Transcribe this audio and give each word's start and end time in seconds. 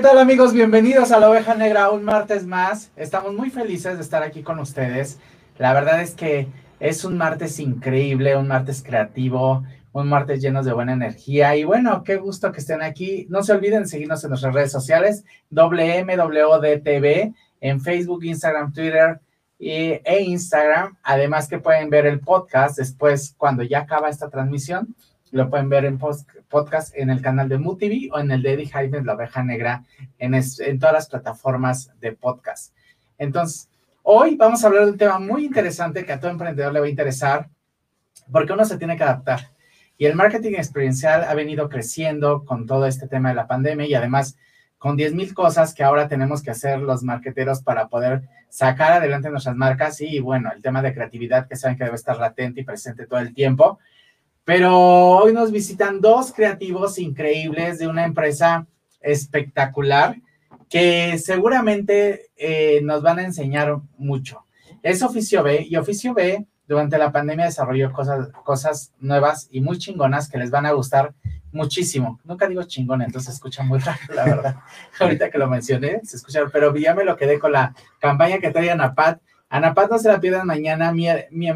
¿qué 0.00 0.06
tal 0.06 0.18
amigos? 0.18 0.54
Bienvenidos 0.54 1.12
a 1.12 1.20
la 1.20 1.28
Oveja 1.28 1.54
Negra 1.54 1.90
un 1.90 2.04
martes 2.04 2.46
más. 2.46 2.90
Estamos 2.96 3.34
muy 3.34 3.50
felices 3.50 3.96
de 3.96 4.02
estar 4.02 4.22
aquí 4.22 4.42
con 4.42 4.58
ustedes. 4.58 5.18
La 5.58 5.74
verdad 5.74 6.00
es 6.00 6.14
que 6.14 6.48
es 6.78 7.04
un 7.04 7.18
martes 7.18 7.60
increíble, 7.60 8.34
un 8.34 8.48
martes 8.48 8.82
creativo, 8.82 9.62
un 9.92 10.08
martes 10.08 10.40
lleno 10.40 10.62
de 10.62 10.72
buena 10.72 10.94
energía. 10.94 11.54
Y 11.54 11.64
bueno, 11.64 12.02
qué 12.02 12.16
gusto 12.16 12.50
que 12.50 12.60
estén 12.60 12.80
aquí. 12.80 13.26
No 13.28 13.42
se 13.42 13.52
olviden 13.52 13.86
seguirnos 13.86 14.24
en 14.24 14.30
nuestras 14.30 14.54
redes 14.54 14.72
sociales, 14.72 15.22
WMWDTV, 15.50 17.34
en 17.60 17.80
Facebook, 17.82 18.24
Instagram, 18.24 18.72
Twitter 18.72 19.20
e 19.58 20.22
Instagram. 20.22 20.96
Además 21.02 21.46
que 21.46 21.58
pueden 21.58 21.90
ver 21.90 22.06
el 22.06 22.20
podcast 22.20 22.78
después, 22.78 23.34
cuando 23.36 23.64
ya 23.64 23.80
acaba 23.80 24.08
esta 24.08 24.30
transmisión 24.30 24.94
lo 25.30 25.48
pueden 25.48 25.68
ver 25.68 25.84
en 25.84 25.98
podcast 26.50 26.94
en 26.94 27.08
el 27.08 27.22
canal 27.22 27.48
de 27.48 27.56
MUTV 27.56 28.12
o 28.12 28.18
en 28.18 28.30
el 28.30 28.42
de 28.42 28.52
Eddie 28.52 28.68
Jaime, 28.68 29.02
La 29.02 29.14
Oveja 29.14 29.42
Negra, 29.42 29.84
en, 30.18 30.34
en 30.34 30.78
todas 30.78 30.92
las 30.92 31.08
plataformas 31.08 31.92
de 32.00 32.12
podcast. 32.12 32.74
Entonces, 33.16 33.70
hoy 34.02 34.36
vamos 34.36 34.62
a 34.62 34.66
hablar 34.66 34.84
de 34.84 34.90
un 34.90 34.98
tema 34.98 35.18
muy 35.18 35.46
interesante 35.46 36.04
que 36.04 36.12
a 36.12 36.20
todo 36.20 36.30
emprendedor 36.30 36.72
le 36.72 36.80
va 36.80 36.86
a 36.86 36.90
interesar, 36.90 37.48
porque 38.30 38.52
uno 38.52 38.66
se 38.66 38.76
tiene 38.76 38.96
que 38.96 39.04
adaptar. 39.04 39.52
Y 39.96 40.06
el 40.06 40.14
marketing 40.14 40.52
experiencial 40.52 41.24
ha 41.24 41.34
venido 41.34 41.68
creciendo 41.68 42.44
con 42.44 42.66
todo 42.66 42.86
este 42.86 43.06
tema 43.06 43.28
de 43.28 43.34
la 43.34 43.46
pandemia 43.46 43.86
y 43.86 43.94
además 43.94 44.36
con 44.78 44.96
10 44.96 45.12
mil 45.12 45.34
cosas 45.34 45.74
que 45.74 45.84
ahora 45.84 46.08
tenemos 46.08 46.42
que 46.42 46.50
hacer 46.50 46.78
los 46.80 47.02
marketeros 47.02 47.62
para 47.62 47.88
poder 47.88 48.22
sacar 48.48 48.92
adelante 48.92 49.28
nuestras 49.28 49.54
marcas 49.54 50.00
y 50.00 50.20
bueno, 50.20 50.50
el 50.56 50.62
tema 50.62 50.80
de 50.80 50.94
creatividad 50.94 51.46
que 51.46 51.56
saben 51.56 51.76
que 51.76 51.84
debe 51.84 51.96
estar 51.96 52.16
latente 52.18 52.62
y 52.62 52.64
presente 52.64 53.06
todo 53.06 53.20
el 53.20 53.34
tiempo. 53.34 53.78
Pero 54.44 54.78
hoy 54.78 55.32
nos 55.32 55.52
visitan 55.52 56.00
dos 56.00 56.32
creativos 56.32 56.98
increíbles 56.98 57.78
de 57.78 57.86
una 57.86 58.04
empresa 58.04 58.66
espectacular 59.00 60.16
que 60.68 61.18
seguramente 61.18 62.30
eh, 62.36 62.80
nos 62.82 63.02
van 63.02 63.18
a 63.18 63.24
enseñar 63.24 63.76
mucho. 63.98 64.46
Es 64.82 65.02
Oficio 65.02 65.42
B 65.42 65.66
y 65.68 65.76
Oficio 65.76 66.14
B 66.14 66.46
durante 66.66 66.98
la 66.98 67.10
pandemia 67.10 67.46
desarrolló 67.46 67.92
cosas, 67.92 68.28
cosas 68.44 68.92
nuevas 69.00 69.48
y 69.50 69.60
muy 69.60 69.76
chingonas 69.76 70.30
que 70.30 70.38
les 70.38 70.52
van 70.52 70.66
a 70.66 70.72
gustar 70.72 71.12
muchísimo. 71.50 72.20
Nunca 72.22 72.46
digo 72.46 72.62
chingón, 72.62 73.02
entonces 73.02 73.26
se 73.26 73.34
escucha 73.34 73.64
muy 73.64 73.80
raro, 73.80 73.98
la 74.14 74.24
verdad. 74.24 74.56
Ahorita 75.00 75.30
que 75.30 75.38
lo 75.38 75.48
mencioné, 75.48 76.00
se 76.04 76.16
escucha, 76.16 76.42
pero 76.52 76.74
ya 76.76 76.94
me 76.94 77.04
lo 77.04 77.16
quedé 77.16 77.40
con 77.40 77.50
la 77.50 77.74
campaña 77.98 78.38
que 78.38 78.50
trae 78.50 78.70
Anapat 79.50 79.86
Anapat 79.86 79.90
no 79.90 79.98
se 79.98 80.08
la 80.08 80.20
pierdan 80.20 80.46
mañana, 80.46 80.94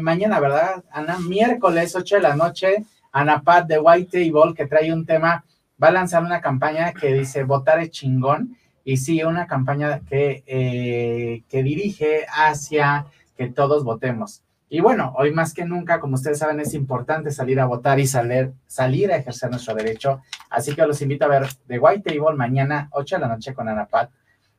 mañana, 0.01 0.39
¿verdad? 0.41 0.83
Ana, 0.91 1.17
miércoles 1.17 1.95
8 1.95 2.17
de 2.17 2.21
la 2.21 2.35
noche, 2.35 2.83
Anapat 3.13 3.67
de 3.67 3.79
White 3.79 4.11
Table, 4.11 4.53
que 4.53 4.67
trae 4.67 4.91
un 4.91 5.05
tema, 5.05 5.45
va 5.81 5.87
a 5.87 5.91
lanzar 5.91 6.21
una 6.21 6.41
campaña 6.41 6.91
que 6.91 7.13
dice 7.13 7.45
votar 7.45 7.79
es 7.79 7.91
chingón, 7.91 8.57
y 8.83 8.97
sí, 8.97 9.23
una 9.23 9.47
campaña 9.47 10.01
que, 10.01 10.43
eh, 10.45 11.43
que 11.47 11.63
dirige 11.63 12.25
hacia 12.27 13.05
que 13.37 13.47
todos 13.47 13.85
votemos. 13.85 14.41
Y 14.67 14.81
bueno, 14.81 15.13
hoy 15.17 15.31
más 15.31 15.53
que 15.53 15.63
nunca, 15.63 16.01
como 16.01 16.15
ustedes 16.15 16.39
saben, 16.39 16.59
es 16.59 16.73
importante 16.73 17.31
salir 17.31 17.61
a 17.61 17.65
votar 17.65 17.97
y 18.01 18.07
salir, 18.07 18.51
salir 18.67 19.09
a 19.13 19.15
ejercer 19.15 19.49
nuestro 19.49 19.73
derecho. 19.73 20.21
Así 20.49 20.75
que 20.75 20.85
los 20.85 21.01
invito 21.01 21.23
a 21.23 21.29
ver 21.29 21.47
The 21.67 21.79
White 21.79 22.09
Table 22.09 22.35
mañana, 22.35 22.89
8 22.91 23.15
de 23.15 23.21
la 23.21 23.27
noche 23.29 23.53
con 23.53 23.69
Anapat 23.69 24.09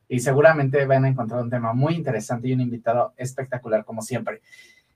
y 0.09 0.19
seguramente 0.19 0.85
van 0.85 1.05
a 1.05 1.09
encontrar 1.09 1.41
un 1.41 1.49
tema 1.49 1.73
muy 1.73 1.95
interesante 1.95 2.47
y 2.47 2.53
un 2.53 2.61
invitado 2.61 3.13
espectacular 3.17 3.83
como 3.85 4.01
siempre. 4.01 4.41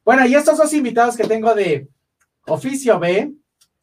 Bueno, 0.04 0.26
y 0.26 0.36
estos 0.36 0.58
dos 0.58 0.74
invitados 0.74 1.16
que 1.16 1.28
tengo 1.28 1.54
de 1.54 1.88
Oficio 2.48 3.00
B 3.00 3.34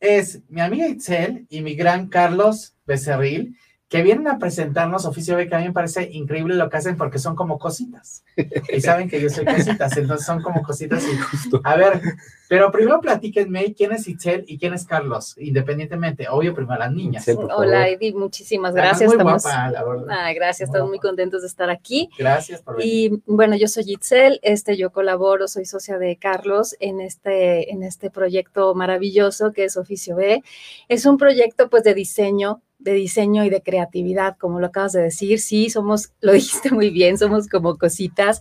es 0.00 0.42
mi 0.48 0.60
amiga 0.60 0.88
Itzel 0.88 1.46
y 1.48 1.60
mi 1.62 1.74
gran 1.74 2.08
Carlos 2.08 2.74
Becerril 2.86 3.56
que 3.88 4.02
vienen 4.02 4.28
a 4.28 4.38
presentarnos 4.38 5.06
Oficio 5.06 5.34
B, 5.34 5.48
que 5.48 5.54
a 5.54 5.58
mí 5.58 5.64
me 5.64 5.72
parece 5.72 6.10
increíble 6.12 6.54
lo 6.56 6.68
que 6.68 6.76
hacen 6.76 6.96
porque 6.98 7.18
son 7.18 7.34
como 7.34 7.58
cositas. 7.58 8.22
Y 8.70 8.82
saben 8.82 9.08
que 9.08 9.20
yo 9.20 9.30
soy 9.30 9.46
cositas, 9.46 9.96
entonces 9.96 10.26
son 10.26 10.42
como 10.42 10.62
cositas. 10.62 11.02
Y, 11.04 11.56
a 11.64 11.76
ver, 11.76 12.02
pero 12.48 12.70
primero 12.70 13.00
platíquenme 13.00 13.74
quién 13.74 13.92
es 13.92 14.06
Itzel 14.06 14.44
y 14.46 14.58
quién 14.58 14.74
es 14.74 14.84
Carlos, 14.84 15.36
independientemente, 15.38 16.28
obvio, 16.28 16.54
primero 16.54 16.78
las 16.78 16.92
niñas. 16.92 17.26
Hola, 17.28 17.88
Eddie, 17.88 18.12
muchísimas 18.12 18.74
gracias. 18.74 19.08
Muy 19.08 19.22
guapa, 19.22 19.70
la 19.70 19.82
verdad. 19.82 20.34
gracias, 20.34 20.68
estamos 20.68 20.90
muy 20.90 20.98
contentos 20.98 21.40
de 21.40 21.48
estar 21.48 21.70
aquí. 21.70 22.10
Gracias 22.18 22.60
por 22.60 22.76
venir. 22.76 23.12
Y 23.14 23.22
bueno, 23.24 23.56
yo 23.56 23.68
soy 23.68 23.84
Itzel, 23.86 24.38
este, 24.42 24.76
yo 24.76 24.92
colaboro, 24.92 25.48
soy 25.48 25.64
socia 25.64 25.96
de 25.96 26.16
Carlos 26.16 26.76
en 26.78 27.00
este, 27.00 27.72
en 27.72 27.82
este 27.82 28.10
proyecto 28.10 28.74
maravilloso 28.74 29.52
que 29.52 29.64
es 29.64 29.78
Oficio 29.78 30.16
B. 30.16 30.42
Es 30.88 31.06
un 31.06 31.16
proyecto 31.16 31.70
pues 31.70 31.84
de 31.84 31.94
diseño 31.94 32.60
de 32.78 32.92
diseño 32.92 33.44
y 33.44 33.50
de 33.50 33.62
creatividad, 33.62 34.36
como 34.38 34.60
lo 34.60 34.66
acabas 34.66 34.92
de 34.92 35.02
decir. 35.02 35.40
Sí, 35.40 35.70
somos, 35.70 36.12
lo 36.20 36.32
dijiste 36.32 36.70
muy 36.70 36.90
bien, 36.90 37.18
somos 37.18 37.48
como 37.48 37.78
cositas. 37.78 38.40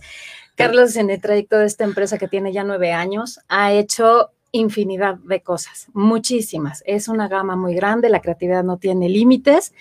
Carlos, 0.54 0.96
en 0.96 1.10
el 1.10 1.20
trayecto 1.20 1.58
de 1.58 1.66
esta 1.66 1.84
empresa 1.84 2.18
que 2.18 2.26
tiene 2.26 2.52
ya 2.52 2.64
nueve 2.64 2.92
años, 2.92 3.38
ha 3.48 3.72
hecho 3.72 4.30
infinidad 4.50 5.16
de 5.16 5.42
cosas, 5.42 5.88
muchísimas. 5.92 6.82
Es 6.86 7.08
una 7.08 7.28
gama 7.28 7.54
muy 7.54 7.74
grande, 7.74 8.08
la 8.08 8.20
creatividad 8.20 8.64
no 8.64 8.78
tiene 8.78 9.08
límites 9.08 9.72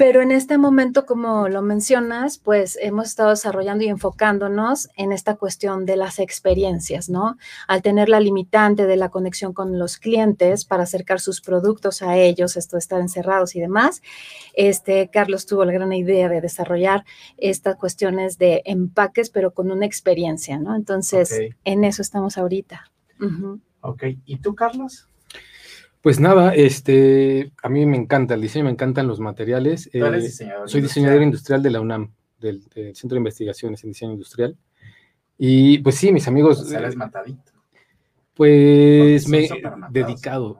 pero 0.00 0.22
en 0.22 0.30
este 0.30 0.56
momento, 0.56 1.04
como 1.04 1.50
lo 1.50 1.60
mencionas, 1.60 2.38
pues 2.38 2.78
hemos 2.80 3.08
estado 3.08 3.28
desarrollando 3.28 3.84
y 3.84 3.88
enfocándonos 3.88 4.88
en 4.96 5.12
esta 5.12 5.34
cuestión 5.36 5.84
de 5.84 5.96
las 5.96 6.20
experiencias, 6.20 7.10
¿no? 7.10 7.36
Al 7.68 7.82
tener 7.82 8.08
la 8.08 8.18
limitante 8.18 8.86
de 8.86 8.96
la 8.96 9.10
conexión 9.10 9.52
con 9.52 9.78
los 9.78 9.98
clientes 9.98 10.64
para 10.64 10.84
acercar 10.84 11.20
sus 11.20 11.42
productos 11.42 12.00
a 12.00 12.16
ellos, 12.16 12.56
esto 12.56 12.76
de 12.76 12.78
estar 12.78 12.98
encerrados 12.98 13.54
y 13.54 13.60
demás, 13.60 14.00
este, 14.54 15.10
Carlos 15.12 15.44
tuvo 15.44 15.66
la 15.66 15.72
gran 15.72 15.92
idea 15.92 16.30
de 16.30 16.40
desarrollar 16.40 17.04
estas 17.36 17.76
cuestiones 17.76 18.38
de 18.38 18.62
empaques, 18.64 19.28
pero 19.28 19.52
con 19.52 19.70
una 19.70 19.84
experiencia, 19.84 20.58
¿no? 20.58 20.76
Entonces, 20.76 21.38
en 21.64 21.84
eso 21.84 22.00
estamos 22.00 22.38
ahorita. 22.38 22.90
Ok, 23.82 24.04
¿y 24.24 24.38
tú, 24.38 24.54
Carlos? 24.54 25.09
Pues 26.02 26.18
nada, 26.18 26.54
este, 26.54 27.52
a 27.62 27.68
mí 27.68 27.84
me 27.84 27.98
encanta 27.98 28.34
el 28.34 28.40
diseño, 28.40 28.64
me 28.64 28.70
encantan 28.70 29.06
los 29.06 29.20
materiales. 29.20 29.90
Eh, 29.92 30.02
diseñador 30.18 30.68
soy 30.68 30.80
diseñador 30.80 31.22
industrial 31.22 31.62
de 31.62 31.70
la 31.70 31.80
UNAM, 31.80 32.12
del, 32.38 32.62
Centro 32.94 33.16
de 33.16 33.18
Investigaciones 33.18 33.84
en 33.84 33.90
Diseño 33.90 34.12
Industrial. 34.12 34.56
Y 35.36 35.78
pues 35.78 35.96
sí, 35.96 36.10
mis 36.10 36.26
amigos. 36.26 36.62
O 36.62 36.74
eres 36.74 36.96
matadito. 36.96 37.52
Pues 38.34 39.28
me 39.28 39.46
dedicado. 39.90 40.58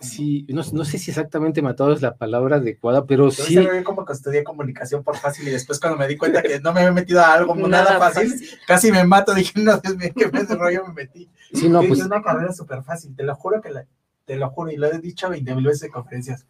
Sí, 0.00 0.46
no, 0.50 0.62
no, 0.72 0.84
sé 0.84 0.98
si 0.98 1.10
exactamente 1.10 1.60
matado 1.60 1.92
es 1.92 2.00
la 2.00 2.14
palabra 2.14 2.56
adecuada, 2.56 3.06
pero 3.06 3.30
Yo 3.30 3.44
sí. 3.44 3.54
Yo 3.54 3.82
como 3.82 4.04
que 4.04 4.12
estudié 4.12 4.44
comunicación 4.44 5.02
por 5.02 5.16
fácil 5.16 5.48
y 5.48 5.50
después 5.50 5.80
cuando 5.80 5.98
me 5.98 6.06
di 6.06 6.16
cuenta 6.16 6.42
que 6.42 6.60
no 6.60 6.72
me 6.72 6.80
había 6.80 6.92
metido 6.92 7.20
a 7.20 7.32
algo 7.32 7.56
nada, 7.56 7.98
fácil, 7.98 8.32
casi 8.66 8.92
me 8.92 9.04
mato, 9.04 9.34
dije, 9.34 9.60
no, 9.60 9.78
Dios 9.78 9.96
mío, 9.96 10.12
qué 10.14 10.54
rollo 10.54 10.86
me 10.86 10.92
metí. 10.92 11.28
Sí, 11.52 11.68
no, 11.68 11.80
pues. 11.80 11.98
Es 12.00 12.06
una 12.06 12.22
carrera 12.22 12.52
súper 12.52 12.84
fácil, 12.84 13.16
te 13.16 13.24
lo 13.24 13.34
juro 13.34 13.60
que 13.60 13.70
la, 13.70 13.84
te 14.24 14.36
lo 14.36 14.50
juro, 14.50 14.70
y 14.70 14.76
lo 14.76 14.86
he 14.86 14.98
dicho 14.98 15.28
20 15.28 15.54
mil 15.54 15.64
veces 15.64 15.84
en 15.84 15.92
conferencias. 15.92 16.46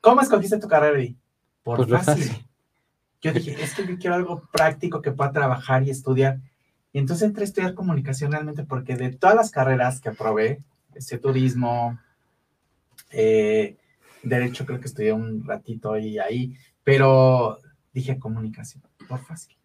¿Cómo 0.00 0.20
escogiste 0.20 0.58
tu 0.58 0.68
carrera, 0.68 0.98
ahí? 0.98 1.16
Por, 1.62 1.88
fácil. 1.88 2.46
Yo 3.20 3.32
dije, 3.32 3.56
es 3.60 3.74
que 3.74 3.86
yo 3.86 3.98
quiero 3.98 4.14
algo 4.14 4.48
práctico 4.52 5.02
que 5.02 5.10
pueda 5.10 5.32
trabajar 5.32 5.82
y 5.82 5.90
estudiar. 5.90 6.38
Y 6.92 6.98
entonces 6.98 7.26
entré 7.26 7.42
a 7.42 7.46
estudiar 7.46 7.74
comunicación 7.74 8.32
realmente 8.32 8.64
porque 8.64 8.96
de 8.96 9.10
todas 9.10 9.34
las 9.34 9.50
carreras 9.50 10.00
que 10.00 10.12
probé, 10.12 10.62
ese 10.94 11.18
turismo, 11.18 11.98
eh, 13.10 13.76
derecho 14.22 14.64
creo 14.64 14.80
que 14.80 14.86
estudié 14.86 15.12
un 15.12 15.44
ratito 15.44 15.98
y 15.98 16.18
ahí, 16.18 16.56
pero 16.84 17.58
dije 17.92 18.18
comunicación, 18.18 18.82
por 19.08 19.18
fácil. 19.18 19.56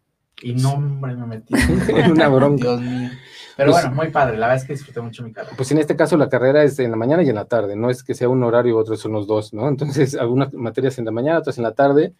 Y 0.42 0.54
no, 0.54 0.74
hombre, 0.74 1.14
me 1.16 1.26
metí 1.26 1.54
en 1.88 2.12
una 2.12 2.28
bronca. 2.28 2.76
Dios 2.76 2.80
mío. 2.80 3.10
Pero 3.56 3.72
pues 3.72 3.82
bueno, 3.82 3.96
muy 3.96 4.10
padre, 4.10 4.38
la 4.38 4.46
verdad 4.46 4.62
es 4.62 4.66
que 4.66 4.72
disfruté 4.72 5.00
mucho 5.00 5.22
mi 5.22 5.32
carrera. 5.32 5.54
Pues 5.56 5.70
en 5.72 5.78
este 5.78 5.94
caso 5.94 6.16
la 6.16 6.28
carrera 6.28 6.62
es 6.64 6.78
en 6.78 6.90
la 6.90 6.96
mañana 6.96 7.22
y 7.22 7.28
en 7.28 7.34
la 7.34 7.44
tarde, 7.44 7.76
no 7.76 7.90
es 7.90 8.02
que 8.02 8.14
sea 8.14 8.28
un 8.28 8.42
horario 8.42 8.74
y 8.74 8.78
otro 8.78 8.96
son 8.96 9.12
los 9.12 9.26
dos, 9.26 9.52
¿no? 9.52 9.68
Entonces, 9.68 10.14
algunas 10.20 10.52
materias 10.54 10.98
en 10.98 11.04
la 11.04 11.10
mañana, 11.10 11.38
otras 11.38 11.58
en 11.58 11.64
la 11.64 11.74
tarde, 11.74 12.14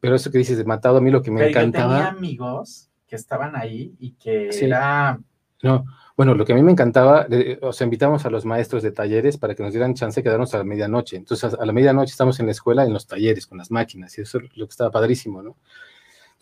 pero 0.00 0.16
eso 0.16 0.30
que 0.30 0.38
dices 0.38 0.58
de 0.58 0.64
matado, 0.64 0.98
a 0.98 1.00
mí 1.00 1.10
lo 1.10 1.22
que 1.22 1.30
me 1.30 1.38
pero 1.38 1.50
encantaba. 1.50 1.98
Yo 1.98 2.04
tenía 2.04 2.18
amigos 2.18 2.90
que 3.06 3.16
estaban 3.16 3.56
ahí 3.56 3.94
y 3.98 4.12
que 4.12 4.50
era. 4.50 5.18
No, 5.62 5.84
bueno, 6.16 6.34
lo 6.34 6.44
que 6.44 6.52
a 6.52 6.56
mí 6.56 6.62
me 6.62 6.72
encantaba, 6.72 7.26
o 7.62 7.72
sea, 7.72 7.84
invitamos 7.86 8.26
a 8.26 8.30
los 8.30 8.44
maestros 8.44 8.82
de 8.82 8.92
talleres 8.92 9.38
para 9.38 9.54
que 9.54 9.62
nos 9.62 9.72
dieran 9.72 9.94
chance 9.94 10.20
de 10.20 10.24
quedarnos 10.24 10.54
a 10.54 10.58
la 10.58 10.64
medianoche. 10.64 11.16
Entonces, 11.16 11.54
a 11.54 11.64
la 11.64 11.72
medianoche 11.72 12.10
estamos 12.10 12.38
en 12.40 12.46
la 12.46 12.52
escuela, 12.52 12.84
en 12.84 12.92
los 12.92 13.06
talleres, 13.06 13.46
con 13.46 13.58
las 13.58 13.70
máquinas, 13.70 14.18
y 14.18 14.22
eso 14.22 14.38
es 14.38 14.56
lo 14.56 14.66
que 14.66 14.70
estaba 14.70 14.90
padrísimo, 14.90 15.42
¿no? 15.42 15.56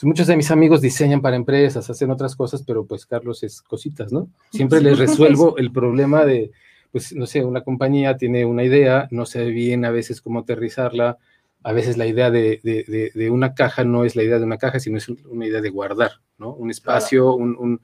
Muchos 0.04 0.26
de 0.26 0.36
mis 0.36 0.50
amigos 0.50 0.80
diseñan 0.80 1.20
para 1.20 1.36
empresas, 1.36 1.88
hacen 1.88 2.10
otras 2.10 2.34
cosas, 2.36 2.62
pero 2.62 2.86
pues 2.86 3.06
Carlos 3.06 3.42
es 3.42 3.62
cositas, 3.62 4.12
¿no? 4.12 4.28
Siempre 4.50 4.80
les 4.80 4.98
resuelvo 4.98 5.56
el 5.58 5.70
problema 5.70 6.24
de, 6.24 6.50
pues 6.90 7.14
no 7.14 7.26
sé, 7.26 7.44
una 7.44 7.62
compañía 7.62 8.16
tiene 8.16 8.44
una 8.44 8.64
idea, 8.64 9.08
no 9.10 9.26
sabe 9.26 9.50
bien 9.50 9.84
a 9.84 9.90
veces 9.90 10.20
cómo 10.20 10.40
aterrizarla, 10.40 11.18
a 11.62 11.72
veces 11.72 11.96
la 11.96 12.06
idea 12.06 12.30
de, 12.30 13.28
una 13.30 13.54
caja 13.54 13.84
no 13.84 14.04
es 14.04 14.16
la 14.16 14.22
idea 14.22 14.38
de 14.38 14.44
una 14.44 14.58
caja, 14.58 14.80
sino 14.80 14.98
es 14.98 15.08
una 15.08 15.46
idea 15.46 15.60
de 15.60 15.70
guardar, 15.70 16.12
¿no? 16.38 16.52
Un 16.52 16.70
espacio, 16.70 17.34
un, 17.34 17.80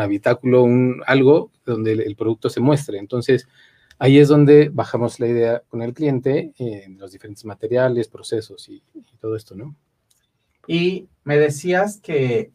habitáculo, 0.00 0.62
un, 0.62 1.02
algo 1.06 1.50
donde 1.64 1.92
el, 1.92 2.16
producto 2.16 2.50
se 2.50 2.60
muestre. 2.60 2.98
Entonces, 2.98 3.46
Ahí 3.98 4.18
es 4.18 4.26
donde 4.26 4.68
bajamos 4.68 5.20
la 5.20 5.28
idea 5.28 5.62
con 5.68 5.80
el 5.80 5.94
cliente 5.94 6.52
en 6.58 6.98
los 6.98 7.12
diferentes 7.12 7.44
materiales, 7.44 8.08
procesos 8.08 8.68
y, 8.68 8.82
y 8.94 9.16
todo 9.20 9.36
esto, 9.36 9.54
¿no? 9.54 9.76
Y 10.66 11.08
me 11.24 11.38
decías 11.38 11.98
que 12.00 12.52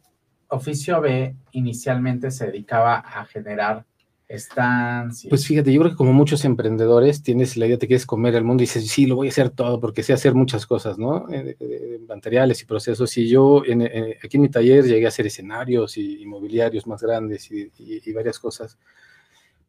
Oficio 0.48 1.00
B 1.00 1.34
inicialmente 1.52 2.30
se 2.30 2.46
dedicaba 2.46 2.96
a 2.96 3.24
generar 3.26 3.84
estancias. 4.28 5.30
Pues 5.30 5.46
fíjate, 5.46 5.72
yo 5.72 5.80
creo 5.80 5.92
que 5.92 5.96
como 5.96 6.12
muchos 6.12 6.44
emprendedores 6.44 7.22
tienes 7.22 7.56
la 7.56 7.66
idea, 7.66 7.78
te 7.78 7.86
quieres 7.86 8.06
comer 8.06 8.34
el 8.34 8.44
mundo 8.44 8.62
y 8.62 8.66
dices, 8.66 8.86
sí, 8.88 9.06
lo 9.06 9.16
voy 9.16 9.28
a 9.28 9.30
hacer 9.30 9.50
todo 9.50 9.80
porque 9.80 10.02
sé 10.02 10.12
hacer 10.12 10.34
muchas 10.34 10.66
cosas, 10.66 10.98
¿no? 10.98 11.26
Eh, 11.30 12.00
materiales 12.06 12.60
y 12.62 12.66
procesos. 12.66 13.16
Y 13.16 13.28
yo 13.28 13.62
eh, 13.66 14.18
aquí 14.22 14.36
en 14.36 14.42
mi 14.42 14.48
taller 14.48 14.84
llegué 14.84 15.06
a 15.06 15.08
hacer 15.08 15.26
escenarios 15.26 15.96
y 15.96 16.22
inmobiliarios 16.22 16.86
más 16.86 17.02
grandes 17.02 17.50
y, 17.50 17.70
y 17.78 18.12
varias 18.12 18.38
cosas. 18.38 18.78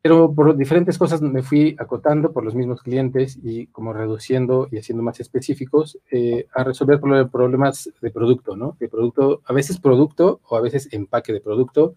Pero 0.02 0.34
por 0.34 0.56
diferentes 0.56 0.98
cosas 0.98 1.22
me 1.22 1.44
fui 1.44 1.76
acotando 1.78 2.32
por 2.32 2.46
los 2.46 2.56
mismos 2.56 2.82
clientes 2.82 3.38
y 3.44 3.68
como 3.68 3.92
reduciendo 3.92 4.70
y 4.72 4.78
haciendo 4.78 5.04
más 5.04 5.20
específicos 5.20 6.00
eh, 6.10 6.48
a 6.54 6.64
resolver 6.64 7.00
problemas 7.02 7.92
de 8.02 8.12
producto, 8.12 8.56
¿no? 8.56 8.78
De 8.80 8.88
producto, 8.88 9.42
a 9.46 9.52
veces 9.52 9.80
producto 9.80 10.40
o 10.48 10.56
a 10.56 10.62
veces 10.62 10.88
empaque 10.94 11.34
de 11.34 11.42
producto, 11.42 11.96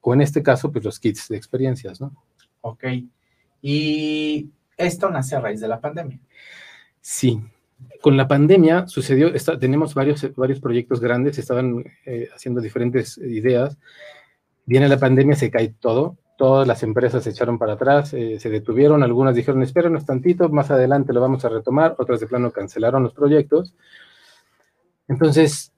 o 0.00 0.14
en 0.14 0.22
este 0.22 0.42
caso, 0.42 0.72
pues 0.72 0.84
los 0.84 0.98
kits 1.00 1.28
de 1.28 1.36
experiencias, 1.36 2.00
¿no? 2.00 2.14
Ok. 2.62 2.84
Y 3.60 4.48
esto 4.76 5.10
nace 5.10 5.36
a 5.36 5.40
raíz 5.40 5.60
de 5.60 5.68
la 5.68 5.80
pandemia. 5.80 6.18
Sí. 7.00 7.40
Con 8.00 8.16
la 8.16 8.26
pandemia 8.26 8.88
sucedió, 8.88 9.34
está, 9.34 9.58
tenemos 9.58 9.94
varios, 9.94 10.34
varios 10.34 10.60
proyectos 10.60 11.00
grandes, 11.00 11.38
estaban 11.38 11.84
eh, 12.06 12.28
haciendo 12.34 12.60
diferentes 12.60 13.18
ideas. 13.18 13.76
Viene 14.64 14.88
la 14.88 14.98
pandemia, 14.98 15.36
se 15.36 15.50
cae 15.50 15.74
todo, 15.78 16.16
todas 16.38 16.68
las 16.68 16.84
empresas 16.84 17.24
se 17.24 17.30
echaron 17.30 17.58
para 17.58 17.72
atrás, 17.72 18.14
eh, 18.14 18.38
se 18.38 18.48
detuvieron, 18.48 19.02
algunas 19.02 19.34
dijeron, 19.34 19.60
espérenos 19.64 20.06
tantito, 20.06 20.48
más 20.48 20.70
adelante 20.70 21.12
lo 21.12 21.20
vamos 21.20 21.44
a 21.44 21.48
retomar, 21.48 21.96
otras 21.98 22.20
de 22.20 22.28
plano 22.28 22.52
cancelaron 22.52 23.02
los 23.02 23.12
proyectos. 23.12 23.74
Entonces, 25.08 25.72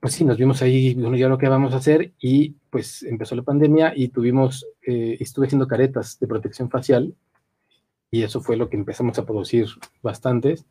pues 0.00 0.14
sí, 0.14 0.24
nos 0.24 0.38
vimos 0.38 0.62
ahí, 0.62 0.94
bueno, 0.94 1.18
ya 1.18 1.28
lo 1.28 1.36
que 1.36 1.48
vamos 1.48 1.74
a 1.74 1.76
hacer, 1.76 2.12
y 2.18 2.54
pues 2.70 3.02
empezó 3.02 3.36
la 3.36 3.42
pandemia 3.42 3.92
y 3.94 4.08
tuvimos, 4.08 4.66
eh, 4.86 5.18
estuve 5.20 5.48
haciendo 5.48 5.68
caretas 5.68 6.18
de 6.18 6.26
protección 6.26 6.70
facial, 6.70 7.14
y 8.10 8.22
eso 8.22 8.40
fue 8.40 8.56
lo 8.56 8.70
que 8.70 8.78
empezamos 8.78 9.18
a 9.18 9.26
producir 9.26 9.66
bastantes. 10.02 10.64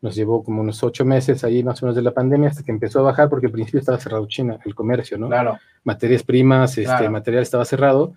Nos 0.00 0.16
llevó 0.16 0.42
como 0.42 0.62
unos 0.62 0.82
ocho 0.82 1.04
meses 1.04 1.44
ahí 1.44 1.62
más 1.62 1.80
o 1.82 1.86
menos 1.86 1.94
de 1.94 2.02
la 2.02 2.14
pandemia 2.14 2.48
hasta 2.48 2.64
que 2.64 2.72
empezó 2.72 3.00
a 3.00 3.02
bajar 3.02 3.28
porque 3.28 3.46
al 3.46 3.52
principio 3.52 3.78
estaba 3.78 3.98
cerrado 3.98 4.26
China, 4.26 4.58
el 4.64 4.74
comercio, 4.74 5.18
¿no? 5.18 5.28
Claro. 5.28 5.58
Materias 5.84 6.24
primas, 6.24 6.78
este, 6.78 7.08
material 7.08 7.42
estaba 7.42 7.64
cerrado 7.64 8.14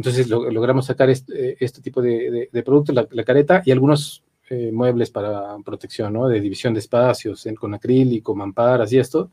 entonces 0.00 0.30
logramos 0.30 0.86
sacar 0.86 1.10
este, 1.10 1.62
este 1.62 1.82
tipo 1.82 2.00
de, 2.00 2.48
de, 2.50 2.62
productos, 2.62 2.94
la, 2.94 3.22
careta 3.22 3.60
y 3.66 3.70
algunos 3.70 4.24
eh, 4.48 4.72
muebles 4.72 5.10
para 5.10 5.58
protección, 5.62 6.14
¿no? 6.14 6.26
De 6.26 6.40
división 6.40 6.72
de 6.72 6.80
espacios 6.80 7.46
con 7.58 7.74
acrílico, 7.74 8.34
mamparas 8.34 8.90
y 8.94 8.98
esto. 8.98 9.30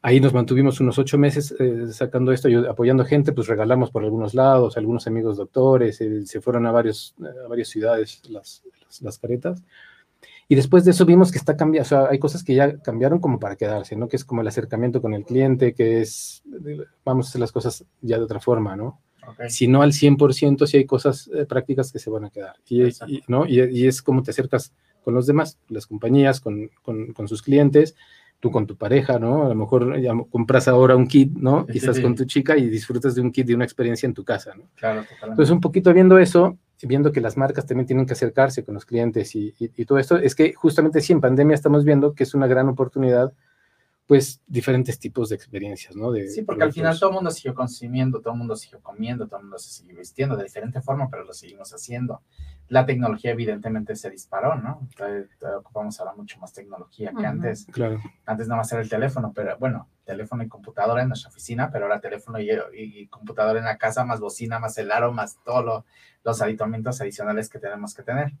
Ahí 0.00 0.20
nos 0.20 0.32
mantuvimos 0.32 0.78
unos 0.78 1.00
ocho 1.00 1.18
meses 1.18 1.52
eh, 1.58 1.88
sacando 1.90 2.30
esto 2.30 2.48
y 2.48 2.54
apoyando 2.54 3.04
gente, 3.04 3.32
pues 3.32 3.48
regalamos 3.48 3.90
por 3.90 4.04
algunos 4.04 4.34
lados, 4.34 4.76
algunos 4.76 5.08
amigos 5.08 5.36
doctores, 5.36 6.00
se 6.26 6.40
fueron 6.40 6.64
a, 6.66 6.70
varios, 6.70 7.16
a 7.44 7.48
varias 7.48 7.68
ciudades 7.68 8.22
las, 8.28 8.62
las, 8.84 9.02
las, 9.02 9.18
caretas. 9.18 9.64
Y 10.46 10.54
después 10.54 10.84
de 10.84 10.92
eso 10.92 11.04
vimos 11.04 11.32
que 11.32 11.38
está 11.38 11.56
cambiando, 11.56 11.86
o 11.86 11.88
sea, 11.88 12.06
hay 12.08 12.20
cosas 12.20 12.44
que 12.44 12.54
ya 12.54 12.78
cambiaron 12.78 13.18
como 13.18 13.40
para 13.40 13.56
quedarse, 13.56 13.96
¿no? 13.96 14.06
Que 14.06 14.14
es 14.14 14.24
como 14.24 14.42
el 14.42 14.46
acercamiento 14.46 15.02
con 15.02 15.12
el 15.12 15.24
cliente, 15.24 15.74
que 15.74 16.02
es, 16.02 16.44
vamos 17.04 17.26
a 17.26 17.28
hacer 17.30 17.40
las 17.40 17.50
cosas 17.50 17.84
ya 18.00 18.18
de 18.18 18.22
otra 18.22 18.38
forma, 18.38 18.76
¿no? 18.76 19.00
Si 19.48 19.68
no 19.68 19.82
al 19.82 19.92
100%, 19.92 20.66
si 20.66 20.76
hay 20.76 20.84
cosas 20.84 21.30
eh, 21.34 21.46
prácticas 21.46 21.92
que 21.92 21.98
se 21.98 22.10
van 22.10 22.24
a 22.24 22.30
quedar. 22.30 22.56
Y, 22.68 22.82
¿no? 23.28 23.46
Y, 23.46 23.86
es 23.86 24.02
como 24.02 24.22
te 24.22 24.30
acercas 24.30 24.72
con 25.04 25.14
los 25.14 25.26
demás, 25.26 25.58
las 25.68 25.86
compañías, 25.86 26.40
con, 26.40 26.70
con, 26.82 27.12
con, 27.12 27.28
sus 27.28 27.42
clientes, 27.42 27.94
tú 28.40 28.50
con 28.50 28.66
tu 28.66 28.76
pareja, 28.76 29.18
¿no? 29.18 29.46
A 29.46 29.48
lo 29.48 29.54
mejor 29.54 30.00
ya 30.00 30.12
compras 30.30 30.68
ahora 30.68 30.96
un 30.96 31.06
kit, 31.06 31.32
¿no? 31.32 31.66
Y 31.72 31.78
estás 31.78 32.00
con 32.00 32.14
tu 32.14 32.24
chica 32.24 32.56
y 32.56 32.68
disfrutas 32.68 33.14
de 33.14 33.20
un 33.20 33.30
kit, 33.30 33.46
de 33.46 33.54
una 33.54 33.64
experiencia 33.64 34.06
en 34.06 34.14
tu 34.14 34.24
casa, 34.24 34.54
¿no? 34.56 34.64
Claro, 34.76 35.04
Entonces, 35.22 35.50
un 35.50 35.60
poquito 35.60 35.92
viendo 35.92 36.18
eso, 36.18 36.58
viendo 36.82 37.12
que 37.12 37.20
las 37.20 37.36
marcas 37.36 37.66
también 37.66 37.86
tienen 37.86 38.06
que 38.06 38.14
acercarse 38.14 38.64
con 38.64 38.74
los 38.74 38.84
clientes 38.84 39.34
y, 39.36 39.54
y 39.58 39.84
todo 39.84 39.98
esto, 39.98 40.16
es 40.16 40.34
que 40.34 40.52
justamente 40.52 41.00
sí, 41.00 41.12
en 41.12 41.20
pandemia 41.20 41.54
estamos 41.54 41.84
viendo 41.84 42.14
que 42.14 42.24
es 42.24 42.34
una 42.34 42.46
gran 42.46 42.68
oportunidad 42.68 43.32
pues 44.06 44.42
diferentes 44.46 44.98
tipos 44.98 45.28
de 45.28 45.36
experiencias, 45.36 45.94
¿no? 45.96 46.10
De, 46.10 46.28
sí, 46.28 46.42
porque 46.42 46.64
al 46.64 46.72
final 46.72 46.98
todo 46.98 47.10
el 47.10 47.14
mundo 47.14 47.30
siguió 47.30 47.54
consumiendo, 47.54 48.20
todo 48.20 48.32
el 48.32 48.38
mundo 48.38 48.56
siguió 48.56 48.80
comiendo, 48.80 49.26
todo 49.26 49.38
el 49.38 49.44
mundo 49.44 49.58
se 49.58 49.70
siguió 49.70 49.96
vistiendo 49.96 50.36
de 50.36 50.44
diferente 50.44 50.80
forma, 50.80 51.08
pero 51.08 51.24
lo 51.24 51.32
seguimos 51.32 51.72
haciendo. 51.72 52.22
La 52.68 52.84
tecnología 52.84 53.30
evidentemente 53.30 53.94
se 53.96 54.10
disparó, 54.10 54.56
¿no? 54.56 54.80
Entonces, 54.82 55.28
ocupamos 55.58 55.98
ahora 56.00 56.14
mucho 56.14 56.38
más 56.40 56.52
tecnología 56.52 57.12
que 57.16 57.24
antes. 57.24 57.66
Claro. 57.66 58.00
Antes 58.26 58.48
nada 58.48 58.58
más 58.58 58.72
era 58.72 58.82
el 58.82 58.88
teléfono, 58.88 59.32
pero 59.34 59.56
bueno, 59.58 59.88
teléfono 60.04 60.42
y 60.42 60.48
computadora 60.48 61.02
en 61.02 61.08
nuestra 61.08 61.30
oficina, 61.30 61.70
pero 61.70 61.84
ahora 61.84 62.00
teléfono 62.00 62.40
y, 62.40 62.50
y 62.72 63.06
computadora 63.06 63.58
en 63.58 63.66
la 63.66 63.78
casa, 63.78 64.04
más 64.04 64.20
bocina, 64.20 64.58
más 64.58 64.76
el 64.78 64.90
aro, 64.90 65.12
más 65.12 65.38
todos 65.44 65.84
los 66.24 66.42
aditamientos 66.42 67.00
adicionales 67.00 67.48
que 67.48 67.58
tenemos 67.58 67.94
que 67.94 68.02
tener. 68.02 68.32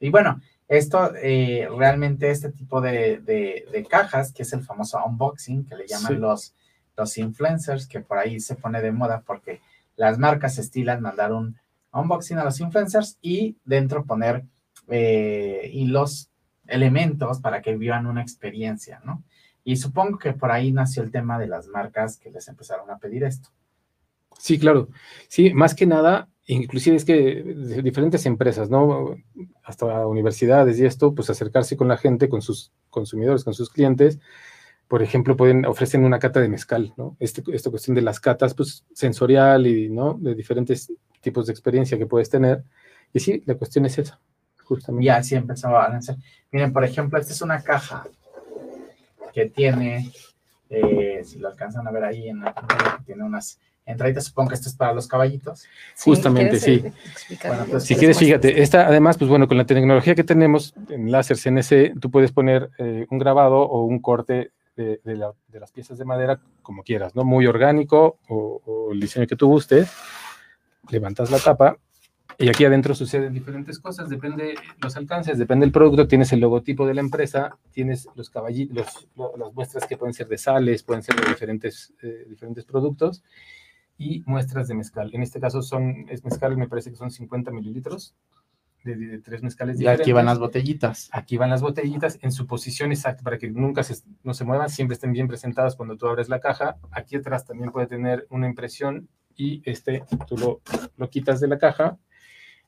Y 0.00 0.10
bueno, 0.10 0.40
esto 0.68 1.14
eh, 1.16 1.68
realmente 1.76 2.30
este 2.30 2.50
tipo 2.50 2.80
de, 2.80 3.18
de, 3.18 3.86
cajas, 3.88 4.32
que 4.32 4.42
es 4.42 4.52
el 4.52 4.62
famoso 4.62 5.00
unboxing, 5.04 5.64
que 5.64 5.76
le 5.76 5.86
llaman 5.86 6.20
los, 6.20 6.54
los 6.96 7.16
influencers, 7.18 7.86
que 7.86 8.00
por 8.00 8.18
ahí 8.18 8.38
se 8.40 8.54
pone 8.54 8.82
de 8.82 8.92
moda 8.92 9.22
porque 9.26 9.60
las 9.96 10.18
marcas 10.18 10.58
estilan 10.58 11.00
mandar 11.00 11.32
un 11.32 11.56
unboxing 11.92 12.38
a 12.38 12.44
los 12.44 12.60
influencers 12.60 13.18
y 13.22 13.56
dentro 13.64 14.04
poner 14.04 14.44
eh, 14.88 15.70
y 15.72 15.86
los 15.86 16.30
elementos 16.66 17.40
para 17.40 17.62
que 17.62 17.76
vivan 17.76 18.06
una 18.06 18.22
experiencia, 18.22 19.00
¿no? 19.04 19.24
Y 19.64 19.76
supongo 19.76 20.18
que 20.18 20.32
por 20.32 20.50
ahí 20.50 20.72
nació 20.72 21.02
el 21.02 21.10
tema 21.10 21.38
de 21.38 21.46
las 21.46 21.66
marcas 21.66 22.18
que 22.18 22.30
les 22.30 22.48
empezaron 22.48 22.90
a 22.90 22.98
pedir 22.98 23.24
esto. 23.24 23.50
Sí, 24.38 24.58
claro. 24.58 24.88
Sí, 25.28 25.52
más 25.52 25.74
que 25.74 25.86
nada, 25.86 26.28
inclusive 26.48 26.96
es 26.96 27.04
que 27.04 27.42
diferentes 27.82 28.24
empresas, 28.26 28.70
¿no? 28.70 29.16
Hasta 29.62 30.06
universidades 30.06 30.78
y 30.78 30.86
esto, 30.86 31.14
pues 31.14 31.30
acercarse 31.30 31.76
con 31.76 31.88
la 31.88 31.98
gente, 31.98 32.28
con 32.28 32.42
sus 32.42 32.72
consumidores, 32.90 33.44
con 33.44 33.54
sus 33.54 33.70
clientes. 33.70 34.18
Por 34.88 35.02
ejemplo, 35.02 35.36
pueden 35.36 35.66
ofrecen 35.66 36.04
una 36.04 36.18
cata 36.18 36.40
de 36.40 36.48
mezcal, 36.48 36.94
¿no? 36.96 37.16
Este, 37.20 37.42
esta 37.52 37.70
cuestión 37.70 37.94
de 37.94 38.02
las 38.02 38.18
catas, 38.18 38.54
pues 38.54 38.86
sensorial 38.94 39.66
y, 39.66 39.90
¿no? 39.90 40.14
De 40.14 40.34
diferentes 40.34 40.90
tipos 41.20 41.46
de 41.46 41.52
experiencia 41.52 41.98
que 41.98 42.06
puedes 42.06 42.30
tener. 42.30 42.64
Y 43.12 43.20
sí, 43.20 43.42
la 43.44 43.54
cuestión 43.54 43.84
es 43.84 43.98
esa, 43.98 44.18
justamente. 44.64 45.04
Y 45.04 45.10
así 45.10 45.34
empezaba 45.34 45.84
a 45.84 45.96
hacer. 45.96 46.16
Miren, 46.50 46.72
por 46.72 46.82
ejemplo, 46.82 47.18
esta 47.18 47.34
es 47.34 47.42
una 47.42 47.62
caja 47.62 48.06
que 49.34 49.46
tiene, 49.50 50.10
eh, 50.70 51.20
si 51.24 51.38
lo 51.38 51.48
alcanzan 51.48 51.86
a 51.86 51.90
ver 51.90 52.04
ahí 52.04 52.30
en 52.30 52.40
la 52.40 52.54
tiene 53.04 53.22
unas 53.22 53.60
entraditas, 53.88 54.24
supongo 54.24 54.50
que 54.50 54.54
esto 54.54 54.68
es 54.68 54.76
para 54.76 54.92
los 54.92 55.08
caballitos. 55.08 55.64
Justamente, 56.04 56.60
sí. 56.60 56.84
Pues, 57.70 57.84
si 57.84 57.96
quieres, 57.96 58.18
fíjate, 58.18 58.62
esta 58.62 58.86
además, 58.86 59.16
pues 59.16 59.28
bueno, 59.28 59.48
con 59.48 59.56
la 59.56 59.64
tecnología 59.64 60.14
que 60.14 60.24
tenemos 60.24 60.74
en 60.88 61.10
láser 61.10 61.38
CNC, 61.38 61.98
tú 61.98 62.10
puedes 62.10 62.30
poner 62.30 62.70
eh, 62.78 63.06
un 63.10 63.18
grabado 63.18 63.60
o 63.60 63.84
un 63.84 63.98
corte 63.98 64.52
de, 64.76 65.00
las 65.16 65.72
piezas 65.72 65.98
de 65.98 66.04
madera 66.04 66.40
como 66.62 66.82
quieras, 66.82 67.16
¿no? 67.16 67.24
Muy 67.24 67.46
orgánico 67.46 68.18
o, 68.28 68.90
el 68.92 69.00
diseño 69.00 69.26
que 69.26 69.36
tú 69.36 69.48
gustes. 69.48 69.90
Levantas 70.90 71.30
la 71.30 71.38
tapa 71.38 71.76
y 72.38 72.48
aquí 72.48 72.64
adentro 72.64 72.94
suceden 72.94 73.34
diferentes 73.34 73.80
cosas, 73.80 74.08
depende 74.08 74.54
los 74.80 74.96
alcances, 74.96 75.38
depende 75.38 75.66
del 75.66 75.72
producto, 75.72 76.06
tienes 76.06 76.32
el 76.32 76.40
logotipo 76.40 76.86
de 76.86 76.94
la 76.94 77.00
empresa, 77.00 77.58
tienes 77.72 78.08
los 78.14 78.30
caballitos, 78.30 79.08
las 79.36 79.52
muestras 79.52 79.86
que 79.86 79.96
pueden 79.96 80.14
ser 80.14 80.28
de 80.28 80.38
sales, 80.38 80.84
pueden 80.84 81.02
ser 81.02 81.16
de 81.16 81.28
diferentes, 81.28 81.92
eh, 82.00 82.26
diferentes 82.28 82.64
productos, 82.64 83.24
y 83.98 84.22
muestras 84.26 84.68
de 84.68 84.74
mezcal. 84.74 85.10
En 85.12 85.22
este 85.22 85.40
caso 85.40 85.60
son, 85.60 86.06
es 86.08 86.24
mezcal, 86.24 86.56
me 86.56 86.68
parece 86.68 86.90
que 86.90 86.96
son 86.96 87.10
50 87.10 87.50
mililitros 87.50 88.14
de, 88.84 89.18
tres 89.18 89.42
mezcales 89.42 89.80
Y 89.80 89.86
aquí 89.86 90.12
van 90.12 90.26
las 90.26 90.38
botellitas. 90.38 91.10
Aquí 91.12 91.36
van 91.36 91.50
las 91.50 91.60
botellitas 91.60 92.18
en 92.22 92.32
su 92.32 92.46
posición 92.46 92.92
exacta 92.92 93.22
para 93.22 93.38
que 93.38 93.50
nunca 93.50 93.82
se, 93.82 93.96
no 94.22 94.34
se 94.34 94.44
muevan, 94.44 94.70
siempre 94.70 94.94
estén 94.94 95.12
bien 95.12 95.28
presentadas 95.28 95.76
cuando 95.76 95.96
tú 95.96 96.06
abres 96.06 96.28
la 96.28 96.40
caja. 96.40 96.76
Aquí 96.92 97.16
atrás 97.16 97.44
también 97.44 97.72
puede 97.72 97.88
tener 97.88 98.26
una 98.30 98.46
impresión 98.46 99.08
y 99.36 99.62
este 99.68 100.04
tú 100.26 100.36
lo, 100.36 100.60
lo 100.96 101.10
quitas 101.10 101.40
de 101.40 101.48
la 101.48 101.58
caja 101.58 101.98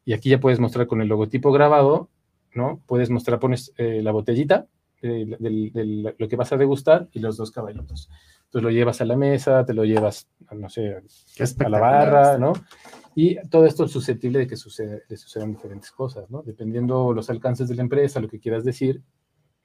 y 0.05 0.13
aquí 0.13 0.31
ya 0.31 0.41
puedes 0.41 0.61
mostrar 0.61 0.87
con 0.87 1.01
el 1.01 1.09
logotipo 1.09 1.53
grabado, 1.53 2.11
¿no? 2.55 2.81
Puedes 2.87 3.11
mostrar, 3.11 3.39
pones 3.39 3.73
eh, 3.77 4.01
la 4.03 4.13
botellita 4.13 4.67
de, 5.03 5.37
de, 5.39 6.15
lo 6.19 6.29
que 6.29 6.37
vas 6.37 6.53
a 6.53 6.57
degustar 6.57 7.09
y 7.13 7.21
los 7.21 7.37
dos 7.37 7.51
caballitos. 7.51 8.11
Entonces 8.51 8.65
lo 8.65 8.71
llevas 8.71 9.01
a 9.01 9.05
la 9.05 9.17
mesa, 9.17 9.65
te 9.65 9.73
lo 9.73 9.85
llevas, 9.85 10.27
no 10.51 10.69
sé, 10.69 10.97
a 10.97 11.69
la 11.69 11.79
barra, 11.79 12.37
¿no? 12.37 12.53
Y 13.15 13.37
todo 13.49 13.65
esto 13.65 13.85
es 13.85 13.93
susceptible 13.93 14.41
de 14.41 14.49
que 14.49 14.57
suceda, 14.57 14.99
le 15.09 15.17
sucedan 15.17 15.53
diferentes 15.53 15.93
cosas, 15.93 16.29
¿no? 16.31 16.43
Dependiendo 16.43 17.13
los 17.13 17.31
alcances 17.31 17.69
de 17.69 17.77
la 17.77 17.83
empresa, 17.83 18.19
lo 18.19 18.27
que 18.27 18.41
quieras 18.41 18.65
decir, 18.65 19.03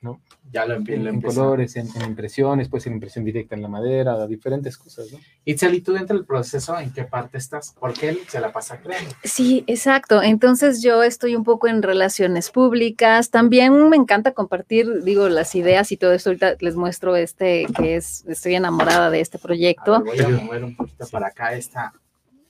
¿no? 0.05 0.21
Ya 0.51 0.65
lo 0.65 0.77
empie- 0.77 0.93
En, 0.93 1.03
lo 1.03 1.09
en 1.09 1.19
colores, 1.21 1.75
en, 1.75 1.87
en 1.95 2.03
impresiones, 2.05 2.69
puede 2.69 2.81
ser 2.83 2.93
impresión 2.93 3.25
directa 3.25 3.55
en 3.55 3.61
la 3.63 3.67
madera, 3.67 4.25
diferentes 4.27 4.77
cosas, 4.77 5.11
¿no? 5.11 5.19
Itzel, 5.43 5.73
¿y 5.73 5.81
tú 5.81 5.91
dentro 5.93 6.15
del 6.15 6.25
proceso 6.25 6.79
en 6.79 6.93
qué 6.93 7.03
parte 7.03 7.37
estás? 7.37 7.75
Porque 7.79 8.07
él 8.09 8.19
se 8.29 8.39
la 8.39 8.53
pasa 8.53 8.79
creando. 8.79 9.09
Sí, 9.23 9.63
exacto. 9.67 10.21
Entonces 10.21 10.81
yo 10.81 11.03
estoy 11.03 11.35
un 11.35 11.43
poco 11.43 11.67
en 11.67 11.81
relaciones 11.81 12.51
públicas. 12.51 13.31
También 13.31 13.89
me 13.89 13.97
encanta 13.97 14.31
compartir, 14.33 15.03
digo, 15.03 15.27
las 15.27 15.55
ideas 15.55 15.91
y 15.91 15.97
todo 15.97 16.13
esto. 16.13 16.29
Ahorita 16.29 16.55
les 16.61 16.75
muestro 16.75 17.15
este, 17.15 17.65
que 17.75 17.95
es, 17.95 18.23
estoy 18.27 18.55
enamorada 18.55 19.09
de 19.09 19.19
este 19.21 19.37
A 19.37 19.41
proyecto. 19.41 20.03
ver, 20.03 20.25
voy 20.25 20.35
a 20.35 20.43
mover 20.45 20.63
un 20.63 20.75
poquito 20.75 21.05
para 21.07 21.27
acá 21.27 21.53
esta, 21.53 21.91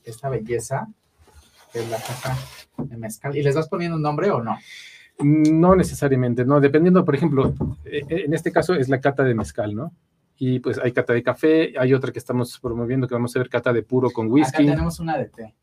esta 0.04 0.28
belleza, 0.28 0.86
que 1.72 1.80
es 1.80 1.88
la 1.88 1.96
caja 1.96 2.36
de 2.78 2.96
mezcal. 2.98 3.34
¿Y 3.36 3.42
les 3.42 3.54
vas 3.54 3.68
poniendo 3.68 3.96
un 3.96 4.02
nombre 4.02 4.30
o 4.30 4.42
no? 4.42 4.58
No 5.18 5.74
necesariamente, 5.74 6.44
no, 6.44 6.60
dependiendo, 6.60 7.04
por 7.04 7.14
ejemplo, 7.14 7.54
eh, 7.84 8.02
eh, 8.08 8.22
en 8.26 8.34
este 8.34 8.52
caso 8.52 8.74
es 8.74 8.88
la 8.88 9.00
cata 9.00 9.24
de 9.24 9.34
mezcal, 9.34 9.74
¿no? 9.74 9.92
Y 10.38 10.60
pues 10.60 10.78
hay 10.78 10.92
cata 10.92 11.14
de 11.14 11.22
café, 11.22 11.72
hay 11.78 11.94
otra 11.94 12.12
que 12.12 12.18
estamos 12.18 12.58
promoviendo 12.60 13.08
que 13.08 13.14
vamos 13.14 13.34
a 13.34 13.38
ver 13.38 13.48
cata 13.48 13.72
de 13.72 13.82
puro 13.82 14.10
con 14.10 14.26
Acá 14.26 14.34
whisky. 14.34 14.66
tenemos 14.66 15.00
una 15.00 15.16
de 15.16 15.26
té, 15.26 15.54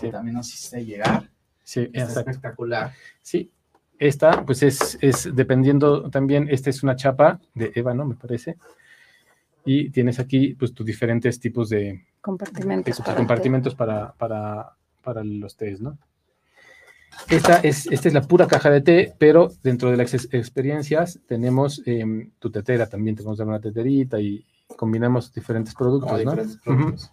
que 0.00 0.10
también 0.10 0.36
nos 0.36 0.48
hiciste 0.52 0.84
llegar. 0.84 1.30
sí, 1.62 1.80
exacto. 1.80 2.30
espectacular. 2.30 2.92
Sí, 3.22 3.50
esta 3.98 4.44
pues 4.44 4.62
es, 4.62 4.98
es 5.00 5.34
dependiendo 5.34 6.10
también, 6.10 6.48
esta 6.50 6.68
es 6.68 6.82
una 6.82 6.96
chapa 6.96 7.40
de 7.54 7.72
ébano, 7.74 8.04
me 8.04 8.16
parece. 8.16 8.58
Y 9.64 9.88
tienes 9.90 10.20
aquí 10.20 10.54
pues 10.54 10.74
tus 10.74 10.84
diferentes 10.84 11.40
tipos 11.40 11.70
de, 11.70 12.04
Compartimentos. 12.20 13.00
para 13.00 13.16
compartimentos 13.16 13.74
para, 13.74 14.12
para, 14.12 14.76
para 15.02 15.24
los 15.24 15.56
tés, 15.56 15.80
¿no? 15.80 15.96
Esta 17.30 17.56
es, 17.58 17.86
esta 17.86 18.08
es 18.08 18.14
la 18.14 18.22
pura 18.22 18.46
caja 18.46 18.70
de 18.70 18.80
té, 18.80 19.14
pero 19.18 19.50
dentro 19.62 19.90
de 19.90 19.96
las 19.96 20.12
ex- 20.14 20.28
experiencias 20.32 21.18
tenemos 21.26 21.82
em, 21.86 22.30
tu 22.38 22.50
tetera 22.50 22.86
también, 22.88 23.16
tenemos 23.16 23.38
una 23.40 23.60
teterita 23.60 24.20
y 24.20 24.44
combinamos 24.76 25.32
diferentes 25.32 25.74
productos, 25.74 26.10
¿no? 26.12 26.18
diferentes 26.18 26.56
productos. 26.62 27.10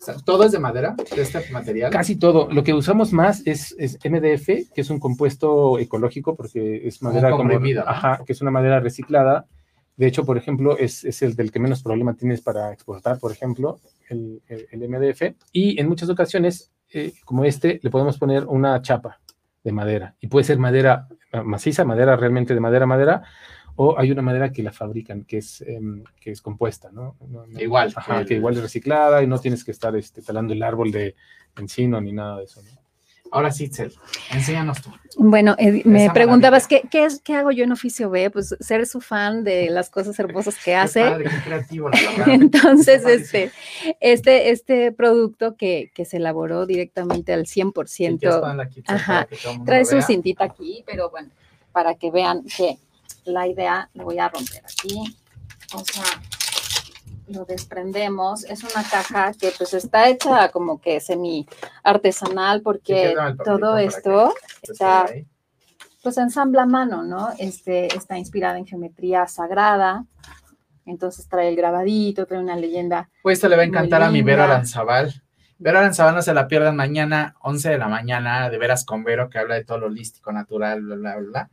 O 0.00 0.04
sea, 0.04 0.14
¿Todo 0.24 0.44
es 0.44 0.52
de 0.52 0.58
madera? 0.60 0.94
¿De 1.14 1.22
este 1.22 1.50
material? 1.50 1.90
Casi 1.90 2.16
todo. 2.16 2.48
Lo 2.52 2.62
que 2.62 2.72
usamos 2.72 3.12
más 3.12 3.42
es, 3.46 3.74
es 3.78 3.98
MDF, 4.04 4.72
que 4.72 4.80
es 4.80 4.90
un 4.90 5.00
compuesto 5.00 5.78
ecológico 5.78 6.36
porque 6.36 6.86
es 6.86 7.02
madera 7.02 7.30
como, 7.30 7.42
comprimido, 7.42 7.84
¿no? 7.84 7.90
ajá, 7.90 8.22
que 8.24 8.32
es 8.32 8.40
una 8.40 8.50
madera 8.52 8.78
reciclada. 8.80 9.46
De 9.96 10.06
hecho, 10.06 10.24
por 10.24 10.38
ejemplo, 10.38 10.78
es, 10.78 11.04
es 11.04 11.20
el 11.22 11.34
del 11.34 11.50
que 11.50 11.58
menos 11.58 11.82
problema 11.82 12.14
tienes 12.14 12.40
para 12.40 12.72
exportar, 12.72 13.18
por 13.18 13.32
ejemplo, 13.32 13.80
el, 14.08 14.40
el- 14.46 14.68
el 14.70 14.88
MDF. 14.88 15.34
Y 15.52 15.80
en 15.80 15.88
muchas 15.88 16.08
ocasiones, 16.08 16.70
eh, 16.92 17.12
como 17.24 17.44
este, 17.44 17.80
le 17.82 17.90
podemos 17.90 18.18
poner 18.18 18.44
una 18.46 18.80
chapa 18.82 19.20
de 19.64 19.72
madera. 19.72 20.14
Y 20.20 20.28
puede 20.28 20.44
ser 20.44 20.58
madera 20.58 21.08
maciza, 21.44 21.84
madera 21.84 22.16
realmente 22.16 22.54
de 22.54 22.60
madera, 22.60 22.86
madera, 22.86 23.22
o 23.76 23.98
hay 23.98 24.10
una 24.10 24.22
madera 24.22 24.50
que 24.50 24.62
la 24.62 24.72
fabrican, 24.72 25.24
que 25.24 25.38
es, 25.38 25.60
em, 25.60 26.02
que 26.20 26.30
es 26.30 26.40
compuesta, 26.40 26.90
¿no? 26.90 27.16
No- 27.28 27.46
no- 27.46 27.60
Igual. 27.60 27.92
Ajá, 27.94 28.20
el- 28.20 28.26
que 28.26 28.34
igual 28.34 28.54
es 28.54 28.62
reciclada 28.62 29.22
y 29.22 29.26
no 29.26 29.38
tienes 29.38 29.62
que 29.64 29.70
estar 29.70 29.94
este, 29.94 30.22
talando 30.22 30.52
el 30.54 30.62
árbol 30.62 30.90
de 30.90 31.14
encino 31.58 32.00
ni 32.00 32.12
nada 32.12 32.38
de 32.38 32.44
eso. 32.44 32.62
¿no? 32.62 32.80
Ahora 33.30 33.50
sí, 33.50 33.64
Itzel, 33.64 33.94
enséñanos 34.30 34.80
tú. 34.82 34.90
Bueno, 35.16 35.54
eh, 35.58 35.82
me 35.84 36.10
preguntabas, 36.10 36.66
¿qué, 36.68 36.82
qué, 36.90 37.04
es, 37.04 37.20
¿qué 37.20 37.34
hago 37.34 37.50
yo 37.50 37.64
en 37.64 37.72
oficio 37.72 38.08
B? 38.08 38.30
Pues 38.30 38.54
ser 38.60 38.86
su 38.86 39.00
fan 39.00 39.42
de 39.44 39.68
las 39.70 39.90
cosas 39.90 40.18
hermosas 40.18 40.54
que 40.56 40.62
Qué 40.66 40.74
hace. 40.76 41.00
padre, 41.02 41.24
qué 41.30 41.40
creativo, 41.44 41.88
la 41.88 41.98
verdad. 42.16 42.28
Entonces, 42.28 43.04
este, 43.04 43.50
este, 44.00 44.50
este 44.50 44.92
producto 44.92 45.56
que, 45.56 45.90
que 45.94 46.04
se 46.04 46.18
elaboró 46.18 46.66
directamente 46.66 47.32
al 47.32 47.46
Si 47.46 47.60
100%, 47.60 48.18
quieres 48.18 48.36
ponerla 48.38 48.62
aquí, 48.62 48.80
Itzel, 48.80 48.96
Ajá. 48.96 49.12
para 49.14 49.26
que 49.26 49.36
todo 49.36 49.50
el 49.52 49.58
mundo 49.58 49.70
trae 49.70 49.84
su 49.84 50.02
cintita 50.02 50.44
aquí, 50.44 50.84
pero 50.86 51.10
bueno, 51.10 51.30
para 51.72 51.94
que 51.96 52.10
vean 52.10 52.44
que 52.56 52.78
la 53.24 53.46
idea, 53.46 53.90
lo 53.94 54.04
voy 54.04 54.18
a 54.18 54.28
romper 54.28 54.62
aquí, 54.64 55.18
o 55.74 55.84
sea, 55.84 56.04
lo 57.28 57.44
desprendemos, 57.44 58.44
es 58.44 58.62
una 58.64 58.82
caja 58.82 59.32
que 59.32 59.52
pues 59.56 59.74
está 59.74 60.08
hecha 60.08 60.50
como 60.50 60.80
que 60.80 61.00
semi 61.00 61.46
artesanal 61.82 62.62
porque 62.62 63.14
todo 63.44 63.76
esto 63.76 64.34
está 64.62 65.06
pues 66.02 66.16
ensambla 66.16 66.62
a 66.62 66.66
mano, 66.66 67.02
¿no? 67.02 67.30
Este, 67.38 67.86
está 67.94 68.16
inspirada 68.18 68.58
en 68.58 68.66
geometría 68.66 69.26
sagrada, 69.26 70.04
entonces 70.86 71.28
trae 71.28 71.48
el 71.48 71.56
grabadito, 71.56 72.24
trae 72.26 72.40
una 72.40 72.56
leyenda. 72.56 73.10
Pues 73.22 73.38
esto 73.38 73.48
le 73.48 73.56
va 73.56 73.62
a 73.62 73.66
encantar 73.66 74.02
a 74.02 74.10
mi 74.10 74.22
Vero. 74.22 74.44
Aranzabal. 74.44 75.22
Vero 75.58 75.78
Aranzabal 75.78 76.14
no 76.14 76.22
se 76.22 76.32
la 76.32 76.46
pierdan 76.46 76.76
mañana, 76.76 77.34
11 77.40 77.70
de 77.70 77.78
la 77.78 77.88
mañana, 77.88 78.48
de 78.48 78.58
veras 78.58 78.84
con 78.84 79.04
Vero, 79.04 79.28
que 79.28 79.38
habla 79.38 79.56
de 79.56 79.64
todo 79.64 79.78
lo 79.78 79.86
holístico, 79.86 80.32
natural, 80.32 80.82
bla, 80.82 80.96
bla, 80.96 81.16
bla. 81.16 81.50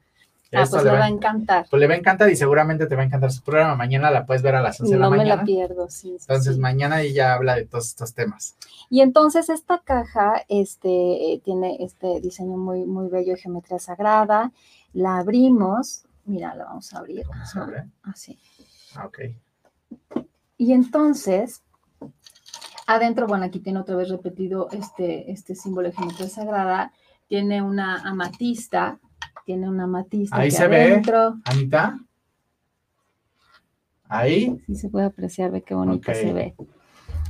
Ah, 0.54 0.62
Esto 0.62 0.76
pues 0.78 0.86
le 0.86 0.92
va 0.92 1.00
va 1.00 1.06
a 1.06 1.10
encantar. 1.10 1.66
pues 1.70 1.80
le 1.80 1.88
va 1.88 1.96
a 1.96 1.98
encantar 1.98 2.30
y 2.30 2.36
seguramente 2.36 2.86
te 2.88 2.96
va 2.96 3.02
a 3.02 3.06
encantar 3.06 3.32
su 3.32 3.42
programa. 3.42 3.76
Mañana 3.76 4.12
la 4.12 4.26
puedes 4.26 4.42
ver 4.44 4.56
a 4.56 4.62
las 4.62 4.80
11 4.80 4.94
de 4.94 5.00
la 5.00 5.06
No 5.06 5.12
me 5.12 5.18
mañana. 5.18 5.36
la 5.38 5.44
pierdo, 5.44 5.90
sí. 5.90 6.16
Entonces 6.20 6.56
sí. 6.56 6.60
mañana 6.62 7.02
ella 7.02 7.34
habla 7.34 7.56
de 7.56 7.66
todos 7.66 7.88
estos 7.88 8.14
temas. 8.14 8.56
Y 8.90 9.02
entonces 9.02 9.50
esta 9.50 9.80
caja 9.80 10.44
este, 10.48 11.34
eh, 11.34 11.42
tiene 11.44 11.78
este 11.84 12.22
diseño 12.22 12.58
muy, 12.58 12.86
muy 12.86 13.10
bello 13.10 13.34
de 13.34 13.40
geometría 13.42 13.80
sagrada. 13.80 14.52
La 14.94 15.18
abrimos. 15.18 16.06
Mira, 16.26 16.56
la 16.56 16.66
vamos 16.66 16.94
a 16.94 17.00
abrir. 17.00 17.26
¿Se 17.52 17.60
abre? 17.60 17.86
Así. 18.04 18.40
Ah, 18.96 19.08
ok. 19.08 19.20
Y 20.58 20.72
entonces, 20.74 21.64
adentro, 22.88 23.28
bueno, 23.28 23.46
aquí 23.46 23.60
tiene 23.60 23.80
otra 23.80 23.96
vez 23.96 24.10
repetido 24.10 24.70
este, 24.72 25.32
este 25.32 25.56
símbolo 25.56 25.90
de 25.90 25.96
geometría 25.96 26.30
sagrada. 26.30 26.92
Tiene 27.28 27.62
una 27.62 28.02
amatista. 28.08 29.00
Tiene 29.46 29.70
una 29.70 29.84
amatista. 29.84 30.36
Ahí 30.36 30.48
aquí 30.48 30.56
se 30.58 30.68
ve. 30.68 30.82
adentro. 30.84 31.36
Anita. 31.46 32.00
Ahí, 34.08 34.62
Sí 34.68 34.76
se 34.76 34.90
puede 34.90 35.06
apreciar, 35.06 35.52
ve 35.52 35.62
qué 35.62 35.74
bonita 35.74 36.12
Ok. 36.12 36.18
se 36.18 36.34
ve. 36.34 36.56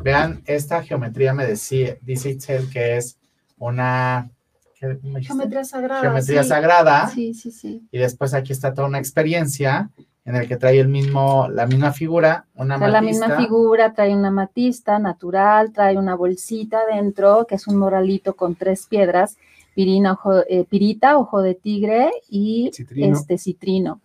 vean, 0.01 0.41
esta 0.45 0.83
geometría 0.83 1.33
me 1.33 1.45
decía, 1.45 1.97
dice 2.01 2.31
Itzel 2.31 2.69
que 2.69 2.97
es 2.97 3.17
una 3.57 4.29
¿qué 4.77 4.87
me 4.87 4.95
dijiste? 4.95 5.27
Geometría 5.27 5.63
sagrada. 5.63 6.01
Geometría 6.01 6.43
sí. 6.43 6.49
sagrada. 6.49 7.07
Sí, 7.09 7.33
sí, 7.33 7.51
sí. 7.51 7.87
Y 7.91 7.97
después 7.97 8.33
aquí 8.33 8.51
está 8.51 8.73
toda 8.73 8.87
una 8.87 8.99
experiencia 8.99 9.89
en 10.25 10.35
el 10.35 10.47
que 10.47 10.57
trae 10.57 10.79
el 10.79 10.89
mismo, 10.89 11.47
la 11.49 11.67
misma 11.67 11.93
figura, 11.93 12.45
una 12.55 12.77
Trae 12.77 12.91
la 12.91 13.01
misma 13.01 13.37
figura, 13.37 13.93
trae 13.93 14.13
una 14.13 14.31
matista 14.31 14.99
natural, 14.99 15.71
trae 15.71 15.97
una 15.97 16.15
bolsita 16.15 16.79
dentro, 16.91 17.45
que 17.47 17.55
es 17.55 17.67
un 17.67 17.77
moralito 17.77 18.35
con 18.35 18.55
tres 18.55 18.87
piedras, 18.87 19.37
pirina, 19.75 20.13
ojo, 20.13 20.39
eh, 20.49 20.65
pirita, 20.67 21.17
ojo 21.17 21.41
de 21.41 21.53
tigre 21.53 22.09
y 22.29 22.71
Citrino. 22.73 23.15
este 23.15 23.37
citrino. 23.37 24.01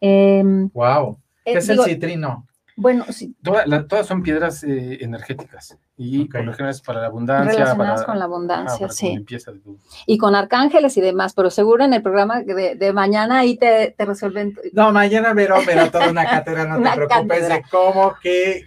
Em, 0.00 0.70
Wow. 0.72 1.18
¿Qué 1.44 1.52
eh, 1.54 1.58
es 1.58 1.66
digo, 1.66 1.84
el 1.84 1.90
citrino? 1.90 2.46
bueno, 2.76 3.04
sí, 3.10 3.34
Toda- 3.42 3.66
la- 3.66 3.86
todas 3.86 4.06
son 4.06 4.22
piedras 4.22 4.62
eh, 4.64 4.98
energéticas 5.02 5.76
y 5.98 6.22
Ok. 6.24 6.32
por 6.32 6.44
lo 6.44 6.52
general 6.52 6.70
es 6.70 6.80
para 6.80 7.00
la 7.02 7.06
abundancia, 7.08 7.52
relacionadas 7.52 8.00
para, 8.00 8.06
con 8.06 8.18
la 8.18 8.24
abundancia, 8.24 8.72
para 8.86 8.88
como 8.88 8.92
sí. 8.92 9.08
limpieza 9.10 9.52
de 9.52 9.60
Y 10.06 10.16
con 10.16 10.34
arcángeles 10.34 10.96
y 10.96 11.00
demás, 11.02 11.34
pero 11.34 11.50
seguro 11.50 11.84
en 11.84 11.92
el 11.92 12.02
programa 12.02 12.40
de, 12.42 12.74
de 12.76 12.92
mañana 12.94 13.40
ahí 13.40 13.56
te, 13.58 13.94
te 13.96 14.04
resuelven. 14.06 14.54
No, 14.72 14.92
mañana 14.92 15.34
verá 15.34 15.90
toda 15.90 16.08
una 16.10 16.24
cátedra, 16.24 16.64
no 16.64 16.76
Una 16.78 16.90
te 16.92 16.96
preocupes 16.96 17.28
cátedra. 17.40 17.56
de 17.56 17.62
cómo, 17.70 18.14
qué, 18.22 18.62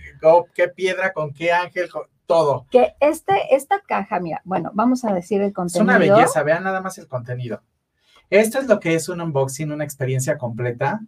qué 0.54 0.68
piedra, 0.68 1.12
con 1.13 1.34
qué 1.34 1.52
ángel, 1.52 1.90
con- 1.90 2.04
todo. 2.25 2.65
Que 2.72 2.96
este, 3.00 3.56
esta 3.56 3.80
caja, 3.82 4.20
mira, 4.20 4.42
bueno, 4.46 4.72
vamos 4.74 5.03
a 5.06 5.13
decir 5.13 5.42
el 5.42 5.48
Es 5.50 5.53
contenido. 5.53 5.84
una 5.84 5.98
belleza, 5.98 6.44
vean 6.44 6.63
nada 6.63 6.82
más 6.82 6.98
el 6.98 7.08
contenido. 7.08 7.62
Esto 8.30 8.60
es 8.60 8.68
lo 8.68 8.80
que 8.80 8.96
es 8.96 9.10
un 9.10 9.22
unboxing, 9.22 9.72
una 9.72 9.84
experiencia 9.84 10.38
completa. 10.38 11.01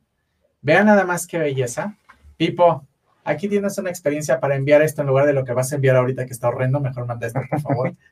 Vean 0.62 0.86
nada 0.88 1.06
más 1.06 1.26
qué 1.28 1.38
belleza. 1.40 1.96
Pipo, 2.38 2.86
aquí 3.24 3.48
tienes 3.48 3.78
una 3.78 3.90
experiencia 3.90 4.40
para 4.40 4.56
enviar 4.56 4.82
esto 4.82 5.02
en 5.02 5.08
lugar 5.08 5.26
de 5.26 5.34
lo 5.34 5.44
que 5.44 5.54
vas 5.54 5.72
a 5.72 5.76
enviar 5.76 5.96
ahorita 5.96 6.26
que 6.26 6.34
está 6.34 6.50
horrendo. 6.50 6.80
Mejor 6.80 7.06
manda 7.06 7.28
esto, 7.28 7.40
por 7.50 7.62
favor. 7.62 7.96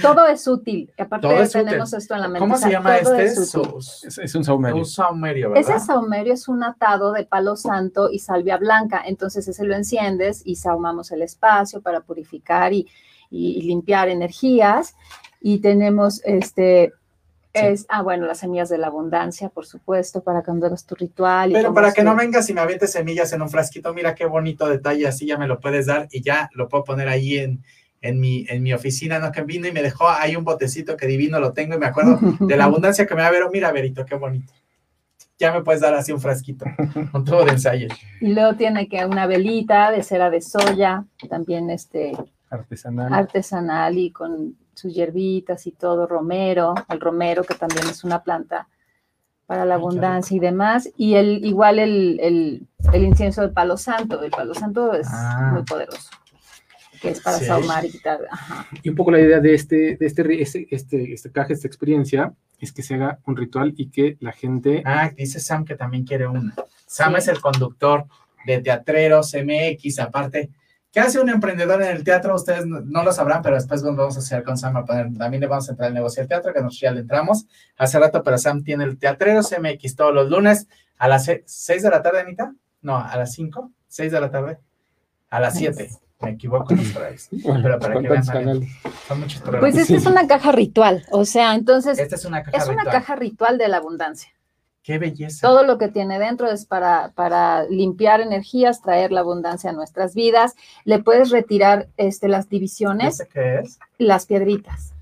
Todo 0.00 0.26
es 0.26 0.46
útil. 0.46 0.92
Aparte 0.98 1.26
Todo 1.26 1.40
es 1.42 1.52
tenemos 1.52 1.92
esto 1.92 2.14
en 2.14 2.20
la 2.20 2.28
mente. 2.28 2.40
¿Cómo 2.40 2.54
o 2.54 2.58
se 2.58 2.70
llama 2.70 2.98
todo 3.02 3.14
este? 3.14 3.40
es 4.24 4.34
un 4.34 4.44
saumerio. 4.44 4.76
un 4.78 4.84
saumerio, 4.84 5.50
¿verdad? 5.50 5.76
Ese 5.76 5.86
saumerio 5.86 6.34
es 6.34 6.48
un 6.48 6.62
atado 6.62 7.12
de 7.12 7.24
palo 7.24 7.56
santo 7.56 8.10
y 8.10 8.18
salvia 8.18 8.58
blanca. 8.58 9.02
Entonces 9.06 9.48
ese 9.48 9.64
lo 9.64 9.74
enciendes 9.74 10.42
y 10.44 10.56
sahumamos 10.56 11.10
el 11.12 11.22
espacio 11.22 11.80
para 11.80 12.00
purificar 12.00 12.72
y, 12.74 12.86
y- 13.30 13.52
y 13.58 13.62
limpiar 13.62 14.08
energías. 14.08 14.94
Y 15.40 15.58
tenemos 15.58 16.20
este, 16.24 16.92
Sí. 17.54 17.62
es, 17.64 17.86
ah, 17.88 18.02
bueno, 18.02 18.26
las 18.26 18.40
semillas 18.40 18.68
de 18.68 18.76
la 18.76 18.88
abundancia, 18.88 19.48
por 19.48 19.64
supuesto, 19.64 20.22
para 20.22 20.42
cuando 20.42 20.66
hagas 20.66 20.84
tu 20.84 20.94
ritual. 20.94 21.52
y 21.52 21.54
Pero 21.54 21.72
para 21.72 21.90
que 21.94 22.02
no 22.02 22.14
vengas 22.14 22.50
y 22.50 22.52
me 22.52 22.60
avientes 22.60 22.92
semillas 22.92 23.32
en 23.32 23.40
un 23.40 23.48
frasquito, 23.48 23.94
mira 23.94 24.14
qué 24.14 24.26
bonito 24.26 24.68
detalle, 24.68 25.06
así 25.06 25.26
ya 25.26 25.38
me 25.38 25.46
lo 25.46 25.58
puedes 25.58 25.86
dar 25.86 26.06
y 26.10 26.20
ya 26.22 26.50
lo 26.52 26.68
puedo 26.68 26.84
poner 26.84 27.08
ahí 27.08 27.38
en, 27.38 27.62
en, 28.02 28.20
mi, 28.20 28.44
en 28.48 28.62
mi 28.62 28.72
oficina, 28.72 29.18
¿no? 29.18 29.32
Que 29.32 29.42
vino 29.42 29.66
y 29.66 29.72
me 29.72 29.82
dejó 29.82 30.08
ahí 30.08 30.36
un 30.36 30.44
botecito 30.44 30.96
que 30.96 31.06
divino 31.06 31.40
lo 31.40 31.52
tengo 31.52 31.74
y 31.74 31.78
me 31.78 31.86
acuerdo 31.86 32.18
de 32.40 32.56
la 32.56 32.64
abundancia 32.70 33.06
que 33.06 33.14
me 33.14 33.22
da 33.22 33.30
Vero. 33.30 33.50
Mira, 33.52 33.72
Verito, 33.72 34.04
qué 34.04 34.14
bonito. 34.14 34.52
Ya 35.38 35.52
me 35.52 35.62
puedes 35.62 35.82
dar 35.82 35.92
así 35.94 36.12
un 36.12 36.20
frasquito, 36.20 36.64
un 37.12 37.24
tubo 37.24 37.44
de 37.44 37.52
ensayo. 37.52 37.88
Y 38.22 38.32
luego 38.32 38.54
tiene 38.54 38.88
que 38.88 39.04
una 39.04 39.26
velita 39.26 39.90
de 39.90 40.02
cera 40.02 40.30
de 40.30 40.40
soya, 40.40 41.04
también 41.28 41.68
este 41.68 42.12
artesanal. 42.48 43.12
artesanal 43.12 43.98
y 43.98 44.10
con 44.12 44.56
sus 44.74 44.94
hierbitas 44.94 45.66
y 45.66 45.72
todo, 45.72 46.06
romero, 46.06 46.74
el 46.88 47.00
romero 47.00 47.44
que 47.44 47.54
también 47.54 47.86
es 47.86 48.02
una 48.04 48.22
planta 48.22 48.68
para 49.46 49.64
la 49.66 49.74
qué 49.74 49.80
abundancia 49.80 50.36
y 50.36 50.40
demás. 50.40 50.88
Y 50.96 51.14
el, 51.14 51.44
igual 51.44 51.78
el, 51.80 52.18
el- 52.20 52.66
el 52.92 53.04
incienso 53.04 53.42
del 53.42 53.52
palo 53.52 53.76
santo. 53.76 54.22
El 54.22 54.30
palo 54.30 54.54
santo 54.54 54.94
es 54.94 55.06
Ah. 55.10 55.50
muy 55.52 55.64
poderoso, 55.64 56.10
que 57.00 57.10
es 57.10 57.20
para 57.20 57.38
Sí. 57.38 57.44
saumar 57.46 57.84
y 57.84 57.90
quitar. 57.90 58.20
Ajá. 58.30 58.66
Y 58.82 58.88
un 58.88 58.94
poco 58.94 59.10
la 59.10 59.20
idea 59.20 59.40
de 59.40 59.54
este, 59.54 59.96
de 59.96 60.06
este, 60.06 60.42
este, 60.42 60.66
este, 60.70 61.12
este 61.12 61.30
caja, 61.30 61.52
esta 61.52 61.66
experiencia, 61.68 62.32
es 62.60 62.72
que 62.72 62.82
se 62.82 62.94
haga 62.94 63.18
un 63.26 63.36
ritual 63.36 63.74
y 63.76 63.90
que 63.90 64.16
la 64.20 64.32
gente 64.32 64.82
Ah, 64.84 65.10
dice 65.16 65.40
Sam 65.40 65.64
que 65.64 65.76
también 65.76 66.04
quiere 66.04 66.26
una. 66.26 66.54
Sam 66.86 67.12
Sí. 67.12 67.18
es 67.18 67.28
el 67.28 67.40
conductor 67.40 68.04
de 68.46 68.60
Teatreros 68.62 69.34
MX, 69.34 69.98
aparte. 70.00 70.50
¿Qué 70.92 71.00
hace 71.00 71.20
un 71.20 71.28
emprendedor 71.28 71.82
en 71.82 71.94
el 71.94 72.04
teatro? 72.04 72.34
Ustedes 72.34 72.64
no, 72.64 72.80
no 72.80 73.02
lo 73.04 73.12
sabrán, 73.12 73.42
pero 73.42 73.56
después 73.56 73.82
nos 73.82 73.94
vamos 73.94 74.16
a 74.16 74.20
hacer 74.20 74.42
con 74.44 74.56
Sam. 74.56 74.78
a 74.78 74.84
poner- 74.86 75.14
también 75.18 75.42
le 75.42 75.46
vamos 75.46 75.68
a 75.68 75.72
entrar 75.72 75.88
al 75.88 75.94
negocio 75.94 76.22
del 76.22 76.28
teatro, 76.28 76.54
que 76.54 76.60
nosotros 76.60 76.80
ya 76.80 76.92
le 76.92 77.00
entramos 77.00 77.44
hace 77.76 77.98
rato, 77.98 78.22
pero 78.22 78.38
Sam 78.38 78.62
tiene 78.64 78.84
el 78.84 78.96
Teatreros 78.98 79.52
MX 79.52 79.94
todos 79.94 80.14
los 80.14 80.30
lunes 80.30 80.66
a 80.96 81.06
las 81.08 81.26
6 81.44 81.82
de 81.82 81.90
la 81.90 82.00
tarde, 82.00 82.20
Anita. 82.20 82.54
No, 82.80 82.96
a 82.96 83.14
las 83.18 83.34
5, 83.34 83.70
6 83.88 84.10
de 84.12 84.20
la 84.20 84.30
tarde, 84.30 84.58
a 85.28 85.40
las 85.40 85.58
7. 85.58 85.90
Me 86.20 86.30
equivoco 86.30 86.72
en 86.72 86.78
los. 86.78 86.94
Bueno, 87.44 87.60
Pero 87.62 87.78
para 87.78 88.00
que 88.00 88.08
¿cuántos 88.08 88.32
vean? 88.34 88.62
Son 89.06 89.20
muchos 89.20 89.42
programas. 89.42 89.60
Pues 89.70 89.74
esta 89.82 89.86
Sí. 89.86 89.94
es 89.96 90.06
una 90.06 90.26
caja 90.26 90.52
ritual. 90.52 91.04
O 91.10 91.24
sea, 91.24 91.54
entonces 91.54 91.98
Esta 91.98 92.14
es 92.14 92.24
una 92.24 92.42
caja 92.42 92.56
es 92.56 92.64
una 92.68 92.82
ritual. 92.84 92.92
caja 92.92 93.16
ritual 93.16 93.58
de 93.58 93.68
la 93.68 93.76
abundancia. 93.78 94.30
Qué 94.82 94.98
belleza. 94.98 95.46
Todo 95.46 95.64
lo 95.64 95.78
que 95.78 95.88
tiene 95.88 96.18
dentro 96.20 96.48
es 96.48 96.64
para, 96.64 97.10
para 97.16 97.64
limpiar 97.64 98.20
energías, 98.20 98.80
traer 98.82 99.10
la 99.12 99.20
abundancia 99.20 99.70
a 99.70 99.72
nuestras 99.72 100.14
vidas. 100.14 100.54
Le 100.84 101.00
puedes 101.02 101.30
retirar 101.30 101.88
este, 101.96 102.28
las 102.28 102.48
divisiones, 102.48 103.20
¿Este 103.20 103.32
qué 103.32 103.58
es? 103.60 103.78
las 103.98 104.26
piedritas. 104.26 104.94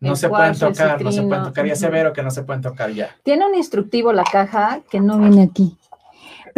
No 0.00 0.10
El 0.12 0.16
se 0.16 0.28
pueden 0.28 0.54
cuarzo, 0.54 0.68
tocar, 0.68 1.02
no 1.02 1.10
se 1.12 1.22
pueden 1.22 1.42
tocar. 1.44 1.66
Ya 1.66 1.74
se 1.76 1.86
ujú. 1.86 1.92
vero 1.92 2.12
que 2.12 2.22
no 2.22 2.30
se 2.30 2.42
pueden 2.42 2.62
tocar 2.62 2.90
ya. 2.92 3.10
Tiene 3.24 3.46
un 3.46 3.54
instructivo 3.54 4.12
la 4.12 4.24
caja 4.24 4.80
que 4.90 5.00
no 5.00 5.18
viene 5.18 5.42
aquí, 5.42 5.76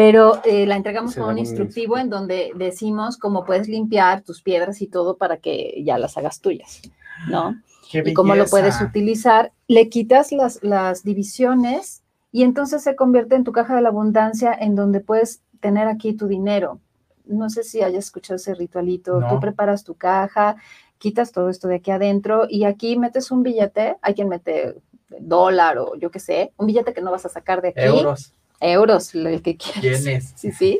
pero 0.00 0.40
eh, 0.44 0.64
la 0.64 0.76
entregamos 0.76 1.14
con 1.14 1.28
un 1.28 1.36
instructivo 1.36 1.98
en 1.98 2.08
donde 2.08 2.52
decimos 2.54 3.18
cómo 3.18 3.44
puedes 3.44 3.68
limpiar 3.68 4.22
tus 4.22 4.40
piedras 4.40 4.80
y 4.80 4.86
todo 4.86 5.18
para 5.18 5.36
que 5.36 5.82
ya 5.84 5.98
las 5.98 6.16
hagas 6.16 6.40
tuyas, 6.40 6.80
¿no? 7.28 7.60
Qué 7.92 8.02
y 8.06 8.14
cómo 8.14 8.34
lo 8.34 8.46
puedes 8.46 8.80
utilizar. 8.80 9.52
Le 9.68 9.90
quitas 9.90 10.32
las, 10.32 10.64
las 10.64 11.04
divisiones 11.04 12.02
y 12.32 12.44
entonces 12.44 12.82
se 12.82 12.96
convierte 12.96 13.34
en 13.34 13.44
tu 13.44 13.52
caja 13.52 13.76
de 13.76 13.82
la 13.82 13.90
abundancia 13.90 14.56
en 14.58 14.74
donde 14.74 15.00
puedes 15.00 15.42
tener 15.60 15.86
aquí 15.86 16.14
tu 16.14 16.28
dinero. 16.28 16.80
No 17.26 17.50
sé 17.50 17.62
si 17.62 17.82
hayas 17.82 18.06
escuchado 18.06 18.36
ese 18.36 18.54
ritualito. 18.54 19.20
No. 19.20 19.28
Tú 19.28 19.38
preparas 19.38 19.84
tu 19.84 19.96
caja, 19.96 20.56
quitas 20.96 21.30
todo 21.30 21.50
esto 21.50 21.68
de 21.68 21.74
aquí 21.74 21.90
adentro 21.90 22.46
y 22.48 22.64
aquí 22.64 22.96
metes 22.96 23.30
un 23.30 23.42
billete. 23.42 23.98
Hay 24.00 24.14
quien 24.14 24.30
mete 24.30 24.76
dólar 25.18 25.76
o 25.76 25.94
yo 25.96 26.10
qué 26.10 26.20
sé, 26.20 26.54
un 26.56 26.68
billete 26.68 26.94
que 26.94 27.02
no 27.02 27.10
vas 27.10 27.26
a 27.26 27.28
sacar 27.28 27.60
de 27.60 27.68
aquí. 27.68 27.80
Euros, 27.80 28.32
Euros, 28.60 29.14
el 29.14 29.42
que 29.42 29.56
quieras. 29.56 30.04
yenes. 30.04 30.34
Sí, 30.36 30.52
sí. 30.52 30.78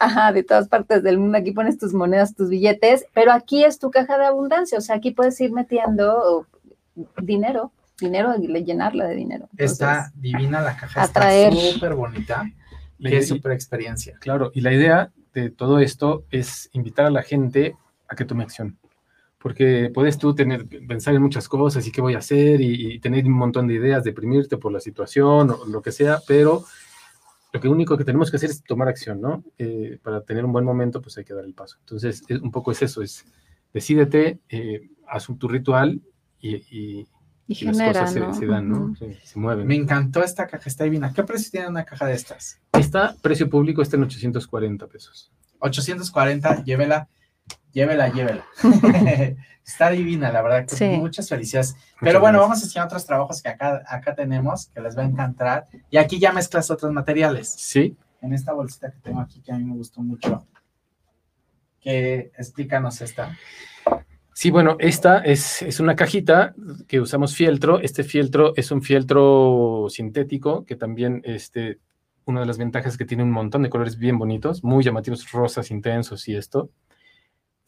Ajá, 0.00 0.32
de 0.32 0.42
todas 0.42 0.68
partes 0.68 1.02
del 1.02 1.18
mundo. 1.18 1.38
Aquí 1.38 1.52
pones 1.52 1.78
tus 1.78 1.94
monedas, 1.94 2.34
tus 2.34 2.50
billetes, 2.50 3.06
pero 3.14 3.32
aquí 3.32 3.64
es 3.64 3.78
tu 3.78 3.90
caja 3.90 4.18
de 4.18 4.26
abundancia. 4.26 4.76
O 4.76 4.80
sea, 4.80 4.96
aquí 4.96 5.12
puedes 5.12 5.40
ir 5.40 5.52
metiendo 5.52 6.46
dinero, 7.22 7.72
dinero 8.00 8.34
llenarla 8.36 9.06
de 9.06 9.14
dinero. 9.14 9.48
Está 9.56 10.12
divina 10.16 10.60
la 10.60 10.76
caja, 10.76 11.02
atraer. 11.02 11.52
está 11.52 11.72
súper 11.72 11.94
bonita. 11.94 12.44
Qué 13.02 13.22
súper 13.22 13.52
experiencia. 13.52 14.16
Claro, 14.20 14.50
y 14.54 14.60
la 14.60 14.72
idea 14.72 15.10
de 15.32 15.50
todo 15.50 15.78
esto 15.78 16.24
es 16.30 16.68
invitar 16.72 17.06
a 17.06 17.10
la 17.10 17.22
gente 17.22 17.76
a 18.08 18.16
que 18.16 18.24
tome 18.24 18.44
acción. 18.44 18.76
Porque 19.42 19.90
puedes 19.94 20.18
tú 20.18 20.34
tener, 20.34 20.66
pensar 20.86 21.14
en 21.14 21.22
muchas 21.22 21.48
cosas 21.48 21.86
y 21.86 21.90
qué 21.92 22.00
voy 22.02 22.14
a 22.14 22.18
hacer 22.18 22.60
y, 22.60 22.92
y 22.94 22.98
tener 23.00 23.24
un 23.24 23.32
montón 23.32 23.66
de 23.66 23.74
ideas, 23.74 24.04
deprimirte 24.04 24.58
por 24.58 24.70
la 24.70 24.80
situación 24.80 25.50
o 25.50 25.64
lo 25.66 25.80
que 25.80 25.92
sea, 25.92 26.20
pero 26.28 26.64
lo 27.52 27.60
que 27.60 27.68
único 27.68 27.96
que 27.96 28.04
tenemos 28.04 28.30
que 28.30 28.36
hacer 28.36 28.50
es 28.50 28.62
tomar 28.62 28.88
acción, 28.88 29.20
¿no? 29.20 29.42
Eh, 29.58 29.98
para 30.02 30.20
tener 30.20 30.44
un 30.44 30.52
buen 30.52 30.64
momento, 30.64 31.00
pues 31.00 31.16
hay 31.18 31.24
que 31.24 31.32
dar 31.34 31.44
el 31.44 31.54
paso. 31.54 31.78
Entonces, 31.80 32.22
es- 32.28 32.40
un 32.42 32.50
poco 32.50 32.70
es 32.70 32.82
eso, 32.82 33.02
es 33.02 33.24
decídete, 33.72 34.40
eh, 34.50 34.90
haz 35.08 35.28
un- 35.30 35.38
tu 35.38 35.48
ritual 35.48 36.00
y, 36.40 36.56
y- 36.56 37.06
y 37.48 37.62
y 37.62 37.64
las 37.64 37.78
cosas 37.82 38.12
se, 38.12 38.20
¿no? 38.20 38.34
se 38.34 38.46
dan, 38.46 38.68
¿no? 38.68 38.94
Se, 38.94 39.18
se 39.24 39.38
mueven. 39.38 39.66
Me 39.66 39.74
encantó 39.74 40.22
esta 40.22 40.46
caja, 40.46 40.68
está 40.68 40.84
divina. 40.84 41.12
¿Qué 41.12 41.24
precio 41.24 41.50
tiene 41.50 41.66
una 41.68 41.84
caja 41.84 42.06
de 42.06 42.12
estas? 42.14 42.60
Está, 42.74 43.16
precio 43.22 43.48
público 43.50 43.82
está 43.82 43.96
en 43.96 44.04
840 44.04 44.86
pesos. 44.86 45.32
840, 45.58 46.62
llévela, 46.64 47.08
llévela, 47.72 48.08
llévela. 48.08 48.44
está 49.64 49.90
divina, 49.90 50.32
la 50.32 50.42
verdad. 50.42 50.66
que 50.66 50.76
Sí. 50.76 50.86
Muchas 50.98 51.28
felicidades. 51.28 51.74
Muchas 51.74 51.96
Pero 52.00 52.20
bueno, 52.20 52.38
gracias. 52.38 52.48
vamos 52.48 52.62
a 52.62 52.64
enseñar 52.66 52.86
otros 52.86 53.06
trabajos 53.06 53.42
que 53.42 53.48
acá, 53.48 53.82
acá 53.86 54.14
tenemos, 54.14 54.66
que 54.66 54.80
les 54.80 54.96
va 54.96 55.02
a 55.02 55.06
encantar. 55.06 55.66
Y 55.90 55.96
aquí 55.96 56.18
ya 56.18 56.32
mezclas 56.32 56.70
otros 56.70 56.92
materiales. 56.92 57.48
Sí, 57.48 57.96
En 58.22 58.34
esta 58.34 58.52
bolsita 58.52 58.90
que 58.90 58.98
tengo 58.98 59.20
aquí, 59.20 59.40
que 59.40 59.52
a 59.52 59.56
mí 59.56 59.64
me 59.64 59.74
gustó 59.74 60.02
mucho. 60.02 60.46
Que 61.80 62.32
explícanos 62.36 63.00
esta. 63.00 63.36
Sí, 64.34 64.50
bueno, 64.50 64.76
esta 64.78 65.18
es, 65.18 65.62
es 65.62 65.80
una 65.80 65.96
cajita 65.96 66.54
que 66.88 67.00
usamos 67.00 67.34
fieltro. 67.34 67.80
Este 67.80 68.04
fieltro 68.04 68.54
es 68.56 68.70
un 68.70 68.82
fieltro 68.82 69.86
sintético 69.88 70.64
que 70.64 70.76
también, 70.76 71.20
este, 71.24 71.78
una 72.24 72.40
de 72.40 72.46
las 72.46 72.58
ventajas 72.58 72.92
es 72.92 72.98
que 72.98 73.04
tiene 73.04 73.22
un 73.22 73.30
montón 73.30 73.62
de 73.62 73.70
colores 73.70 73.98
bien 73.98 74.18
bonitos, 74.18 74.64
muy 74.64 74.82
llamativos, 74.84 75.30
rosas 75.30 75.70
intensos 75.70 76.26
y 76.28 76.36
esto. 76.36 76.70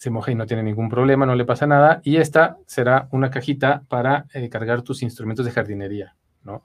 Se 0.02 0.10
moja 0.10 0.32
y 0.32 0.34
no 0.34 0.46
tiene 0.46 0.64
ningún 0.64 0.88
problema, 0.88 1.26
no 1.26 1.36
le 1.36 1.44
pasa 1.44 1.64
nada. 1.64 2.00
Y 2.02 2.16
esta 2.16 2.56
será 2.66 3.06
una 3.12 3.30
cajita 3.30 3.84
para 3.88 4.26
eh, 4.34 4.48
cargar 4.48 4.82
tus 4.82 5.00
instrumentos 5.04 5.46
de 5.46 5.52
jardinería, 5.52 6.16
¿no? 6.42 6.64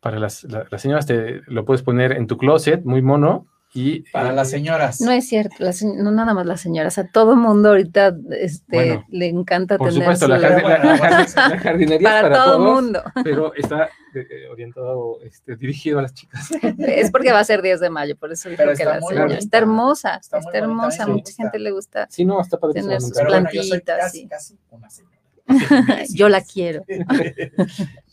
Para 0.00 0.20
las, 0.20 0.44
la- 0.44 0.64
las 0.70 0.80
señoras 0.80 1.04
te 1.04 1.40
lo 1.48 1.64
puedes 1.64 1.82
poner 1.82 2.12
en 2.12 2.28
tu 2.28 2.36
closet, 2.38 2.84
muy 2.84 3.02
mono. 3.02 3.48
Y, 3.74 4.00
Para 4.10 4.30
eh, 4.30 4.32
las 4.34 4.50
señoras. 4.50 5.00
No 5.00 5.10
es 5.12 5.26
cierto, 5.28 5.56
las 5.60 5.82
no 5.82 6.10
nada 6.10 6.34
más 6.34 6.44
las 6.44 6.60
señoras, 6.60 6.98
a 6.98 7.06
todo 7.08 7.36
mundo 7.36 7.70
ahorita 7.70 8.14
este, 8.38 8.62
Bueno, 8.68 9.04
le 9.08 9.28
encanta 9.28 9.78
por 9.78 9.88
tener 9.88 10.02
supuesto, 10.02 10.28
la, 10.28 10.38
la- 10.38 10.60
Bueno, 10.60 10.96
la- 10.96 11.58
jardinería 11.58 12.06
para, 12.08 12.22
para 12.22 12.34
todo 12.44 12.56
todos. 12.58 12.74
mundo. 12.82 13.02
pero 13.24 13.54
está 13.54 13.88
eh, 14.14 14.46
orientado, 14.50 15.20
este, 15.22 15.56
dirigido 15.56 16.00
a 16.00 16.02
las 16.02 16.12
chicas. 16.12 16.50
Es 16.78 17.10
porque 17.10 17.32
va 17.32 17.38
a 17.40 17.44
ser 17.44 17.62
10 17.62 17.80
de 17.80 17.88
mayo, 17.88 18.14
por 18.16 18.30
eso 18.30 18.50
dijo 18.50 18.58
Pero 18.58 18.76
que 18.76 18.82
está 18.82 18.94
la 18.96 19.00
señora. 19.00 19.22
bonita. 19.22 19.38
Está 19.38 19.58
hermosa, 19.58 20.16
Está 20.16 20.38
bonita, 20.40 20.58
hermosa, 20.58 21.06
mucha 21.06 21.22
gusta. 21.22 21.42
gente 21.42 21.58
le 21.58 21.70
gusta. 21.70 22.06
Sí, 22.10 22.24
no, 22.26 22.40
está 22.42 22.58
padrísimo. 22.58 22.88
Tener 22.88 23.00
sus 23.00 23.12
Pero 23.12 23.28
encanta. 23.30 23.50
bueno, 23.50 23.54
yo 23.54 23.62
soy 23.62 23.80
plantitas, 23.80 23.98
casi, 24.04 24.18
sí. 24.20 24.28
casi 24.28 24.58
una 24.70 24.90
señora. 24.90 25.16
Yo 26.14 26.28
la 26.28 26.40
quiero. 26.42 26.84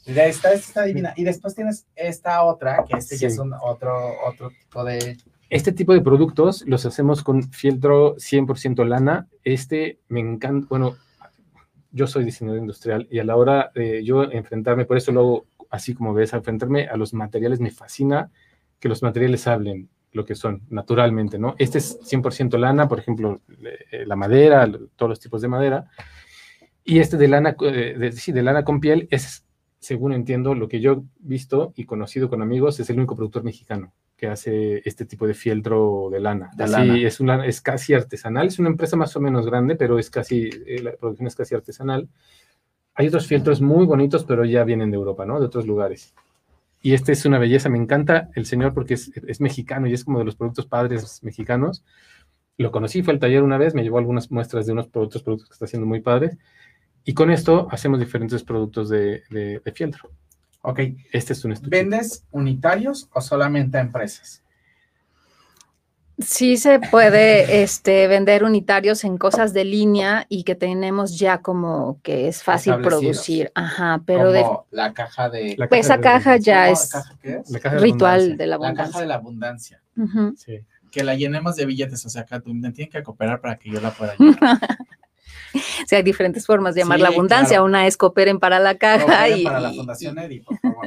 Esta, 0.06 0.26
esta 0.26 0.52
está 0.54 0.84
divina. 0.84 1.14
Y 1.16 1.24
después 1.24 1.54
tienes 1.54 1.86
esta 1.96 2.44
otra, 2.44 2.84
que 2.88 2.98
este 2.98 3.16
ya 3.16 3.20
Sí. 3.30 3.34
es 3.34 3.40
un 3.40 3.54
otro, 3.62 3.94
otro 4.26 4.50
tipo 4.50 4.84
de. 4.84 5.18
Este 5.50 5.72
tipo 5.72 5.94
de 5.94 6.02
productos 6.02 6.64
los 6.68 6.86
hacemos 6.86 7.24
con 7.24 7.42
fieltro 7.52 8.16
100% 8.18 8.86
lana. 8.86 9.28
Este 9.44 10.00
me 10.08 10.20
encanta, 10.20 10.68
bueno, 10.70 10.96
yo 11.92 12.06
soy 12.06 12.24
diseñador 12.24 12.60
industrial 12.60 13.08
y 13.10 13.18
a 13.18 13.24
la 13.24 13.36
hora 13.36 13.72
de 13.74 14.04
yo 14.04 14.24
enfrentarme, 14.24 14.86
por 14.86 14.98
eso 14.98 15.12
luego, 15.12 15.48
así 15.72 15.96
como 15.96 16.14
ves, 16.14 16.34
enfrentarme 16.34 16.88
a 16.88 16.98
los 16.98 17.16
materiales, 17.16 17.60
me 17.60 17.72
fascina 17.72 18.30
que 18.80 18.90
los 18.90 19.02
materiales 19.02 19.48
hablen 19.48 19.90
lo 20.12 20.24
que 20.24 20.36
son 20.36 20.62
naturalmente, 20.70 21.40
¿no? 21.40 21.56
Este 21.58 21.80
es 21.80 22.00
100% 22.02 22.60
lana, 22.60 22.88
por 22.88 23.00
ejemplo, 23.00 23.42
eh, 23.92 24.06
la 24.06 24.16
madera, 24.16 24.72
todos 24.96 25.10
los 25.10 25.20
tipos 25.20 25.42
de 25.42 25.48
madera. 25.48 25.90
Y 26.84 27.00
este 27.00 27.18
de 27.18 27.28
lana, 27.28 27.56
eh, 27.62 27.96
de, 27.98 28.12
sí, 28.12 28.32
de 28.32 28.44
lana 28.44 28.64
con 28.64 28.80
piel 28.80 29.08
es, 29.10 29.46
según 29.80 30.14
entiendo, 30.14 30.54
lo 30.54 30.68
que 30.68 30.80
yo 30.80 30.92
he 30.94 31.02
visto 31.20 31.74
y 31.76 31.86
conocido 31.86 32.30
con 32.30 32.44
amigos, 32.44 32.80
es 32.80 32.90
el 32.92 32.98
único 32.98 33.16
productor 33.16 33.44
mexicano 33.44 33.94
que 34.20 34.28
hace 34.28 34.82
este 34.84 35.06
tipo 35.06 35.26
de 35.26 35.34
fieltro 35.34 36.10
de 36.12 36.20
lana. 36.20 36.52
De 36.54 36.66
Así, 36.66 36.74
lana. 36.74 36.98
Es, 36.98 37.22
una, 37.22 37.46
es 37.46 37.62
casi 37.62 37.94
artesanal, 37.94 38.48
es 38.48 38.60
una 38.60 38.68
empresa 38.68 38.98
más 38.98 39.16
o 39.16 39.22
menos 39.22 39.46
grande, 39.46 39.78
pero 39.78 39.98
es 39.98 40.10
casi, 40.10 40.50
eh, 40.68 40.82
la 40.84 40.92
producción 40.92 41.28
es 41.28 41.36
casi 41.36 41.56
artesanal. 41.56 42.10
Hay 42.96 43.08
otros 43.08 43.28
fieltros 43.28 43.62
muy 43.62 43.86
bonitos, 43.86 44.26
pero 44.26 44.44
ya 44.44 44.66
vienen 44.66 44.92
de 44.92 44.98
Europa, 44.98 45.26
¿no? 45.26 45.40
De 45.40 45.46
otros 45.46 45.66
lugares. 45.66 46.14
Y 46.82 46.94
este 46.94 47.14
es 47.14 47.26
una 47.26 47.40
belleza, 47.40 47.70
me 47.70 47.78
encanta 47.78 48.30
el 48.36 48.46
señor 48.46 48.74
porque 48.74 48.96
es, 48.96 49.10
es 49.26 49.40
mexicano 49.40 49.88
y 49.88 49.94
es 49.94 50.04
como 50.04 50.20
de 50.20 50.26
los 50.26 50.36
productos 50.36 50.66
padres 50.66 51.24
mexicanos. 51.24 51.86
Lo 52.58 52.72
conocí, 52.72 53.02
fue 53.02 53.14
al 53.14 53.20
taller 53.20 53.44
una 53.44 53.58
vez, 53.58 53.74
me 53.74 53.84
llevó 53.84 54.00
algunas 54.00 54.32
muestras 54.32 54.66
de 54.66 54.74
unos 54.74 54.88
otros 54.94 55.24
productos 55.24 55.48
que 55.48 55.54
está 55.54 55.66
haciendo 55.66 55.88
muy 55.88 56.02
padres. 56.02 56.38
Y 57.06 57.14
con 57.14 57.32
esto 57.32 57.70
hacemos 57.72 58.00
diferentes 58.00 58.44
productos 58.44 58.90
de, 58.90 59.24
de, 59.30 59.62
de 59.64 59.72
fieltro. 59.72 60.12
Ok. 60.70 60.80
Este 61.12 61.34
es 61.34 61.44
un 61.46 61.52
estuche. 61.54 61.70
¿Vendes 61.70 62.24
unitarios 62.32 63.10
o 63.14 63.22
solamente 63.22 63.78
a 63.78 63.82
empresas? 63.82 64.44
Sí 66.20 66.58
se 66.58 66.80
puede 66.80 67.64
este, 67.64 68.08
vender 68.08 68.44
unitarios 68.44 69.06
en 69.06 69.18
cosas 69.18 69.54
de 69.54 69.64
línea 69.64 70.26
y 70.28 70.44
que 70.44 70.54
tenemos 70.54 71.18
ya 71.18 71.38
como 71.42 71.98
que 72.04 72.28
es 72.28 72.44
fácil 72.44 72.76
producir. 72.82 73.52
Ajá, 73.56 74.02
pero 74.06 74.34
de, 74.34 74.42
Como 74.42 74.66
la 74.72 74.94
caja 74.94 75.30
de. 75.30 75.56
La 75.58 75.70
pues 75.70 75.86
esa 75.86 75.96
de- 75.96 76.04
caja 76.04 76.36
ya 76.36 76.64
¿Cómo 76.66 76.74
es 76.74 76.90
caja 76.92 77.18
qué 77.22 77.36
es? 77.38 77.50
la 77.50 77.60
caja 77.62 77.76
de 77.78 77.82
ritual 77.82 78.12
abundancia. 78.20 78.38
de 78.38 78.48
la 78.48 78.58
La 78.58 78.74
caja 78.74 79.06
de 79.06 79.14
abundancia. 79.14 79.82
la 79.96 80.04
abundancia. 80.04 80.36
Sí. 80.46 80.60
Que 80.92 81.04
la 81.06 81.16
llenemos 81.16 81.56
de 81.56 81.66
billetes, 81.66 82.06
o 82.06 82.10
sea, 82.10 82.26
que 82.26 82.38
tú- 82.42 82.54
me 82.54 82.72
tienen 82.74 82.92
que 82.92 83.02
cooperar 83.02 83.40
para 83.40 83.56
que 83.58 83.70
yo 83.72 83.80
la 83.80 83.92
pueda 83.92 84.14
llenar. 84.20 84.60
O 85.84 85.88
sea, 85.88 85.98
hay 85.98 86.04
diferentes 86.04 86.46
formas 86.46 86.76
de 86.76 86.82
llamar 86.82 86.98
Sí, 86.98 87.04
la 87.04 87.10
abundancia. 87.10 87.56
claro. 87.58 87.66
Una 87.66 87.88
es 87.88 87.98
cooperen 87.98 88.40
para 88.40 88.60
la 88.60 88.78
caja 88.78 89.06
Cooperen 89.06 89.40
y, 89.40 89.44
para 89.44 89.60
la 89.60 89.74
Fundación 89.74 90.18
Edi, 90.20 90.40
por 90.42 90.58
favor. 90.60 90.86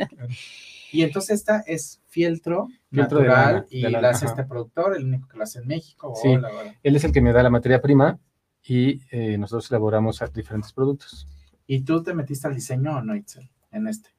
Y 0.92 1.02
entonces 1.02 1.40
esta 1.40 1.60
es 1.66 2.00
fieltro, 2.08 2.68
Fieltro 2.90 3.18
de 3.20 3.24
natural 3.28 3.54
lana, 3.54 3.66
y 3.70 3.82
de 3.82 3.90
lana, 3.90 4.02
la 4.02 4.10
hace 4.10 4.26
ajá. 4.26 4.34
este 4.34 4.44
productor, 4.44 4.94
el 4.96 5.04
único 5.06 5.26
que 5.26 5.38
lo 5.38 5.44
hace 5.44 5.60
en 5.60 5.66
México. 5.66 6.12
Sí. 6.20 6.28
Hola, 6.28 6.50
hola. 6.50 6.74
Él 6.82 6.96
es 6.96 7.04
el 7.04 7.12
que 7.12 7.22
me 7.22 7.32
da 7.32 7.42
la 7.42 7.48
materia 7.50 7.80
prima 7.80 8.18
y 8.62 9.00
eh, 9.10 9.38
nosotros 9.38 9.70
elaboramos 9.70 10.22
diferentes 10.34 10.72
productos. 10.72 11.26
¿Y 11.66 11.80
tú 11.80 12.02
te 12.02 12.12
metiste 12.12 12.46
al 12.46 12.54
diseño 12.54 12.98
o 12.98 13.02
no, 13.02 13.16
Itzel, 13.16 13.48
en 13.70 13.88
este? 13.88 14.10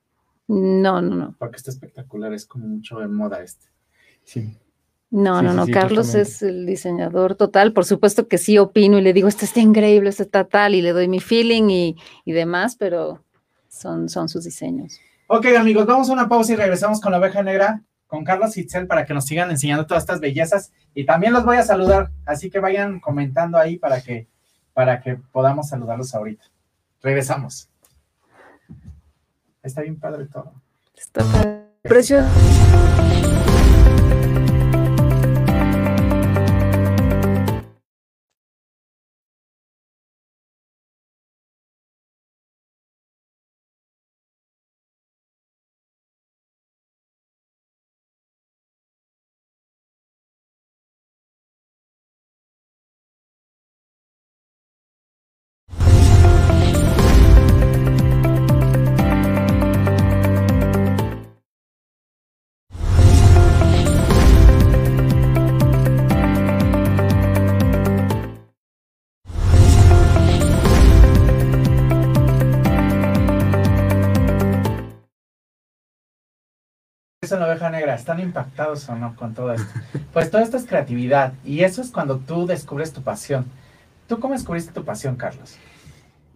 no, 0.47 1.01
no, 1.01 1.15
no. 1.15 1.35
Porque 1.37 1.57
está 1.57 1.69
espectacular, 1.71 2.33
es 2.33 2.45
como 2.45 2.67
mucho 2.67 2.97
de 2.99 3.07
moda 3.07 3.41
este. 3.41 3.67
Sí. 4.23 4.57
No, 5.15 5.37
Sí, 5.37 5.45
no, 5.45 5.51
sí, 5.51 5.57
no. 5.57 5.65
sí, 5.67 5.71
Carlos 5.71 6.15
es 6.15 6.41
el 6.41 6.65
diseñador 6.65 7.35
total. 7.35 7.71
Por 7.71 7.85
supuesto 7.85 8.27
que 8.27 8.39
sí 8.39 8.57
opino 8.57 8.97
y 8.97 9.01
le 9.03 9.13
digo, 9.13 9.27
esto 9.27 9.45
está 9.45 9.59
increíble, 9.59 10.09
esto 10.09 10.23
está 10.23 10.45
tal, 10.45 10.73
y 10.73 10.81
le 10.81 10.91
doy 10.91 11.07
mi 11.07 11.19
feeling 11.19 11.69
y, 11.69 11.95
y 12.25 12.31
demás, 12.31 12.75
pero 12.75 13.23
son, 13.69 14.09
son 14.09 14.27
sus 14.27 14.43
diseños. 14.43 14.99
Ok, 15.27 15.45
amigos, 15.55 15.85
vamos 15.85 16.09
a 16.09 16.13
una 16.13 16.27
pausa 16.27 16.53
y 16.53 16.55
regresamos 16.55 16.99
con 16.99 17.11
la 17.11 17.19
oveja 17.19 17.43
negra, 17.43 17.83
con 18.07 18.23
Carlos 18.23 18.57
Itzel, 18.57 18.87
para 18.87 19.05
que 19.05 19.13
nos 19.13 19.25
sigan 19.25 19.51
enseñando 19.51 19.85
todas 19.85 20.01
estas 20.01 20.19
bellezas. 20.19 20.71
Y 20.95 21.05
también 21.05 21.31
los 21.31 21.45
voy 21.45 21.57
a 21.57 21.63
saludar, 21.63 22.09
así 22.25 22.49
que 22.49 22.59
vayan 22.59 22.99
comentando 22.99 23.59
ahí 23.59 23.77
para 23.77 24.01
que, 24.01 24.25
para 24.73 24.99
que 24.99 25.17
podamos 25.31 25.69
saludarlos 25.69 26.15
ahorita. 26.15 26.43
Regresamos. 27.03 27.69
Está 29.61 29.81
bien 29.83 29.99
padre 29.99 30.25
todo. 30.25 30.53
Está 30.95 31.23
padre. 31.23 31.67
precioso. 31.83 32.27
En 77.31 77.39
la 77.39 77.47
oveja 77.47 77.69
negra? 77.69 77.95
¿Están 77.95 78.19
impactados 78.19 78.87
o 78.89 78.95
no 78.95 79.15
con 79.15 79.33
todo 79.33 79.53
esto? 79.53 79.79
Pues 80.11 80.29
todo 80.29 80.41
esto 80.41 80.57
es 80.57 80.65
creatividad 80.65 81.33
y 81.43 81.63
eso 81.63 81.81
es 81.81 81.89
cuando 81.89 82.17
tú 82.17 82.45
descubres 82.45 82.93
tu 82.93 83.01
pasión. 83.01 83.45
¿Tú 84.07 84.19
cómo 84.19 84.33
descubriste 84.33 84.73
tu 84.73 84.83
pasión, 84.83 85.15
Carlos? 85.15 85.57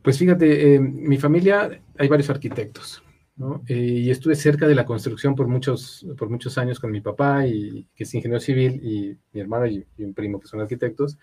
Pues 0.01 0.17
fíjate, 0.17 0.75
eh, 0.75 0.79
mi 0.79 1.17
familia, 1.17 1.81
hay 1.97 2.07
varios 2.07 2.29
arquitectos, 2.29 3.03
¿no? 3.35 3.61
Eh, 3.67 3.75
y 3.75 4.09
estuve 4.09 4.35
cerca 4.35 4.67
de 4.67 4.73
la 4.73 4.85
construcción 4.85 5.35
por 5.35 5.47
muchos, 5.47 6.05
por 6.17 6.29
muchos 6.29 6.57
años 6.57 6.79
con 6.79 6.91
mi 6.91 7.01
papá, 7.01 7.45
y, 7.45 7.87
que 7.93 8.05
es 8.05 8.13
ingeniero 8.13 8.39
civil, 8.39 8.79
y 8.81 9.17
mi 9.33 9.41
hermano 9.41 9.67
y, 9.67 9.85
y 9.97 10.03
un 10.03 10.13
primo 10.13 10.39
que 10.39 10.47
son 10.47 10.61
arquitectos. 10.61 11.17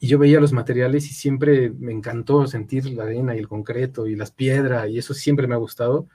Y 0.00 0.08
yo 0.08 0.18
veía 0.18 0.40
los 0.40 0.52
materiales 0.52 1.08
y 1.10 1.14
siempre 1.14 1.70
me 1.70 1.92
encantó 1.92 2.46
sentir 2.46 2.86
la 2.86 3.04
arena 3.04 3.36
y 3.36 3.38
el 3.38 3.48
concreto 3.48 4.06
y 4.06 4.16
las 4.16 4.32
piedras, 4.32 4.88
y 4.90 4.98
eso 4.98 5.14
siempre 5.14 5.46
me 5.46 5.54
ha 5.54 5.58
gustado. 5.58 6.08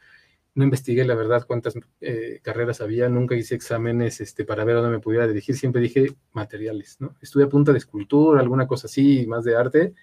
No 0.53 0.63
investigué, 0.65 1.05
la 1.05 1.15
verdad, 1.15 1.45
cuántas 1.47 1.75
eh, 2.01 2.39
carreras 2.43 2.81
había, 2.81 3.07
nunca 3.07 3.35
hice 3.35 3.55
exámenes 3.55 4.19
este, 4.19 4.43
para 4.43 4.65
ver 4.65 4.75
a 4.75 4.81
dónde 4.81 4.97
me 4.97 5.01
pudiera 5.01 5.25
dirigir, 5.27 5.55
siempre 5.55 5.81
dije 5.81 6.13
materiales, 6.33 6.97
¿no? 6.99 7.15
Estuve 7.21 7.43
a 7.45 7.49
punta 7.49 7.71
de 7.71 7.77
escultura, 7.77 8.41
alguna 8.41 8.67
cosa 8.67 8.87
así, 8.87 9.25
más 9.27 9.45
de 9.45 9.55
arte, 9.55 9.93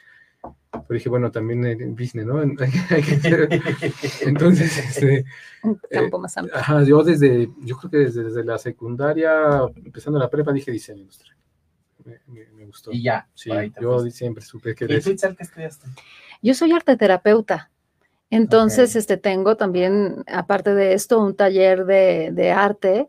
pero 0.71 0.85
dije, 0.89 1.11
bueno, 1.11 1.31
también 1.31 1.67
en 1.67 1.95
business, 1.95 2.25
¿no? 2.25 2.41
Entonces, 4.23 4.79
este, 4.79 5.25
Un 5.63 5.79
campo 5.91 6.19
más 6.19 6.37
amplio. 6.37 6.57
ajá, 6.57 6.83
yo 6.85 7.03
desde, 7.03 7.49
yo 7.61 7.77
creo 7.77 7.91
que 7.91 7.99
desde, 7.99 8.25
desde 8.25 8.45
la 8.45 8.59
secundaria, 8.59 9.61
empezando 9.85 10.19
la 10.19 10.31
prepa, 10.31 10.53
dije 10.53 10.71
diseño 10.73 11.01
industrial. 11.03 11.37
Me, 12.05 12.21
me- 12.27 12.47
me 12.53 12.65
gustó. 12.67 12.91
Y 12.93 13.03
ya. 13.03 13.29
Sí, 13.35 13.51
yo 13.81 13.99
fuiste. 13.99 14.19
siempre 14.19 14.45
supe 14.45 14.75
que 14.75 14.85
¿Y 14.87 15.01
tú, 15.01 15.11
Itzel, 15.11 15.37
qué 15.37 15.43
estudiaste? 15.43 15.89
Yo 16.43 16.55
soy 16.55 16.73
arteterapeuta. 16.73 17.71
Entonces, 18.31 18.95
este, 18.97 19.17
tengo 19.17 19.57
también, 19.57 20.25
aparte 20.27 20.75
de 20.75 20.93
esto, 20.93 21.23
un 21.23 21.35
taller 21.35 21.87
de, 21.87 22.31
de 22.33 22.51
arte 22.51 23.09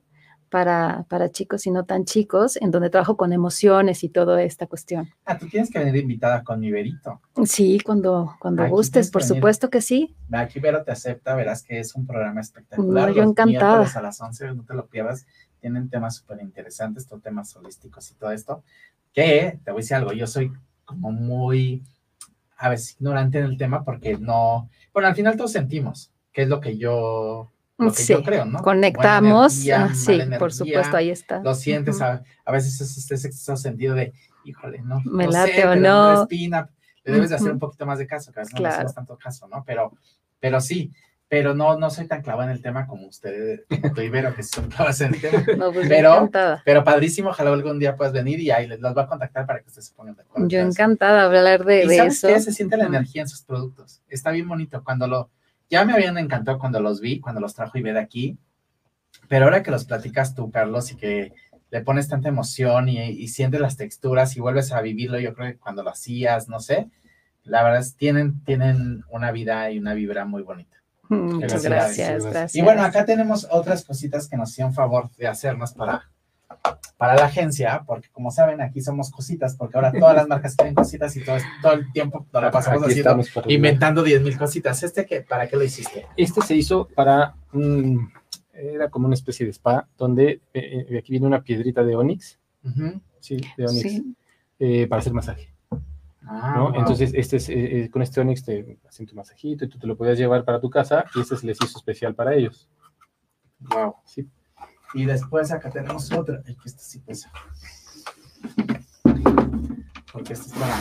para, 0.49 1.05
para 1.09 1.29
chicos 1.29 1.65
y 1.67 1.71
no 1.71 1.85
tan 1.85 2.05
chicos, 2.05 2.57
en 2.57 2.71
donde 2.71 2.89
trabajo 2.89 3.15
con 3.15 3.31
emociones 3.33 4.03
y 4.03 4.09
toda 4.09 4.41
esta 4.43 4.67
cuestión. 4.67 5.09
Ah, 5.25 5.37
tú 5.37 5.47
tienes 5.47 5.69
que 5.69 5.79
venir 5.79 5.95
invitada 5.97 6.43
con 6.43 6.59
mi 6.59 6.71
Verito. 6.71 7.21
Sí, 7.45 7.79
cuando, 7.79 8.35
cuando 8.39 8.63
Aquí 8.63 8.71
gustes, 8.71 9.11
por 9.11 9.21
venir. 9.21 9.35
supuesto 9.35 9.69
que 9.69 9.81
sí. 9.81 10.15
Aquí 10.31 10.59
Vero 10.59 10.83
te 10.83 10.91
acepta, 10.91 11.35
verás 11.35 11.63
que 11.63 11.79
es 11.79 11.95
un 11.95 12.05
programa 12.05 12.41
espectacular. 12.41 13.09
No, 13.09 13.15
yo 13.15 13.21
Los 13.21 13.31
encantada. 13.31 13.85
a 13.93 14.01
las 14.01 14.19
11, 14.19 14.53
no 14.55 14.63
te 14.63 14.73
lo 14.73 14.87
pierdas. 14.87 15.25
Tienen 15.59 15.89
temas 15.89 16.15
súper 16.15 16.41
interesantes, 16.41 17.07
temas 17.21 17.55
holísticos 17.55 18.09
y 18.11 18.15
todo 18.15 18.31
esto. 18.31 18.63
Que, 19.13 19.59
te 19.63 19.71
voy 19.71 19.79
a 19.79 19.81
decir 19.81 19.95
algo, 19.95 20.13
yo 20.13 20.27
soy 20.27 20.51
como 20.85 21.11
muy, 21.11 21.83
a 22.59 22.69
veces, 22.69 22.97
ignorante 22.99 23.39
en 23.39 23.45
el 23.45 23.57
tema 23.57 23.83
porque 23.83 24.17
no, 24.17 24.69
bueno, 24.93 25.07
al 25.07 25.15
final 25.15 25.37
todos 25.37 25.53
sentimos, 25.53 26.11
que 26.33 26.43
es 26.43 26.49
lo 26.49 26.59
que 26.59 26.77
yo, 26.77 27.51
lo 27.77 27.91
que 27.91 28.03
Sí, 28.03 28.13
yo 28.13 28.21
creo, 28.21 28.45
¿no? 28.45 28.61
Conectamos. 28.61 29.65
Energía, 29.65 29.85
ah, 29.85 29.95
sí, 29.95 30.19
por 30.37 30.51
supuesto, 30.51 30.97
ahí 30.97 31.09
está. 31.09 31.39
Lo 31.39 31.55
sientes, 31.55 32.01
a, 32.01 32.21
a 32.43 32.51
veces 32.51 32.81
es 32.81 33.21
sexto 33.21 33.55
sentido 33.55 33.95
de, 33.95 34.13
híjole, 34.43 34.81
no. 34.81 35.01
Me 35.05 35.25
no 35.25 35.31
late 35.31 35.53
sé, 35.53 35.67
o 35.67 35.75
no. 35.75 36.23
espina. 36.23 36.69
Le 37.05 37.13
debes 37.13 37.29
de 37.29 37.37
hacer 37.37 37.51
un 37.51 37.59
poquito 37.59 37.85
más 37.85 37.97
de 37.97 38.05
caso, 38.05 38.31
que 38.33 38.39
a 38.39 38.43
veces 38.43 38.53
no 38.53 38.61
le 38.61 38.67
hacemos 38.67 38.93
tanto 38.93 39.17
caso, 39.17 39.47
¿no? 39.47 39.63
Pero, 39.65 39.93
pero 40.39 40.59
sí, 40.59 40.91
pero 41.29 41.53
no, 41.53 41.77
no 41.77 41.89
soy 41.91 42.07
tan 42.07 42.23
clavada 42.23 42.49
en 42.49 42.57
el 42.57 42.61
tema 42.63 42.87
como 42.87 43.05
ustedes, 43.07 43.61
tú 43.69 44.01
Vero, 44.11 44.33
que 44.35 44.41
son 44.43 44.67
clavadas 44.67 44.99
en 45.01 45.13
el 45.13 45.21
tema. 45.21 45.45
No, 45.57 45.71
pues 45.71 45.87
Pero- 45.87 46.13
encantada. 46.15 46.61
Pero 46.65 46.83
padrísimo, 46.83 47.29
ojalá 47.29 47.51
algún 47.53 47.77
día 47.79 47.95
puedas 47.95 48.11
venir 48.13 48.39
y 48.39 48.49
ahí 48.49 48.67
les 48.67 48.79
los 48.79 48.97
va 48.97 49.03
a 49.03 49.07
contactar 49.07 49.45
para 49.45 49.59
que 49.61 49.67
ustedes 49.67 49.85
se 49.87 49.93
pongan 49.93 50.15
de 50.15 50.23
acuerdo. 50.23 50.47
Yo 50.47 50.59
encantada 50.59 51.29
de 51.29 51.37
hablar 51.37 51.63
de, 51.65 51.83
¿Y 51.83 51.87
de 51.87 51.97
sabes 51.97 52.17
eso. 52.17 52.27
qué? 52.29 52.39
Se 52.39 52.51
siente 52.51 52.77
la 52.77 52.85
energía 52.85 53.21
en 53.21 53.27
sus 53.29 53.43
productos. 53.43 54.01
Está 54.09 54.31
bien 54.31 54.47
bonito. 54.47 54.83
Cuando 54.83 55.05
lo, 55.07 55.29
ya 55.69 55.85
me 55.85 55.93
habían 55.93 56.17
encantado 56.17 56.57
cuando 56.57 56.79
los 56.79 56.99
vi, 56.99 57.19
cuando 57.19 57.39
los 57.39 57.53
trajo 57.53 57.77
Iveda 57.77 57.99
aquí, 58.01 58.37
pero 59.27 59.45
ahora 59.45 59.61
que 59.61 59.69
los 59.69 59.85
platicas 59.85 60.33
tú, 60.33 60.49
Carlos, 60.49 60.91
y 60.91 60.95
que 60.97 61.33
le 61.69 61.81
pones 61.81 62.07
tanta 62.07 62.29
emoción 62.29 62.89
y, 62.89 62.97
y 63.07 63.27
sientes 63.27 63.61
las 63.61 63.77
texturas 63.77 64.35
y 64.35 64.39
vuelves 64.39 64.71
a 64.71 64.81
vivirlo, 64.81 65.19
yo 65.19 65.35
creo 65.35 65.51
que 65.51 65.57
cuando 65.59 65.83
lo 65.83 65.91
hacías, 65.91 66.49
no 66.49 66.59
sé, 66.59 66.89
la 67.43 67.61
verdad 67.63 67.81
es 67.81 67.95
tienen, 67.95 68.43
tienen 68.43 69.03
una 69.11 69.31
vida 69.31 69.69
y 69.69 69.77
una 69.77 69.93
vibra 69.93 70.25
muy 70.25 70.41
bonita. 70.41 70.77
Muchas 71.39 71.63
gracias. 71.63 72.55
Y 72.55 72.61
bueno, 72.61 72.83
acá 72.83 73.05
tenemos 73.05 73.47
otras 73.51 73.83
cositas 73.83 74.27
que 74.27 74.37
nos 74.37 74.51
hicieron 74.51 74.73
favor 74.73 75.09
de 75.17 75.27
hacernos 75.27 75.73
para, 75.73 76.09
para 76.97 77.15
la 77.15 77.25
agencia, 77.25 77.83
porque 77.85 78.09
como 78.11 78.31
saben, 78.31 78.61
aquí 78.61 78.81
somos 78.81 79.09
cositas, 79.11 79.55
porque 79.55 79.77
ahora 79.77 79.91
todas 79.91 80.15
las 80.15 80.27
marcas 80.27 80.55
tienen 80.55 80.75
cositas 80.75 81.15
y 81.15 81.23
todo, 81.23 81.37
todo 81.61 81.73
el 81.73 81.91
tiempo 81.91 82.25
nos 82.31 82.43
la 82.43 82.51
pasamos 82.51 82.83
Aquí 82.83 82.99
haciendo, 82.99 83.23
inventando 83.47 84.03
10 84.03 84.21
mil 84.21 84.37
cositas. 84.37 84.83
¿Este 84.83 85.05
qué? 85.05 85.21
¿Para 85.21 85.47
qué 85.47 85.55
lo 85.55 85.63
hiciste? 85.63 86.05
Este 86.15 86.41
se 86.41 86.55
hizo 86.55 86.87
para 86.87 87.33
un, 87.53 88.11
era 88.53 88.89
como 88.89 89.05
una 89.07 89.15
especie 89.15 89.45
de 89.45 89.51
spa, 89.53 89.87
donde 89.97 90.41
eh, 90.53 90.85
eh, 90.89 90.97
aquí 90.99 91.11
viene 91.13 91.25
una 91.27 91.41
piedrita 91.41 91.83
de 91.83 91.95
onix, 91.95 92.39
sí, 93.19 93.37
de 93.57 93.65
onix, 93.65 93.81
Sí. 93.81 94.15
eh, 94.59 94.87
para 94.87 94.99
hacer 94.99 95.13
masaje. 95.13 95.53
Ah, 96.25 96.53
¿no? 96.55 96.69
wow. 96.69 96.79
Entonces, 96.79 97.11
este 97.15 97.37
es, 97.37 97.49
eh, 97.49 97.83
eh, 97.83 97.89
con 97.89 98.01
este 98.01 98.19
Onix 98.19 98.43
te 98.43 98.77
hacen 98.87 99.05
tu 99.05 99.15
masajito 99.15 99.65
y 99.65 99.69
tú 99.69 99.79
te 99.79 99.87
lo 99.87 99.97
podías 99.97 100.17
llevar 100.17 100.43
para 100.43 100.59
tu 100.59 100.69
casa 100.69 101.05
y 101.15 101.21
este 101.21 101.37
se 101.37 101.47
les 101.47 101.57
hizo 101.61 101.77
especial 101.77 102.15
para 102.15 102.35
ellos. 102.35 102.69
Wow. 103.59 103.95
Sí. 104.05 104.29
Y 104.93 105.05
después 105.05 105.51
acá 105.51 105.69
tenemos 105.69 106.11
otra. 106.11 106.41
Ay, 106.45 106.55
que 106.55 106.69
esta 106.69 106.81
sí 106.81 106.99
pesa. 106.99 107.31
Porque 110.11 110.33
esta 110.33 110.45
es 110.47 110.53
para. 110.53 110.75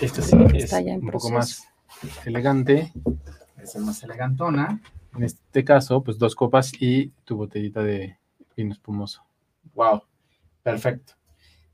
Este 0.00 0.22
sí 0.22 0.36
Está 0.54 0.80
es 0.80 0.86
ya 0.86 0.92
en 0.92 1.04
un 1.04 1.10
poco 1.10 1.30
más 1.30 1.68
elegante. 2.24 2.92
Es 3.58 3.74
el 3.76 3.84
más 3.84 4.02
elegantona. 4.02 4.80
En 5.14 5.24
este 5.24 5.64
caso, 5.64 6.02
pues 6.02 6.18
dos 6.18 6.34
copas 6.34 6.72
y 6.80 7.08
tu 7.24 7.36
botellita 7.36 7.82
de 7.82 8.18
vino 8.56 8.72
espumoso. 8.72 9.22
Wow. 9.74 10.02
Perfecto. 10.62 11.14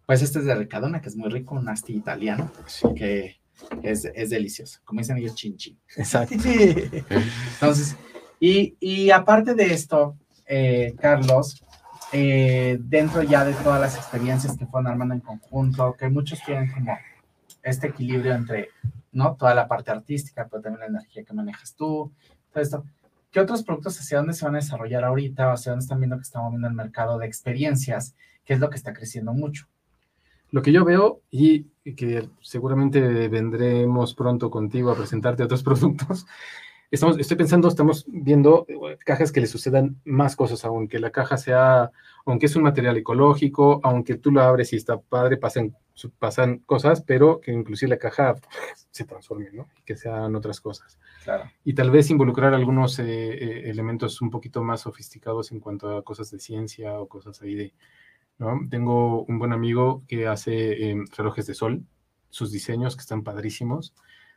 Pues 0.07 0.23
este 0.23 0.39
es 0.39 0.45
de 0.45 0.55
Ricadona, 0.55 1.01
que 1.01 1.09
es 1.09 1.17
muy 1.17 1.29
rico, 1.29 1.55
un 1.57 1.69
asti 1.69 1.95
italiano, 1.95 2.51
que 2.95 3.41
es, 3.83 4.05
es 4.05 4.31
delicioso. 4.31 4.81
Como 4.85 5.01
dicen 5.01 5.19
ellos, 5.19 5.35
chin 5.35 5.57
chin. 5.57 5.79
Exacto. 5.97 6.35
Entonces, 6.35 7.97
y, 8.39 8.77
y 8.81 9.11
aparte 9.11 9.55
de 9.55 9.75
esto, 9.75 10.17
eh, 10.47 10.95
Carlos, 11.01 11.65
eh, 12.13 12.79
dentro 12.81 13.23
ya 13.23 13.45
de 13.45 13.53
todas 13.55 13.81
las 13.81 13.97
experiencias 13.97 14.57
que 14.57 14.67
fueron 14.67 14.87
armando 14.87 15.15
en 15.15 15.21
conjunto, 15.21 15.97
que 15.99 16.09
muchos 16.09 16.41
tienen 16.45 16.71
como 16.71 16.97
este 17.63 17.89
equilibrio 17.89 18.35
entre 18.35 18.71
¿no? 19.17 19.35
Toda 19.35 19.55
la 19.55 19.67
parte 19.67 19.91
artística, 19.91 20.47
pero 20.47 20.63
también 20.63 20.81
la 20.81 20.99
energía 20.99 21.25
que 21.25 21.33
manejas 21.33 21.75
tú, 21.75 22.13
todo 22.53 22.63
esto. 22.63 22.85
¿Qué 23.31 23.41
otros 23.41 23.63
productos 23.65 23.99
hacia 23.99 24.19
dónde 24.19 24.35
se 24.35 24.45
van 24.45 24.55
a 24.55 24.59
desarrollar 24.59 25.05
ahorita 25.05 25.49
o 25.49 25.53
hacia 25.53 25.73
dónde 25.73 25.85
están 25.85 26.01
viendo 26.01 26.17
que 26.17 26.23
estamos 26.23 26.51
viendo 26.51 26.69
el 26.69 26.75
mercado 26.75 27.19
de 27.19 27.27
experiencias, 27.27 28.15
que 28.45 28.53
es 28.53 28.61
lo 28.61 28.69
que 28.69 28.77
está 28.77 28.93
creciendo 28.93 29.33
mucho? 29.33 29.69
Lo 30.51 30.63
que 30.63 30.73
yo 30.73 30.85
veo 30.85 31.21
y 31.31 31.67
que 31.95 32.29
seguramente 32.41 33.29
vendremos 33.29 34.15
pronto 34.15 34.51
contigo 34.51 34.91
a 34.91 34.97
presentarte 34.97 35.43
otros 35.43 35.63
productos, 35.65 36.27
estamos, 36.91 37.19
estoy 37.19 37.37
pensando, 37.37 37.69
estamos 37.69 38.05
viendo 38.09 38.67
eh, 38.69 38.99
cajas 39.05 39.33
que 39.33 39.41
le 39.41 39.47
sucedan 39.47 40.01
más 40.05 40.37
cosas 40.37 40.65
aún, 40.65 40.89
que 40.89 40.99
la 40.99 41.11
caja 41.11 41.37
sea, 41.37 41.91
aunque 42.25 42.47
es 42.47 42.57
un 42.57 42.63
material 42.63 42.97
ecológico, 42.97 43.81
aunque 43.83 44.17
tú 44.17 44.31
lo 44.31 44.43
abres 44.43 44.73
y 44.73 44.77
está 44.77 44.99
padre, 44.99 45.37
pasan, 45.37 45.77
pasan 46.19 46.59
cosas, 46.61 47.03
pero 47.03 47.41
que 47.41 47.53
inclusive 47.53 47.91
la 47.91 47.99
caja 47.99 48.35
se 48.91 49.05
transforme, 49.05 49.51
¿no? 49.53 49.69
Que 49.85 49.97
sean 49.97 50.35
otras 50.35 50.61
cosas. 50.61 50.99
Claro. 51.25 51.51
Y 51.65 51.75
tal 51.75 51.91
vez 51.91 52.11
involucrar 52.11 52.55
algunos 52.55 52.99
eh, 52.99 53.05
eh, 53.07 53.71
elementos 53.71 54.21
un 54.23 54.31
poquito 54.31 54.63
más 54.63 54.83
sofisticados 54.83 55.53
en 55.53 55.61
cuanto 55.61 55.97
a 55.97 56.05
cosas 56.05 56.31
de 56.31 56.39
ciencia 56.39 56.99
o 57.01 57.09
cosas 57.09 57.43
ahí 57.43 57.55
de, 57.55 57.75
¿no? 58.39 58.61
Tengo 58.71 59.25
un 59.25 59.39
buen 59.39 59.53
amigo 59.53 60.03
que 60.09 60.27
hace 60.27 60.91
em, 60.91 61.07
relojes 61.17 61.47
de 61.47 61.55
sol, 61.55 61.85
sus 62.31 62.53
diseños 62.53 62.97
que 62.97 63.01
están 63.01 63.23
padrísimos. 63.23 63.95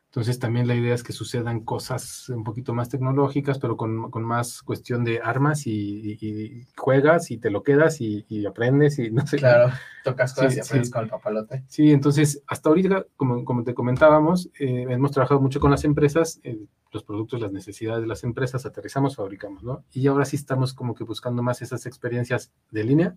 Entonces 0.09 0.39
también 0.39 0.67
la 0.67 0.73
idea 0.73 0.95
es 0.95 1.03
que 1.03 1.13
sucedan 1.13 1.59
cosas 1.59 2.29
un 2.29 2.43
poquito 2.43 2.73
más 2.73 2.89
tecnológicas, 2.89 3.59
pero 3.59 3.77
con, 3.77 4.09
con 4.09 4.23
más 4.23 4.63
cuestión 4.63 5.03
de 5.03 5.19
armas 5.21 5.67
y, 5.67 6.65
juegas 6.75 7.29
y 7.29 7.37
te 7.37 7.51
lo 7.51 7.61
quedas 7.61 8.01
y, 8.01 8.25
aprendes 8.47 8.97
y 8.97 9.11
no 9.11 9.27
sé. 9.27 9.37
Claro, 9.37 9.71
tocas 10.03 10.33
cosas 10.33 10.57
y 10.57 10.59
aprendes 10.61 10.89
con 10.89 11.03
el 11.03 11.09
papalote. 11.11 11.63
Sí, 11.67 11.91
entonces 11.91 12.41
hasta 12.47 12.69
ahorita, 12.69 13.05
como, 13.17 13.45
como 13.45 13.63
te 13.63 13.75
comentábamos, 13.75 14.49
eh, 14.59 14.87
hemos 14.89 15.11
trabajado 15.11 15.41
mucho 15.41 15.59
con 15.59 15.69
las 15.69 15.83
empresas, 15.83 16.39
eh, 16.41 16.57
los 16.91 17.03
productos, 17.03 17.39
las 17.39 17.51
necesidades 17.51 18.01
de 18.01 18.07
las 18.07 18.23
empresas, 18.23 18.65
aterrizamos, 18.65 19.15
fabricamos, 19.15 19.61
¿no? 19.61 19.83
Y 19.91 20.07
ahora 20.07 20.25
sí 20.25 20.37
estamos 20.37 20.73
como 20.73 20.95
que 20.95 21.03
buscando 21.03 21.43
más 21.43 21.61
esas 21.61 21.85
experiencias 21.85 22.51
de 22.71 22.83
línea, 22.83 23.15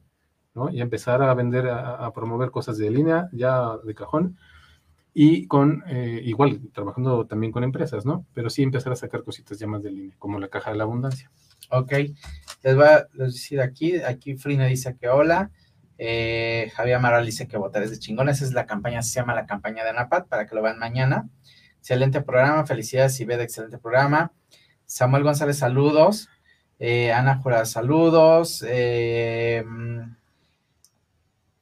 Y 0.70 0.80
empezar 0.80 1.22
a 1.22 1.32
vender, 1.34 1.68
a, 1.68 2.12
promover 2.12 2.50
cosas 2.50 2.76
de 2.76 2.90
línea, 2.90 3.28
ya 3.32 3.78
de 3.84 3.94
cajón 3.94 4.36
y 5.14 5.46
con, 5.46 5.82
eh, 5.88 6.20
igual, 6.24 6.60
trabajando 6.72 7.26
también 7.26 7.52
con 7.52 7.64
empresas, 7.64 8.04
¿no? 8.04 8.26
Pero 8.34 8.50
sí 8.50 8.62
empezar 8.62 8.92
a 8.92 8.96
sacar 8.96 9.22
cositas 9.24 9.58
ya 9.58 9.66
más 9.66 9.82
de 9.82 9.90
línea, 9.90 10.16
como 10.18 10.38
la 10.38 10.48
caja 10.48 10.70
de 10.70 10.76
la 10.76 10.84
abundancia. 10.84 11.30
Ok, 11.70 11.92
les 12.62 12.76
voy 12.76 12.84
a 12.84 13.06
decir 13.14 13.60
aquí, 13.60 13.96
aquí 13.96 14.36
Frina 14.36 14.66
dice 14.66 14.96
que 14.98 15.08
hola, 15.08 15.50
eh, 15.98 16.70
Javier 16.74 16.96
Amaral 16.96 17.24
dice 17.24 17.46
que 17.46 17.56
votar 17.56 17.82
es 17.82 17.90
de 17.90 17.98
chingón, 17.98 18.28
esa 18.28 18.44
es 18.44 18.52
la 18.52 18.66
campaña, 18.66 19.02
se 19.02 19.14
llama 19.14 19.34
la 19.34 19.46
campaña 19.46 19.84
de 19.84 19.90
ANAPAT, 19.90 20.28
para 20.28 20.46
que 20.46 20.54
lo 20.54 20.62
vean 20.62 20.78
mañana. 20.78 21.28
Excelente 21.78 22.20
programa, 22.20 22.66
felicidades 22.66 23.20
y 23.20 23.24
de 23.24 23.42
excelente 23.42 23.78
programa. 23.78 24.32
Samuel 24.86 25.22
González, 25.24 25.58
saludos. 25.58 26.28
Eh, 26.78 27.12
Ana 27.12 27.36
Jura, 27.36 27.64
saludos. 27.64 28.64
Eh, 28.66 29.64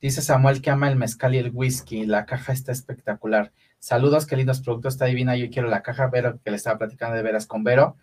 Dice 0.01 0.23
Samuel 0.23 0.63
que 0.63 0.71
ama 0.71 0.89
el 0.89 0.97
mezcal 0.97 1.35
y 1.35 1.39
el 1.39 1.51
whisky. 1.53 2.07
La 2.07 2.25
caja 2.25 2.53
está 2.53 2.73
espectacular. 2.73 3.53
Saludos, 3.79 4.27
qué 4.27 4.37
lindos 4.37 4.61
productos. 4.61 4.95
Está 4.95 5.05
divina. 5.05 5.37
Yo 5.37 5.51
quiero 5.51 5.69
la 5.69 5.83
caja. 5.83 6.07
Vero, 6.09 6.41
que 6.43 6.51
le 6.51 6.57
estaba 6.57 6.79
platicando 6.79 7.17
de 7.17 7.23
veras 7.23 7.47
con 7.47 7.65
Vero. 7.65 7.97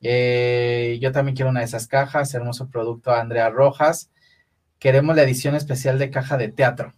Eh, 0.00 0.98
yo 1.00 1.10
también 1.10 1.34
quiero 1.34 1.50
una 1.50 1.60
de 1.60 1.66
esas 1.66 1.88
cajas. 1.88 2.32
Hermoso 2.34 2.68
producto, 2.68 3.12
Andrea 3.12 3.50
Rojas. 3.50 4.10
Queremos 4.78 5.16
la 5.16 5.22
edición 5.22 5.56
especial 5.56 5.98
de 5.98 6.10
caja 6.10 6.36
de 6.36 6.48
teatro. 6.48 6.94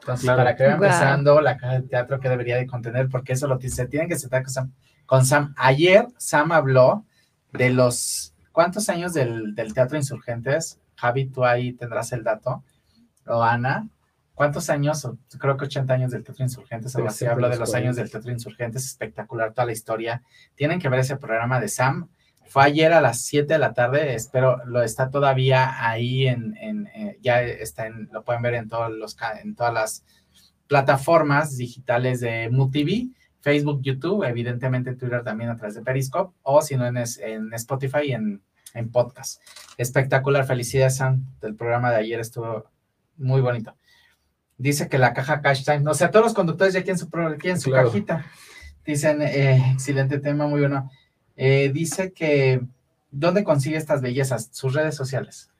Entonces, 0.00 0.26
para 0.26 0.56
que 0.56 0.64
vayan 0.64 0.82
empezando 0.82 1.40
la 1.40 1.56
caja 1.56 1.74
de 1.74 1.88
teatro 1.88 2.20
que 2.20 2.28
debería 2.28 2.56
de 2.56 2.66
contener, 2.66 3.08
porque 3.08 3.34
eso 3.34 3.46
lo 3.46 3.58
se 3.60 3.86
tienen 3.86 4.08
que 4.08 4.16
sentar 4.16 4.42
con 4.42 4.52
Sam. 4.52 4.72
Con 5.06 5.26
Sam. 5.26 5.54
Ayer 5.56 6.08
Sam 6.18 6.52
habló 6.52 7.04
de 7.52 7.70
los 7.70 8.34
cuántos 8.52 8.88
años 8.88 9.12
del, 9.12 9.54
del 9.54 9.74
Teatro 9.74 9.96
Insurgentes. 9.98 10.80
Javi, 10.96 11.26
tú 11.26 11.44
ahí 11.44 11.74
tendrás 11.74 12.12
el 12.12 12.24
dato 12.24 12.64
o 13.26 13.42
Ana, 13.42 13.88
¿cuántos 14.34 14.70
años? 14.70 15.08
Creo 15.38 15.56
que 15.56 15.64
80 15.64 15.94
años 15.94 16.10
del 16.10 16.24
Teatro 16.24 16.44
Insurgentes, 16.44 16.94
ahora 16.96 17.10
sí 17.10 17.26
hablo 17.26 17.48
de 17.48 17.58
los 17.58 17.74
años 17.74 17.96
del 17.96 18.10
Teatro 18.10 18.30
Insurgentes, 18.30 18.84
espectacular 18.84 19.52
toda 19.52 19.66
la 19.66 19.72
historia. 19.72 20.22
Tienen 20.54 20.80
que 20.80 20.88
ver 20.88 21.00
ese 21.00 21.16
programa 21.16 21.60
de 21.60 21.68
Sam. 21.68 22.08
Fue 22.46 22.64
ayer 22.64 22.92
a 22.92 23.00
las 23.00 23.22
7 23.22 23.52
de 23.52 23.58
la 23.58 23.72
tarde, 23.72 24.14
espero, 24.14 24.64
lo 24.66 24.82
está 24.82 25.10
todavía 25.10 25.88
ahí 25.88 26.26
en, 26.26 26.56
en 26.58 26.86
eh, 26.94 27.18
ya 27.22 27.42
está 27.42 27.86
en, 27.86 28.08
lo 28.12 28.22
pueden 28.22 28.42
ver 28.42 28.54
en 28.54 28.68
todos 28.68 28.92
los, 28.92 29.16
en 29.42 29.54
todas 29.54 29.72
las 29.72 30.04
plataformas 30.68 31.56
digitales 31.56 32.20
de 32.20 32.50
MUTV, 32.50 33.14
Facebook, 33.40 33.80
YouTube, 33.82 34.24
evidentemente 34.24 34.94
Twitter 34.94 35.22
también 35.22 35.50
a 35.50 35.56
través 35.56 35.74
de 35.74 35.82
Periscope, 35.82 36.34
o 36.42 36.62
si 36.62 36.76
no 36.76 36.86
en, 36.86 36.96
en 36.96 37.54
Spotify 37.54 38.00
y 38.04 38.12
en, 38.12 38.42
en 38.74 38.90
podcast. 38.90 39.40
Espectacular, 39.76 40.46
felicidades 40.46 40.96
Sam, 40.96 41.24
del 41.40 41.54
programa 41.54 41.90
de 41.90 41.96
ayer 41.96 42.20
estuvo 42.20 42.70
muy 43.16 43.40
bonito. 43.40 43.76
Dice 44.56 44.88
que 44.88 44.98
la 44.98 45.12
caja 45.12 45.40
Cash 45.40 45.64
Time, 45.64 45.88
o 45.90 45.94
sea, 45.94 46.10
todos 46.10 46.26
los 46.26 46.34
conductores 46.34 46.74
ya 46.74 46.82
quieren 46.82 46.98
su, 46.98 47.10
quieren 47.10 47.60
su 47.60 47.70
cajita. 47.70 48.24
Dicen, 48.86 49.22
eh, 49.22 49.72
excelente 49.72 50.18
tema, 50.18 50.46
muy 50.46 50.60
bueno. 50.60 50.90
Eh, 51.36 51.70
dice 51.72 52.12
que, 52.12 52.60
¿dónde 53.10 53.42
consigue 53.42 53.76
estas 53.76 54.00
bellezas? 54.00 54.50
Sus 54.52 54.74
redes 54.74 54.94
sociales. 54.94 55.50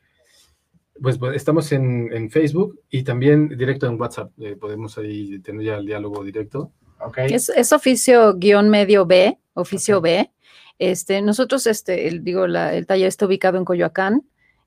Pues, 1.01 1.19
pues 1.19 1.35
estamos 1.35 1.73
en, 1.73 2.31
Facebook 2.31 2.81
y 2.89 3.03
también 3.03 3.49
directo 3.49 3.87
en 3.87 4.01
WhatsApp. 4.01 4.31
Eh, 4.39 4.57
podemos 4.57 4.97
ahí 4.99 5.41
tener 5.41 5.65
ya 5.65 5.77
el 5.77 5.87
diálogo 5.87 6.23
directo. 6.23 6.73
Okay. 7.01 7.27
Es, 7.33 7.73
oficio 7.73 8.35
guion 8.35 8.69
medio 8.69 9.05
B, 9.07 9.39
oficio 9.55 10.01
B. 10.01 10.31
Este, 10.79 11.21
nosotros, 11.21 11.67
este, 11.67 12.09
el, 12.09 12.23
digo, 12.23 12.45
el 12.45 12.87
taller 12.87 13.09
está 13.09 13.27
ubicado 13.27 13.59
en 13.59 13.65
Coyoacán. 13.65 14.23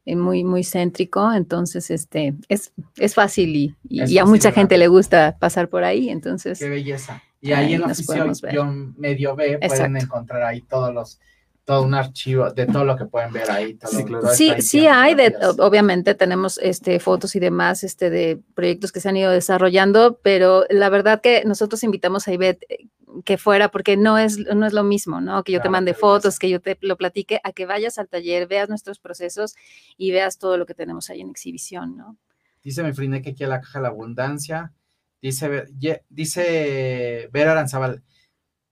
Eh, 0.07 0.15
muy, 0.15 0.45
muy 0.45 0.63
céntrico, 0.63 1.33
entonces 1.33 1.91
este, 1.91 2.33
es, 2.47 2.71
es 2.95 3.13
fácil 3.13 3.75
y, 3.89 4.17
a 4.17 4.23
mucha 4.23 4.53
gente 4.53 4.77
le 4.77 4.87
gusta 4.87 5.35
pasar 5.37 5.67
por 5.67 5.83
ahí, 5.83 6.07
entonces. 6.07 6.59
Qué 6.59 6.69
belleza. 6.69 7.21
Y 7.41 7.51
ahí, 7.51 7.73
en 7.73 7.81
la 7.81 7.87
oficina 7.87 8.25
medio 8.95 9.35
B 9.35 9.59
pueden 9.67 9.97
encontrar 9.97 10.43
ahí 10.43 10.61
todos 10.61 10.93
los, 10.93 11.19
todo 11.65 11.83
un 11.83 11.93
archivo 11.93 12.49
de 12.51 12.67
todo 12.67 12.85
lo 12.85 12.95
que 12.95 13.03
pueden 13.03 13.33
ver 13.33 13.51
ahí. 13.51 13.77
sí, 14.33 14.53
sí, 14.59 14.87
hay, 14.87 15.13
de, 15.13 15.35
obviamente 15.59 16.15
tenemos 16.15 16.57
este, 16.63 17.01
fotos 17.01 17.35
y 17.35 17.41
demás 17.41 17.83
este, 17.83 18.09
de 18.09 18.39
proyectos 18.55 18.93
que 18.93 19.01
se 19.01 19.09
han 19.09 19.17
ido 19.17 19.31
desarrollando, 19.31 20.21
pero 20.23 20.63
la 20.69 20.87
verdad 20.87 21.19
que 21.19 21.43
nosotros 21.45 21.83
invitamos 21.83 22.29
a 22.29 22.31
Ivette 22.31 22.65
que 23.25 23.37
fuera, 23.37 23.69
porque 23.69 23.97
no 23.97 24.17
es, 24.17 24.37
no 24.37 24.65
es 24.65 24.73
lo 24.73 24.83
mismo, 24.83 25.21
¿no? 25.21 25.43
Que 25.43 25.51
yo 25.51 25.61
te 25.61 25.69
mande 25.69 25.93
fotos, 25.93 26.39
que 26.39 26.49
yo 26.49 26.61
te 26.61 26.77
lo 26.81 26.97
platique, 26.97 27.39
a 27.43 27.51
que 27.51 27.65
vayas 27.65 27.97
al 27.97 28.07
taller, 28.07 28.47
veas 28.47 28.69
nuestros 28.69 28.99
procesos 28.99 29.55
y 29.97 30.11
veas 30.11 30.37
todo 30.37 30.57
lo 30.57 30.65
que 30.65 30.73
tenemos 30.73 31.09
ahí 31.09 31.21
en 31.21 31.29
exhibición, 31.29 31.97
¿no? 31.97 32.17
Dice 32.63 32.83
mi 32.83 32.93
frine 32.93 33.21
que 33.21 33.31
aquí 33.31 33.45
la 33.45 33.61
caja 33.61 33.79
de 33.79 33.83
la 33.83 33.89
abundancia. 33.89 34.73
Dice, 35.21 35.65
dice 36.09 37.29
Vera 37.31 37.53
Aranzabal, 37.53 38.03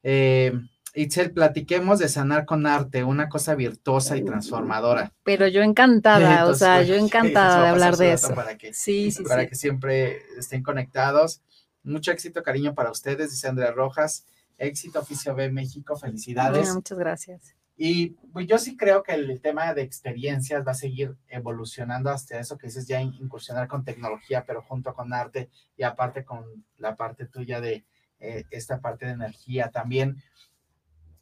eh, 0.03 0.53
Itzel, 0.95 1.31
platiquemos 1.31 1.99
de 1.99 2.07
sanar 2.07 2.45
con 2.45 2.65
arte, 2.65 3.03
una 3.03 3.27
cosa 3.27 3.55
virtuosa 3.55 4.15
y 4.15 4.23
transformadora. 4.23 5.13
Pero 5.23 5.47
yo 5.47 5.61
encantada, 5.61 6.47
o 6.47 6.53
sea, 6.53 6.83
yo 6.83 6.95
encantada 6.95 7.63
de 7.63 7.69
hablar 7.69 7.97
de 7.97 8.13
eso. 8.13 8.33
Para 8.33 8.57
que, 8.57 8.73
sí, 8.73 9.11
sí, 9.11 9.23
para 9.23 9.47
que 9.47 9.55
siempre 9.55 10.21
estén 10.37 10.63
conectados. 10.63 11.41
Mucho 11.83 12.11
éxito, 12.11 12.41
cariño 12.43 12.73
para 12.73 12.91
ustedes, 12.91 13.31
dice 13.31 13.47
Andrea 13.47 13.71
Rojas. 13.71 14.25
Éxito, 14.57 14.99
Oficio 14.99 15.35
B 15.35 15.51
México, 15.51 15.95
felicidades. 15.95 16.73
muchas 16.73 16.97
gracias. 16.97 17.55
Y 17.77 18.11
pues 18.31 18.47
yo 18.47 18.57
sí 18.57 18.77
creo 18.77 19.03
que 19.03 19.13
el 19.13 19.41
tema 19.41 19.73
de 19.73 19.81
experiencias 19.81 20.65
va 20.65 20.71
a 20.71 20.75
seguir 20.75 21.17
evolucionando 21.27 22.09
hasta 22.09 22.39
eso 22.39 22.57
que 22.57 22.67
dices 22.67 22.87
ya 22.87 23.01
incursionar 23.01 23.67
con 23.67 23.83
tecnología, 23.83 24.45
pero 24.45 24.61
junto 24.61 24.93
con 24.93 25.11
arte 25.13 25.49
y 25.75 25.83
aparte 25.83 26.23
con 26.23 26.45
la 26.77 26.95
parte 26.95 27.25
tuya 27.25 27.59
de 27.59 27.85
eh, 28.19 28.45
esta 28.49 28.79
parte 28.79 29.05
de 29.05 29.11
energía 29.11 29.71
también. 29.71 30.23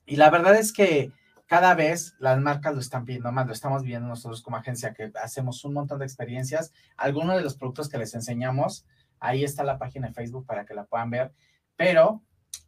Y 0.06 0.18
la 0.18 0.30
verdad 0.30 0.56
es 0.56 0.72
que 0.72 1.12
cada 1.48 1.74
vez 1.74 2.16
las 2.20 2.40
marcas 2.40 2.76
lo 2.76 2.80
están 2.80 3.06
pidiendo 3.06 3.32
más, 3.32 3.48
lo 3.48 3.54
estamos 3.54 3.84
viendo 3.84 4.08
nosotros 4.08 4.44
como 4.44 4.58
agencia 4.58 4.94
que 4.94 5.12
hacemos 5.22 5.64
un 5.66 5.74
montón 5.74 6.00
de 6.00 6.06
experiencias. 6.06 6.72
Algunos 6.98 7.36
de 7.36 7.42
los 7.42 7.58
productos 7.58 7.90
que 7.90 7.98
les 7.98 8.14
enseñamos, 8.14 8.86
ahí 9.20 9.44
está 9.44 9.64
la 9.64 9.80
página 9.80 10.08
de 10.08 10.14
Facebook 10.14 10.46
para 10.46 10.66
que 10.66 10.76
la 10.76 10.86
puedan 10.86 11.10
ver, 11.10 11.34
pero 11.76 12.22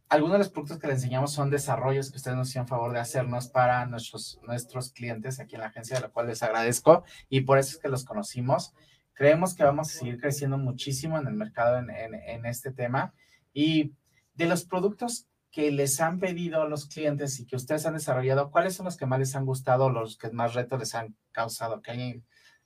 algunos 0.08 0.34
de 0.34 0.38
los 0.38 0.50
productos 0.50 0.78
que 0.78 0.86
le 0.86 0.92
enseñamos 0.94 1.32
son 1.32 1.50
desarrollos 1.50 2.10
que 2.10 2.16
ustedes 2.16 2.36
nos 2.36 2.48
hicieron 2.48 2.68
favor 2.68 2.92
de 2.92 3.00
hacernos 3.00 3.48
para 3.48 3.86
nuestros, 3.86 4.38
nuestros 4.46 4.92
clientes 4.92 5.40
aquí 5.40 5.56
en 5.56 5.62
la 5.62 5.68
agencia, 5.68 5.96
de 5.96 6.02
la 6.02 6.08
cual 6.08 6.28
les 6.28 6.42
agradezco 6.42 7.04
y 7.28 7.40
por 7.40 7.58
eso 7.58 7.70
es 7.70 7.78
que 7.78 7.88
los 7.88 8.04
conocimos. 8.04 8.72
Creemos 9.14 9.54
que 9.54 9.64
vamos 9.64 9.88
a 9.88 9.98
seguir 9.98 10.20
creciendo 10.20 10.58
muchísimo 10.58 11.18
en 11.18 11.26
el 11.26 11.34
mercado 11.34 11.78
en, 11.78 11.90
en, 11.90 12.46
este 12.46 12.70
tema 12.70 13.14
y 13.52 13.94
de 14.34 14.46
los 14.46 14.64
productos 14.64 15.26
que 15.50 15.70
les 15.72 16.00
han 16.00 16.20
pedido 16.20 16.68
los 16.68 16.86
clientes 16.86 17.40
y 17.40 17.46
que 17.46 17.56
ustedes 17.56 17.86
han 17.86 17.94
desarrollado, 17.94 18.50
¿cuáles 18.50 18.74
son 18.74 18.84
los 18.84 18.96
que 18.96 19.06
más 19.06 19.18
les 19.18 19.34
han 19.34 19.46
gustado, 19.46 19.88
los 19.90 20.18
que 20.18 20.30
más 20.30 20.54
retos 20.54 20.78
les 20.78 20.94
han 20.94 21.16
causado? 21.32 21.80
Que 21.80 22.22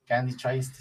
han 0.09 0.26
dicho, 0.26 0.48
ahí 0.48 0.59
este. 0.59 0.78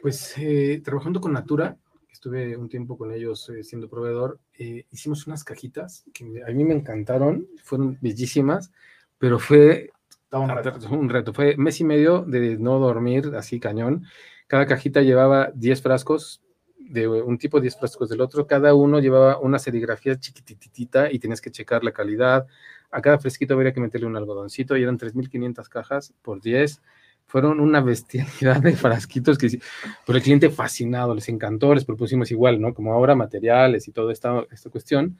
Pues 0.00 0.34
eh, 0.38 0.80
trabajando 0.82 1.20
con 1.20 1.34
Natura, 1.34 1.76
estuve 2.18 2.56
un 2.56 2.68
tiempo 2.68 2.98
con 2.98 3.12
ellos 3.12 3.48
eh, 3.48 3.62
siendo 3.62 3.88
proveedor, 3.88 4.40
eh, 4.58 4.86
hicimos 4.90 5.28
unas 5.28 5.44
cajitas 5.44 6.04
que 6.12 6.42
a 6.44 6.50
mí 6.50 6.64
me 6.64 6.74
encantaron, 6.74 7.46
fueron 7.62 7.96
bellísimas, 8.00 8.72
pero 9.18 9.38
fue 9.38 9.90
un 10.32 10.48
reto. 10.48 10.88
un 10.90 11.08
reto. 11.08 11.32
Fue 11.32 11.56
mes 11.56 11.80
y 11.80 11.84
medio 11.84 12.22
de 12.22 12.58
no 12.58 12.80
dormir 12.80 13.32
así 13.36 13.60
cañón. 13.60 14.04
Cada 14.48 14.66
cajita 14.66 15.02
llevaba 15.02 15.52
10 15.54 15.80
frascos 15.80 16.42
de 16.76 17.06
un 17.06 17.38
tipo, 17.38 17.60
10 17.60 17.78
frascos 17.78 18.08
del 18.08 18.20
otro. 18.20 18.48
Cada 18.48 18.74
uno 18.74 18.98
llevaba 18.98 19.38
una 19.38 19.60
serigrafía 19.60 20.18
chiquititita 20.18 21.12
y 21.12 21.20
tenías 21.20 21.40
que 21.40 21.52
checar 21.52 21.84
la 21.84 21.92
calidad. 21.92 22.48
A 22.90 23.00
cada 23.00 23.18
fresquito 23.20 23.54
habría 23.54 23.72
que 23.72 23.80
meterle 23.80 24.08
un 24.08 24.16
algodoncito 24.16 24.76
y 24.76 24.82
eran 24.82 24.98
3.500 24.98 25.68
cajas 25.68 26.14
por 26.22 26.40
10 26.40 26.82
fueron 27.28 27.60
una 27.60 27.80
bestialidad 27.82 28.62
de 28.62 28.74
frasquitos 28.74 29.38
que 29.38 29.60
por 30.04 30.16
el 30.16 30.22
cliente 30.22 30.50
fascinado, 30.50 31.14
les 31.14 31.28
encantó, 31.28 31.74
les 31.74 31.84
propusimos 31.84 32.30
igual, 32.30 32.60
¿no? 32.60 32.74
Como 32.74 32.92
ahora 32.92 33.14
materiales 33.14 33.86
y 33.86 33.92
toda 33.92 34.12
esta, 34.12 34.44
esta 34.50 34.70
cuestión. 34.70 35.18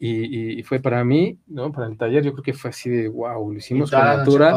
Y, 0.00 0.62
fue 0.62 0.78
para 0.78 1.02
mí, 1.02 1.38
¿no? 1.48 1.72
Para 1.72 1.88
el 1.88 1.98
taller, 1.98 2.22
yo 2.22 2.32
creo 2.32 2.44
que 2.44 2.52
fue 2.52 2.70
así 2.70 2.88
de 2.88 3.08
wow, 3.08 3.50
lo 3.50 3.58
hicimos 3.58 3.90
con 3.90 3.98
natura. 3.98 4.56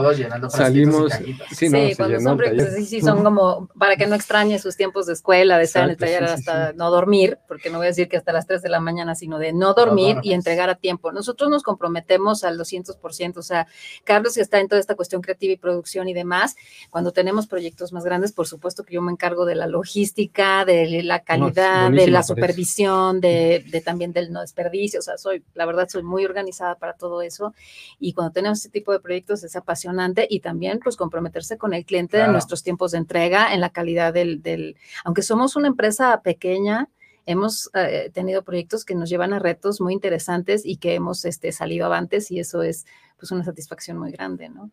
Salimos. 0.50 1.12
Sí, 1.52 1.68
no, 1.68 1.80
sí 1.80 1.96
cuando 1.96 2.20
son 2.20 2.40
sí, 2.76 2.86
sí, 2.86 3.02
son 3.02 3.24
como 3.24 3.68
para 3.76 3.96
que 3.96 4.06
no 4.06 4.14
extrañe 4.14 4.60
sus 4.60 4.78
tiempos 4.78 5.08
de 5.08 5.14
escuela, 5.14 5.58
de 5.58 5.64
estar 5.64 5.86
en 5.86 5.92
el 5.92 5.98
taller 5.98 6.26
hasta 6.26 6.74
no 6.74 6.92
dormir, 6.92 7.40
porque 7.48 7.72
no 7.72 7.80
voy 7.80 7.88
a 7.88 7.90
decir 7.90 8.08
que 8.08 8.18
hasta 8.18 8.32
las 8.32 8.46
3 8.46 8.62
de 8.62 8.70
la 8.70 8.80
mañana, 8.80 9.16
sino 9.16 9.40
de 9.40 9.52
no 9.52 9.74
dormir 9.74 10.18
y 10.22 10.34
entregar 10.34 10.70
a 10.70 10.76
tiempo. 10.76 11.12
Nosotros 11.12 11.50
nos 11.50 11.64
comprometemos 11.64 12.44
al 12.44 12.60
200%, 12.60 13.38
o 13.38 13.42
sea, 13.42 13.66
Carlos 14.04 14.38
está 14.38 14.60
en 14.60 14.68
toda 14.68 14.80
esta 14.80 14.94
cuestión 14.94 15.24
creativa 15.24 15.54
y 15.54 15.58
producción 15.58 16.08
y 16.08 16.14
demás. 16.14 16.56
Cuando 16.92 17.14
tenemos 17.14 17.48
proyectos 17.48 17.94
más 17.94 18.04
grandes, 18.04 18.32
por 18.32 18.46
supuesto 18.46 18.84
que 18.84 18.94
yo 18.94 19.02
me 19.02 19.12
encargo 19.12 19.46
de 19.46 19.56
la 19.56 19.66
logística, 19.66 20.66
de 20.66 21.02
la 21.02 21.24
calidad, 21.24 21.90
de 21.90 22.08
la 22.08 22.22
supervisión, 22.22 23.22
de, 23.22 23.66
de 23.68 23.82
también 23.82 24.14
del 24.14 24.32
no 24.32 24.42
desperdicio, 24.42 25.00
o 25.00 25.04
sea, 25.04 25.18
soy 25.18 25.31
la 25.54 25.66
verdad, 25.66 25.88
soy 25.90 26.04
muy 26.04 26.26
organizada 26.26 26.76
para 26.76 26.94
todo 26.94 27.22
eso. 27.22 27.54
Y 28.00 28.14
cuando 28.14 28.34
tenemos 28.34 28.60
este 28.60 28.70
tipo 28.70 28.92
de 28.92 29.00
proyectos 29.00 29.44
es 29.44 29.56
apasionante 29.56 30.28
y 30.30 30.40
también 30.40 30.80
pues 30.84 30.96
comprometerse 30.96 31.58
con 31.58 31.74
el 31.74 31.86
cliente 31.86 32.20
en 32.20 32.32
nuestros 32.32 32.64
tiempos 32.64 32.92
de 32.92 33.00
entrega, 33.00 33.54
en 33.54 33.62
la 33.62 33.70
calidad 33.70 34.14
del, 34.14 34.42
del 34.42 34.76
aunque 35.04 35.22
somos 35.22 35.56
una 35.56 35.68
empresa 35.68 36.22
pequeña, 36.22 36.90
hemos 37.26 37.70
eh, 37.74 38.10
tenido 38.14 38.44
proyectos 38.44 38.86
que 38.86 38.96
nos 38.96 39.10
llevan 39.10 39.34
a 39.34 39.40
retos 39.40 39.82
muy 39.82 39.94
interesantes 39.94 40.66
y 40.66 40.78
que 40.78 40.96
hemos 40.96 41.26
este, 41.26 41.52
salido 41.52 41.86
avantes 41.86 42.32
y 42.32 42.40
eso 42.40 42.64
es 42.64 42.86
pues 43.18 43.32
una 43.32 43.44
satisfacción 43.44 43.98
muy 43.98 44.12
grande, 44.12 44.50
¿no? 44.50 44.72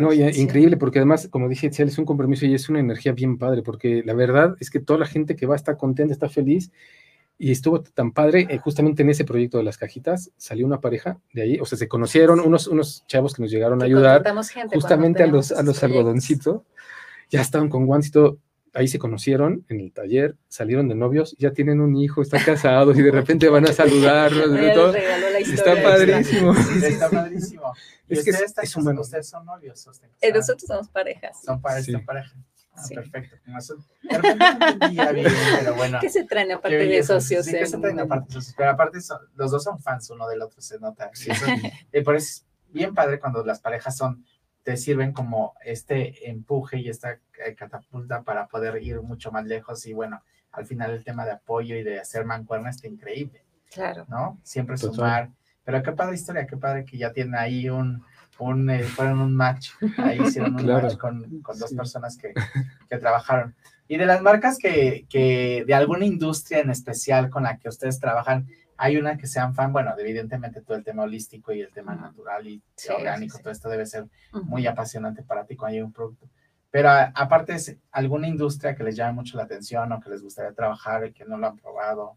No, 0.00 0.14
increíble, 0.14 0.78
porque 0.78 0.98
además, 0.98 1.28
como 1.28 1.46
dije, 1.46 1.70
es 1.70 1.98
un 1.98 2.06
compromiso 2.06 2.46
y 2.46 2.54
es 2.54 2.70
una 2.70 2.80
energía 2.80 3.12
bien 3.12 3.36
padre, 3.36 3.62
porque 3.62 4.02
la 4.02 4.14
verdad 4.14 4.56
es 4.60 4.70
que 4.70 4.80
toda 4.80 4.98
la 5.00 5.04
gente 5.04 5.36
que 5.36 5.44
va 5.44 5.54
está 5.54 5.76
contenta, 5.76 6.14
está 6.14 6.30
feliz 6.30 6.70
y 7.42 7.50
estuvo 7.50 7.82
tan 7.82 8.12
padre, 8.12 8.46
eh, 8.50 8.58
justamente 8.58 9.02
en 9.02 9.10
ese 9.10 9.24
proyecto 9.24 9.58
de 9.58 9.64
las 9.64 9.76
cajitas, 9.76 10.30
salió 10.36 10.64
una 10.64 10.80
pareja 10.80 11.18
de 11.32 11.42
ahí, 11.42 11.58
o 11.60 11.66
sea, 11.66 11.76
se 11.76 11.88
conocieron 11.88 12.38
unos, 12.38 12.68
unos 12.68 13.04
chavos 13.08 13.34
que 13.34 13.42
nos 13.42 13.50
llegaron 13.50 13.82
a 13.82 13.84
ayudar, 13.84 14.22
justamente 14.72 15.24
a 15.24 15.26
los, 15.26 15.50
a 15.50 15.60
los 15.64 15.82
algodoncitos, 15.82 16.62
ya 17.30 17.40
estaban 17.40 17.68
con 17.68 17.84
guantes 17.84 18.10
y 18.10 18.12
todo, 18.12 18.38
ahí 18.74 18.86
se 18.86 19.00
conocieron 19.00 19.66
en 19.68 19.80
el 19.80 19.92
taller, 19.92 20.36
salieron 20.46 20.86
de 20.86 20.94
novios, 20.94 21.34
ya 21.36 21.50
tienen 21.50 21.80
un 21.80 21.96
hijo, 21.96 22.22
están 22.22 22.44
casados 22.46 22.96
y 22.96 23.02
de 23.02 23.10
repente 23.10 23.48
van 23.48 23.66
a 23.66 23.72
saludarnos. 23.72 24.44
todo. 24.74 24.94
Está 24.94 25.82
padrísimo. 25.82 26.54
está 26.80 27.10
padrísimo. 27.10 27.72
es 28.08 28.22
que 28.24 28.30
es, 28.30 28.40
ustedes 28.40 28.70
son 28.70 29.44
novios. 29.46 29.84
Eh, 30.20 30.32
nosotros 30.32 30.62
somos 30.68 30.88
parejas. 30.90 31.42
Son, 31.44 31.60
parejas, 31.60 31.86
son 31.86 32.04
parejas. 32.04 32.36
Ah, 32.74 32.82
perfecto. 32.94 33.36
pero 35.60 35.74
bueno. 35.74 35.98
¿Qué 36.00 36.08
se 36.08 36.24
traen 36.24 36.52
aparte 36.52 36.76
de 36.76 37.02
socios? 37.02 37.44
Sí, 37.44 37.52
¿qué 37.52 37.66
se 37.66 37.78
traen 37.78 38.00
aparte 38.00 38.28
de 38.28 38.32
socios? 38.34 38.54
Pero 38.56 38.70
aparte, 38.70 38.98
los 39.34 39.50
dos 39.50 39.62
son 39.62 39.78
fans 39.78 40.08
uno 40.10 40.26
del 40.26 40.42
otro, 40.42 40.60
se 40.60 40.78
nota. 40.78 41.10
Eso, 41.12 41.46
eh, 41.92 42.02
pero 42.02 42.16
es 42.16 42.46
bien 42.68 42.94
padre 42.94 43.20
cuando 43.20 43.44
las 43.44 43.60
parejas 43.60 43.96
son, 43.96 44.24
te 44.62 44.76
sirven 44.76 45.12
como 45.12 45.54
este 45.64 46.30
empuje 46.30 46.78
y 46.78 46.88
esta 46.88 47.18
eh, 47.44 47.54
catapulta 47.54 48.22
para 48.22 48.46
poder 48.46 48.82
ir 48.82 49.02
mucho 49.02 49.30
más 49.30 49.44
lejos. 49.44 49.84
Y 49.86 49.92
bueno, 49.92 50.22
al 50.50 50.66
final 50.66 50.92
el 50.92 51.04
tema 51.04 51.24
de 51.24 51.32
apoyo 51.32 51.76
y 51.76 51.82
de 51.82 52.00
hacer 52.00 52.24
mancuerna 52.24 52.70
está 52.70 52.88
increíble. 52.88 53.44
Claro. 53.70 54.06
¿No? 54.08 54.38
Siempre 54.42 54.76
sumar. 54.76 55.30
Pero 55.64 55.82
qué 55.82 55.92
padre 55.92 56.14
historia, 56.14 56.46
qué 56.46 56.56
padre 56.56 56.84
que 56.84 56.98
ya 56.98 57.12
tiene 57.12 57.38
ahí 57.38 57.68
un 57.68 58.02
un, 58.38 58.70
eh, 58.70 58.82
fueron 58.82 59.20
un 59.20 59.34
match, 59.34 59.70
ahí 59.98 60.20
hicieron 60.20 60.54
un 60.54 60.66
match 60.66 60.96
con, 60.96 61.40
con 61.40 61.58
dos 61.58 61.72
personas 61.72 62.16
que, 62.16 62.32
que, 62.88 62.98
trabajaron. 62.98 63.54
Y 63.88 63.96
de 63.96 64.06
las 64.06 64.22
marcas 64.22 64.58
que, 64.58 65.06
que, 65.08 65.64
de 65.66 65.74
alguna 65.74 66.04
industria 66.04 66.60
en 66.60 66.70
especial 66.70 67.30
con 67.30 67.44
la 67.44 67.58
que 67.58 67.68
ustedes 67.68 68.00
trabajan, 68.00 68.48
hay 68.76 68.96
una 68.96 69.16
que 69.16 69.26
sean 69.26 69.54
fan, 69.54 69.72
bueno, 69.72 69.94
evidentemente 69.96 70.60
todo 70.60 70.76
el 70.76 70.82
tema 70.82 71.04
holístico 71.04 71.52
y 71.52 71.60
el 71.60 71.70
tema 71.70 71.94
natural 71.94 72.48
y 72.48 72.62
orgánico, 72.92 73.38
todo 73.38 73.52
esto 73.52 73.68
debe 73.68 73.86
ser 73.86 74.06
muy 74.32 74.66
apasionante 74.66 75.22
para 75.22 75.44
ti 75.44 75.54
cuando 75.54 75.76
hay 75.76 75.82
un 75.82 75.92
producto. 75.92 76.28
Pero 76.72 76.88
aparte, 76.90 77.54
¿es 77.54 77.76
alguna 77.92 78.26
industria 78.26 78.74
que 78.74 78.82
les 78.82 78.96
llame 78.96 79.12
mucho 79.12 79.36
la 79.36 79.44
atención 79.44 79.92
o 79.92 80.00
que 80.00 80.08
les 80.08 80.22
gustaría 80.22 80.52
trabajar 80.52 81.06
y 81.06 81.12
que 81.12 81.24
no 81.24 81.36
lo 81.36 81.48
han 81.48 81.58
probado? 81.58 82.16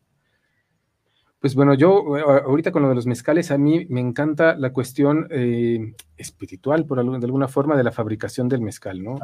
Pues 1.46 1.54
bueno, 1.54 1.76
yo 1.76 2.18
eh, 2.18 2.24
ahorita 2.44 2.72
con 2.72 2.82
lo 2.82 2.90
de 2.90 2.96
los 2.96 3.06
mezcales, 3.06 3.52
a 3.52 3.60
mí 3.60 3.86
me 3.88 4.02
encanta 4.02 4.56
la 4.56 4.74
cuestión 4.74 5.28
eh, 5.30 5.94
espiritual, 6.18 6.88
por 6.88 6.98
de 6.98 7.24
alguna 7.24 7.48
forma, 7.48 7.78
de 7.78 7.84
la 7.84 7.92
fabricación 7.92 8.50
del 8.50 8.62
mezcal, 8.62 9.04
¿no? 9.04 9.20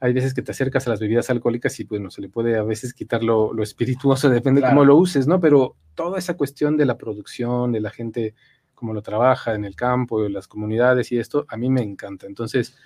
Hay 0.00 0.14
veces 0.14 0.32
que 0.32 0.40
te 0.40 0.52
acercas 0.52 0.86
a 0.86 0.90
las 0.90 0.98
bebidas 0.98 1.28
alcohólicas 1.28 1.78
y, 1.78 1.84
bueno, 1.84 2.10
se 2.10 2.22
le 2.22 2.30
puede 2.30 2.56
a 2.56 2.62
veces 2.62 2.94
quitar 2.94 3.22
lo, 3.22 3.52
espirituoso, 3.62 4.30
depende 4.30 4.62
de 4.62 4.66
cómo 4.66 4.82
lo 4.82 4.96
uses, 4.96 5.26
¿no? 5.26 5.40
Pero 5.40 5.76
toda 5.94 6.18
esa 6.18 6.38
cuestión 6.38 6.78
de 6.78 6.86
la 6.86 6.96
producción, 6.96 7.70
de 7.70 7.80
la 7.80 7.90
gente, 7.90 8.34
cómo 8.74 8.94
lo 8.94 9.02
trabaja 9.02 9.54
en 9.54 9.66
el 9.66 9.76
campo, 9.76 10.22
de 10.22 10.30
las 10.30 10.48
comunidades 10.48 11.12
y 11.12 11.18
esto, 11.18 11.44
a 11.50 11.58
mí 11.58 11.68
me 11.68 11.82
encanta. 11.82 12.26
Entonces, 12.26 12.78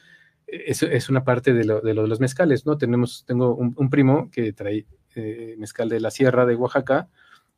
eso 0.49 0.87
es 0.87 1.09
una 1.09 1.23
parte 1.23 1.53
de 1.53 1.64
lo 1.64 1.81
de, 1.83 1.95
los 1.95 2.18
mezcales, 2.18 2.66
¿no? 2.66 2.77
Tenemos, 2.77 3.25
tengo 3.29 3.55
un, 3.55 3.90
primo 3.90 4.29
que 4.33 4.53
trae 4.53 4.87
eh, 5.14 5.55
mezcal 5.57 5.88
de 5.88 6.01
la 6.01 6.11
sierra 6.11 6.47
de 6.47 6.57
Oaxaca, 6.57 7.09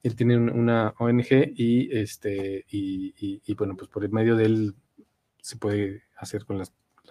él 0.04 0.14
tiene 0.14 0.36
una 0.36 0.94
ONG 0.98 1.52
y, 1.56 1.88
este, 1.96 2.64
y, 2.70 3.54
bueno, 3.54 3.74
pues 3.74 3.88
por 3.88 4.04
el 4.04 4.10
medio 4.10 4.36
de 4.36 4.44
él 4.44 4.74
se 5.40 5.56
puede 5.56 6.02
hacer 6.18 6.44
con 6.44 6.62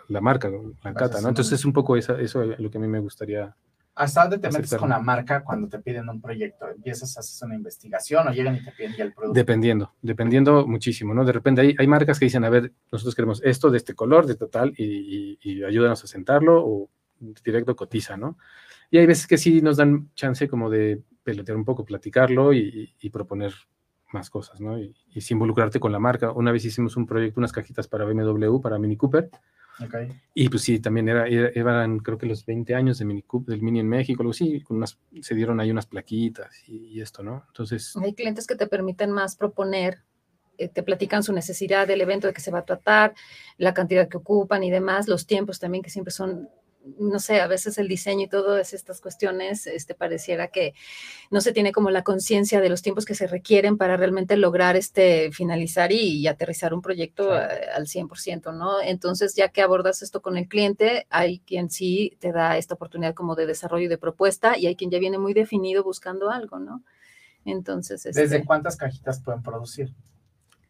la 0.08 0.22
marca, 0.22 0.52
la 0.84 0.94
cata, 0.94 1.20
¿no? 1.20 1.30
Entonces 1.30 1.60
es 1.60 1.66
un 1.66 1.74
poco 1.74 1.98
eso, 1.98 2.16
eso 2.18 2.46
lo 2.46 2.70
que 2.70 2.78
a 2.78 2.82
mí 2.82 2.88
me 2.88 3.00
gustaría. 3.00 3.56
¿Hasta 3.96 4.22
dónde 4.22 4.38
te 4.38 4.52
metes 4.52 4.76
con 4.76 4.90
la 4.90 5.00
marca 5.00 5.44
cuando 5.44 5.68
te 5.68 5.80
piden 5.80 6.08
un 6.08 6.22
proyecto? 6.22 6.70
¿Empiezas, 6.70 7.18
haces 7.18 7.42
una 7.42 7.56
investigación 7.56 8.28
o 8.28 8.32
llegan 8.32 8.58
y 8.58 8.64
te 8.64 8.72
piden 8.72 8.94
ya 8.96 9.06
el 9.06 9.14
producto? 9.14 9.40
Dependiendo, 9.40 9.94
dependiendo 10.04 10.68
muchísimo, 10.68 11.16
¿no? 11.16 11.26
De 11.26 11.32
repente 11.32 11.62
hay, 11.62 11.76
hay 11.78 11.88
marcas 11.88 12.20
que 12.20 12.26
dicen, 12.26 12.44
a 12.44 12.50
ver, 12.50 12.74
nosotros 12.92 13.16
queremos 13.16 13.42
esto 13.44 13.72
de 13.72 13.78
este 13.78 13.96
color, 13.96 14.28
de 14.28 14.36
total, 14.36 14.72
y, 14.78 15.40
y 15.42 15.64
ayúdanos 15.64 16.04
a 16.04 16.08
sentarlo 16.08 16.64
o 16.64 16.90
directo 17.44 17.76
cotiza, 17.76 18.18
¿no? 18.18 18.38
Y 18.92 19.00
hay 19.00 19.08
veces 19.08 19.26
que 19.26 19.40
sí 19.40 19.64
nos 19.64 19.78
dan 19.78 20.12
chance 20.14 20.48
como 20.48 20.70
de 20.70 21.02
pelotear 21.24 21.58
un 21.58 21.66
poco, 21.66 21.86
platicarlo 21.86 22.54
y, 22.54 22.94
proponer 23.12 23.54
más 24.12 24.30
cosas, 24.30 24.62
¿no? 24.62 24.78
Y, 24.78 24.96
y, 25.14 25.24
involucrarte 25.32 25.80
con 25.80 25.92
la 25.92 26.00
marca. 26.00 26.32
Una 26.32 26.52
vez 26.52 26.66
hicimos 26.66 26.98
un 26.98 27.06
proyecto, 27.06 27.40
unas 27.40 27.52
cajitas 27.52 27.88
para 27.88 28.06
BMW, 28.06 28.60
para 28.60 28.78
Mini 28.78 28.98
Cooper. 28.98 29.30
Okay. 29.84 30.10
Y 30.36 30.50
pues 30.50 30.62
sí, 30.62 30.80
también 30.80 31.10
era, 31.10 31.28
eran 31.28 32.00
creo 32.00 32.18
que 32.18 32.28
los 32.28 32.46
20 32.46 32.76
años 32.76 33.00
de 33.00 33.06
Mini 33.06 33.24
Cooper, 33.24 33.56
del 33.56 33.64
Mini 33.64 33.80
en 33.80 33.90
México, 33.90 34.22
algo 34.22 34.32
así, 34.32 34.62
con 34.62 34.78
unas, 34.78 35.00
se 35.22 35.34
dieron 35.34 35.60
ahí 35.60 35.72
unas 35.72 35.88
plaquitas 35.88 36.52
y, 36.68 37.02
esto, 37.02 37.24
¿no? 37.24 37.44
Entonces... 37.48 37.96
Hay 37.98 38.14
clientes 38.14 38.46
que 38.46 38.56
te 38.56 38.68
permiten 38.68 39.12
más 39.12 39.36
proponer, 39.36 40.04
eh, 40.60 40.70
te 40.70 40.84
platican 40.84 41.24
su 41.24 41.34
necesidad 41.34 41.88
del 41.88 42.02
evento 42.02 42.28
de 42.28 42.34
que 42.34 42.42
se 42.42 42.52
va 42.52 42.60
a 42.60 42.66
tratar, 42.66 43.16
la 43.58 43.74
cantidad 43.74 44.08
que 44.08 44.18
ocupan 44.18 44.64
y 44.64 44.70
demás, 44.70 45.08
los 45.08 45.26
tiempos 45.26 45.60
también 45.60 45.84
que 45.84 45.90
siempre 45.90 46.12
son 46.12 46.50
no 47.00 47.20
sé, 47.20 47.40
a 47.40 47.48
veces 47.48 47.78
el 47.78 47.88
diseño 47.88 48.26
y 48.26 48.28
todas 48.28 48.74
estas 48.74 49.02
cuestiones, 49.02 49.68
este, 49.68 49.96
pareciera 49.96 50.48
que 50.48 50.74
no 51.32 51.42
se 51.42 51.54
tiene 51.54 51.72
como 51.72 51.90
la 51.90 52.04
conciencia 52.04 52.62
de 52.62 52.70
los 52.70 52.82
tiempos 52.82 53.06
que 53.06 53.16
se 53.16 53.28
requieren 53.28 53.78
para 53.78 53.98
realmente 53.98 54.38
lograr 54.38 54.76
este, 54.76 55.32
finalizar 55.32 55.92
y, 55.92 56.28
aterrizar 56.28 56.74
un 56.74 56.82
proyecto 56.82 57.32
al 57.34 57.88
100%, 57.88 58.54
¿no? 58.54 58.82
Entonces, 58.82 59.36
ya 59.36 59.50
que 59.50 59.62
abordas 59.62 60.02
esto 60.02 60.22
con 60.22 60.38
el 60.38 60.48
cliente, 60.48 61.06
hay 61.10 61.40
quien 61.40 61.70
sí 61.70 62.18
te 62.20 62.32
da 62.32 62.58
esta 62.58 62.76
oportunidad 62.76 63.14
como 63.14 63.36
de 63.36 63.46
desarrollo 63.46 63.86
y 63.86 63.90
de 63.90 63.98
propuesta 63.98 64.58
y 64.58 64.68
hay 64.68 64.76
quien 64.76 64.92
ya 64.92 65.00
viene 65.00 65.18
muy 65.18 65.34
definido 65.34 65.84
buscando 65.84 66.30
algo, 66.30 66.60
¿no? 66.60 66.84
Entonces, 67.46 68.04
¿desde 68.04 68.24
este 68.24 68.46
cuántas 68.46 68.78
cajitas 68.78 69.22
pueden 69.22 69.42
producir? 69.42 69.94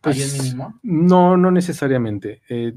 ¿Hay 0.03 0.13
pues, 0.15 0.41
mínimo? 0.43 0.79
No, 0.83 1.37
no 1.37 1.49
necesariamente. 1.51 2.41
Eh, 2.49 2.73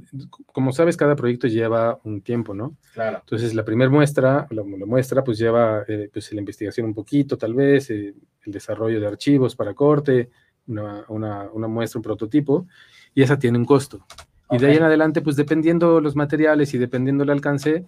como 0.52 0.72
sabes, 0.72 0.96
cada 0.96 1.16
proyecto 1.16 1.46
lleva 1.48 1.98
un 2.04 2.20
tiempo, 2.22 2.54
¿no? 2.54 2.76
Claro. 2.94 3.18
Entonces, 3.20 3.54
la 3.54 3.64
primera 3.64 3.90
muestra, 3.90 4.46
la, 4.50 4.62
muestra, 4.62 5.24
pues 5.24 5.38
lleva 5.38 5.82
eh, 5.88 6.08
pues, 6.12 6.32
la 6.32 6.38
investigación 6.40 6.86
un 6.86 6.94
poquito, 6.94 7.36
tal 7.36 7.54
vez, 7.54 7.90
eh, 7.90 8.14
el 8.44 8.52
desarrollo 8.52 9.00
de 9.00 9.06
archivos 9.06 9.56
para 9.56 9.74
corte, 9.74 10.30
una, 10.68 11.04
una, 11.08 11.48
muestra, 11.68 11.98
un 11.98 12.02
prototipo, 12.02 12.66
y 13.14 13.22
esa 13.22 13.38
tiene 13.38 13.58
un 13.58 13.64
costo. 13.64 14.06
Y 14.50 14.58
de 14.58 14.68
ahí 14.68 14.76
en 14.76 14.84
adelante, 14.84 15.22
pues 15.22 15.34
dependiendo 15.34 16.00
los 16.00 16.14
materiales 16.14 16.72
y 16.74 16.78
dependiendo 16.78 17.24
el 17.24 17.30
alcance, 17.30 17.84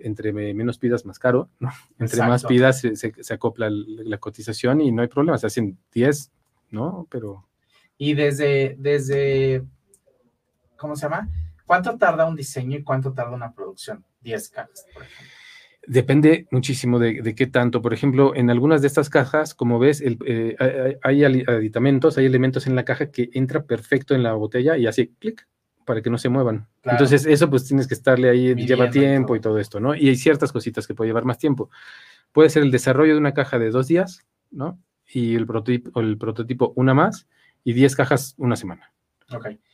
entre 0.00 0.32
menos 0.32 0.78
pidas, 0.78 1.04
más 1.04 1.18
caro, 1.18 1.50
¿no? 1.60 1.70
Entre 1.98 2.20
más 2.20 2.42
Exacto. 2.42 2.48
pidas, 2.48 2.80
se, 2.80 2.96
se- 2.96 3.12
se 3.22 3.34
acopla 3.34 3.66
el- 3.66 4.08
la 4.08 4.16
cotización 4.18 4.80
y 4.80 4.90
no 4.90 5.02
hay 5.02 5.08
problema, 5.08 5.36
se 5.36 5.46
hacen 5.46 5.76
10, 5.92 6.30
¿no? 6.70 7.06
Pero 7.10 7.44
Y 7.98 8.14
desde, 8.14 8.76
desde, 8.78 9.64
¿cómo 10.76 10.96
se 10.96 11.02
llama? 11.02 11.28
¿Cuánto 11.66 11.98
tarda 11.98 12.24
un 12.26 12.36
diseño 12.36 12.78
y 12.78 12.82
cuánto 12.82 13.12
tarda 13.12 13.32
una 13.32 13.52
producción? 13.52 14.04
10 14.22 14.48
cajas, 14.50 14.86
por 14.94 15.02
ejemplo. 15.02 15.26
Depende 15.86 16.46
muchísimo 16.50 16.98
de, 16.98 17.22
de 17.22 17.34
qué 17.34 17.46
tanto. 17.46 17.80
Por 17.80 17.94
ejemplo, 17.94 18.34
en 18.36 18.50
algunas 18.50 18.82
de 18.82 18.88
estas 18.88 19.08
cajas, 19.08 19.54
como 19.54 19.78
ves, 19.78 20.00
el, 20.02 20.18
eh, 20.26 20.54
hay- 21.02 21.24
hay, 21.24 21.44
aditamentos, 21.46 22.18
hay 22.18 22.26
elementos 22.26 22.66
en 22.66 22.74
la 22.74 22.84
caja 22.84 23.10
que 23.10 23.30
entra 23.32 23.64
perfecto 23.64 24.14
en 24.14 24.22
la 24.22 24.34
botella 24.34 24.76
y 24.76 24.86
hace 24.86 25.10
clic 25.18 25.48
para 25.86 26.02
que 26.02 26.10
no 26.10 26.18
se 26.18 26.28
muevan. 26.28 26.68
Claro. 26.82 26.96
Entonces, 26.98 27.24
eso 27.24 27.48
pues 27.48 27.64
tienes 27.64 27.88
que 27.88 27.94
estarle 27.94 28.28
ahí, 28.28 28.48
Midiendo 28.54 28.66
lleva 28.66 28.86
y 28.86 28.90
tiempo 28.90 29.28
todo. 29.28 29.36
y 29.36 29.40
todo 29.40 29.58
esto, 29.58 29.80
¿no? 29.80 29.94
Y 29.94 30.08
hay 30.10 30.16
ciertas 30.16 30.52
cositas 30.52 30.86
que 30.86 30.94
puede 30.94 31.08
llevar 31.08 31.24
más 31.24 31.38
tiempo. 31.38 31.70
Puede 32.32 32.50
ser 32.50 32.62
el 32.62 32.70
desarrollo 32.70 33.14
de 33.14 33.18
una 33.20 33.32
caja 33.32 33.58
de 33.58 33.70
dos 33.70 33.88
días, 33.88 34.26
¿no? 34.50 34.78
Y 35.10 35.34
el 35.36 35.46
prototipo, 35.46 35.98
el 36.00 36.18
prototipo 36.18 36.74
una 36.76 36.92
más 36.92 37.26
y 37.68 37.74
10 37.74 37.96
cajas 37.96 38.34
una 38.38 38.56
semana. 38.56 38.94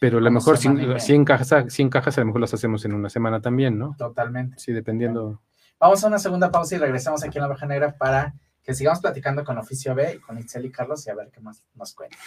Pero 0.01 0.19
a 0.19 0.21
lo 0.21 0.31
mejor 0.33 0.59
semana 0.59 0.81
y 0.81 0.85
100, 0.85 0.89
media. 0.89 1.01
100 1.01 1.25
cajas, 1.25 1.73
100 1.73 1.91
cajas 1.91 2.19
a 2.19 2.23
lo 2.23 2.27
mejor 2.27 2.41
las 2.41 2.53
hacemos 2.53 2.85
en 2.85 2.93
una 2.93 3.09
semana 3.09 3.41
también, 3.41 3.79
¿no? 3.79 3.95
totalmente. 3.97 4.59
Sí, 4.59 4.73
dependiendo. 4.73 5.41
Vamos 5.79 6.03
a 6.03 6.09
una 6.09 6.19
segunda 6.19 6.51
pausa 6.51 6.75
y 6.75 6.79
regresamos 6.79 7.23
aquí 7.23 7.39
en 7.39 7.43
la 7.43 7.49
Oveja 7.51 7.67
Negra 7.67 7.97
para 7.97 8.35
que 8.65 8.75
sigamos 8.75 8.99
platicando 8.99 9.45
con 9.45 9.59
Oficio 9.59 9.95
B 9.95 10.15
y 10.17 10.19
con 10.19 10.37
Itzel 10.41 10.65
y 10.65 10.73
Carlos 10.73 11.07
y 11.07 11.11
a 11.11 11.15
ver 11.15 11.31
qué 11.31 11.41
más 11.41 11.63
nos 11.77 11.95
cuentan. 11.95 12.19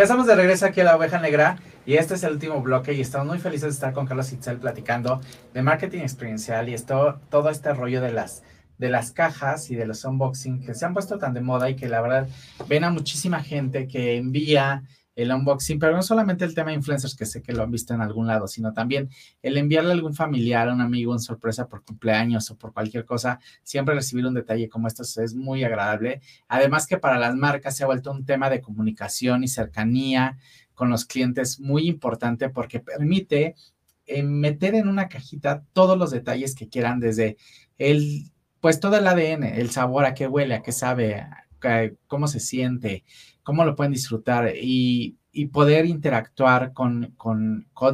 Ya 0.00 0.04
estamos 0.04 0.26
de 0.26 0.34
regreso 0.34 0.64
aquí 0.64 0.80
a 0.80 0.84
la 0.84 0.96
Oveja 0.96 1.20
Negra 1.20 1.58
y 1.84 1.96
este 1.96 2.14
es 2.14 2.22
el 2.22 2.32
último 2.32 2.62
bloque 2.62 2.94
y 2.94 3.02
estamos 3.02 3.26
muy 3.26 3.38
felices 3.38 3.64
de 3.64 3.72
estar 3.72 3.92
con 3.92 4.06
Carlos 4.06 4.32
Itzel 4.32 4.56
platicando 4.56 5.20
de 5.52 5.60
marketing 5.60 5.98
experiencial 5.98 6.70
y 6.70 6.72
esto, 6.72 7.20
todo 7.28 7.50
este 7.50 7.74
rollo 7.74 8.00
de 8.00 8.10
las, 8.10 8.42
de 8.78 8.88
las 8.88 9.12
cajas 9.12 9.70
y 9.70 9.74
de 9.74 9.84
los 9.84 10.02
unboxing 10.02 10.64
que 10.64 10.72
se 10.72 10.86
han 10.86 10.94
puesto 10.94 11.18
tan 11.18 11.34
de 11.34 11.42
moda 11.42 11.68
y 11.68 11.76
que 11.76 11.86
la 11.86 12.00
verdad 12.00 12.28
ven 12.66 12.84
a 12.84 12.90
muchísima 12.90 13.42
gente 13.42 13.88
que 13.88 14.16
envía 14.16 14.84
el 15.22 15.32
unboxing, 15.32 15.78
pero 15.78 15.94
no 15.96 16.02
solamente 16.02 16.44
el 16.44 16.54
tema 16.54 16.70
de 16.70 16.76
influencers 16.76 17.14
que 17.16 17.26
sé 17.26 17.42
que 17.42 17.52
lo 17.52 17.62
han 17.62 17.70
visto 17.70 17.94
en 17.94 18.00
algún 18.00 18.26
lado, 18.26 18.46
sino 18.48 18.72
también 18.72 19.08
el 19.42 19.56
enviarle 19.56 19.90
a 19.90 19.94
algún 19.94 20.14
familiar, 20.14 20.68
a 20.68 20.74
un 20.74 20.80
amigo, 20.80 21.12
una 21.12 21.20
sorpresa 21.20 21.68
por 21.68 21.84
cumpleaños 21.84 22.50
o 22.50 22.56
por 22.58 22.72
cualquier 22.72 23.04
cosa, 23.04 23.40
siempre 23.62 23.94
recibir 23.94 24.26
un 24.26 24.34
detalle 24.34 24.68
como 24.68 24.86
estos 24.88 25.16
es 25.18 25.34
muy 25.34 25.64
agradable. 25.64 26.20
Además 26.48 26.86
que 26.86 26.98
para 26.98 27.18
las 27.18 27.34
marcas 27.34 27.76
se 27.76 27.82
ha 27.84 27.86
vuelto 27.86 28.10
un 28.12 28.24
tema 28.24 28.50
de 28.50 28.60
comunicación 28.60 29.44
y 29.44 29.48
cercanía 29.48 30.38
con 30.74 30.90
los 30.90 31.04
clientes 31.04 31.60
muy 31.60 31.86
importante 31.88 32.48
porque 32.48 32.80
permite 32.80 33.54
eh, 34.06 34.22
meter 34.22 34.74
en 34.74 34.88
una 34.88 35.08
cajita 35.08 35.64
todos 35.72 35.98
los 35.98 36.10
detalles 36.10 36.54
que 36.54 36.68
quieran 36.68 37.00
desde 37.00 37.36
el, 37.78 38.30
pues 38.60 38.80
todo 38.80 38.96
el 38.96 39.06
ADN, 39.06 39.60
el 39.60 39.70
sabor, 39.70 40.04
a 40.04 40.14
qué 40.14 40.26
huele, 40.26 40.54
a 40.54 40.62
qué 40.62 40.72
sabe, 40.72 41.14
a- 41.16 41.46
cómo 42.06 42.26
se 42.26 42.40
siente, 42.40 43.04
cómo 43.42 43.64
lo 43.64 43.76
pueden 43.76 43.92
disfrutar 43.92 44.52
y, 44.54 45.16
poder 45.52 45.86
interactuar 45.86 46.72
con, 46.72 47.14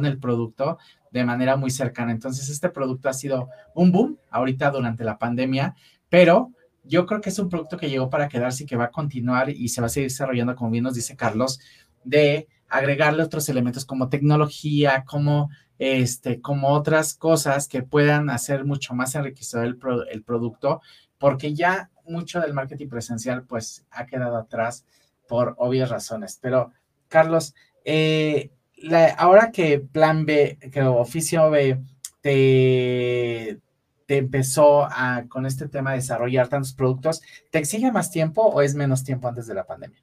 el 0.03 0.17
producto 0.19 0.77
de 1.11 1.23
manera 1.23 1.55
muy 1.55 1.69
cercana. 1.69 2.11
Entonces, 2.11 2.49
este 2.49 2.69
producto 2.69 3.09
ha 3.09 3.13
sido 3.13 3.49
un 3.75 3.91
boom 3.91 4.17
ahorita 4.31 4.71
durante 4.71 5.03
la 5.03 5.17
pandemia, 5.17 5.75
pero 6.09 6.51
yo 6.83 7.05
creo 7.05 7.21
que 7.21 7.29
es 7.29 7.39
un 7.39 7.49
producto 7.49 7.77
que 7.77 7.89
llegó 7.89 8.09
para 8.09 8.27
quedarse 8.27 8.63
y 8.63 8.65
que 8.65 8.75
va 8.75 8.85
a 8.85 8.91
continuar 8.91 9.49
y 9.49 9.69
se 9.69 9.81
va 9.81 9.87
a 9.87 9.89
seguir 9.89 10.09
desarrollando, 10.09 10.55
como 10.55 10.71
bien 10.71 10.83
nos 10.83 10.95
dice 10.95 11.15
Carlos, 11.15 11.59
de 12.03 12.47
agregarle 12.69 13.23
otros 13.23 13.47
elementos 13.49 13.85
como 13.85 14.09
tecnología, 14.09 15.03
como 15.05 15.49
este, 15.79 16.41
otras 16.43 17.13
cosas 17.13 17.67
que 17.67 17.83
puedan 17.83 18.29
hacer 18.29 18.65
mucho 18.65 18.93
más 18.93 19.15
enriquecedor 19.15 19.65
el, 19.65 19.77
pro- 19.77 20.07
el 20.07 20.23
producto, 20.23 20.81
porque 21.17 21.53
ya 21.53 21.91
mucho 22.07 22.39
del 22.39 22.53
marketing 22.53 22.87
presencial 22.87 23.43
pues 23.43 23.85
ha 23.91 24.05
quedado 24.05 24.37
atrás 24.37 24.85
por 25.27 25.55
obvias 25.57 25.89
razones. 25.89 26.39
Pero, 26.41 26.71
Carlos, 27.07 27.53
eh, 27.85 28.51
la- 28.77 29.09
ahora 29.13 29.51
que 29.51 29.79
Plan 29.79 30.25
B, 30.25 30.57
que 30.71 30.81
Oficio 30.83 31.49
B 31.49 31.79
te, 32.21 33.59
empezó 34.07 34.85
a, 34.85 35.25
con 35.27 35.45
este 35.45 35.67
tema 35.67 35.91
de 35.91 35.97
desarrollar 35.97 36.47
tantos 36.47 36.73
productos, 36.73 37.21
¿te 37.51 37.59
exige 37.59 37.91
más 37.91 38.11
tiempo 38.11 38.41
o 38.43 38.61
es 38.61 38.75
menos 38.75 39.03
tiempo 39.03 39.27
antes 39.27 39.47
de 39.47 39.53
la 39.53 39.65
pandemia? 39.65 40.01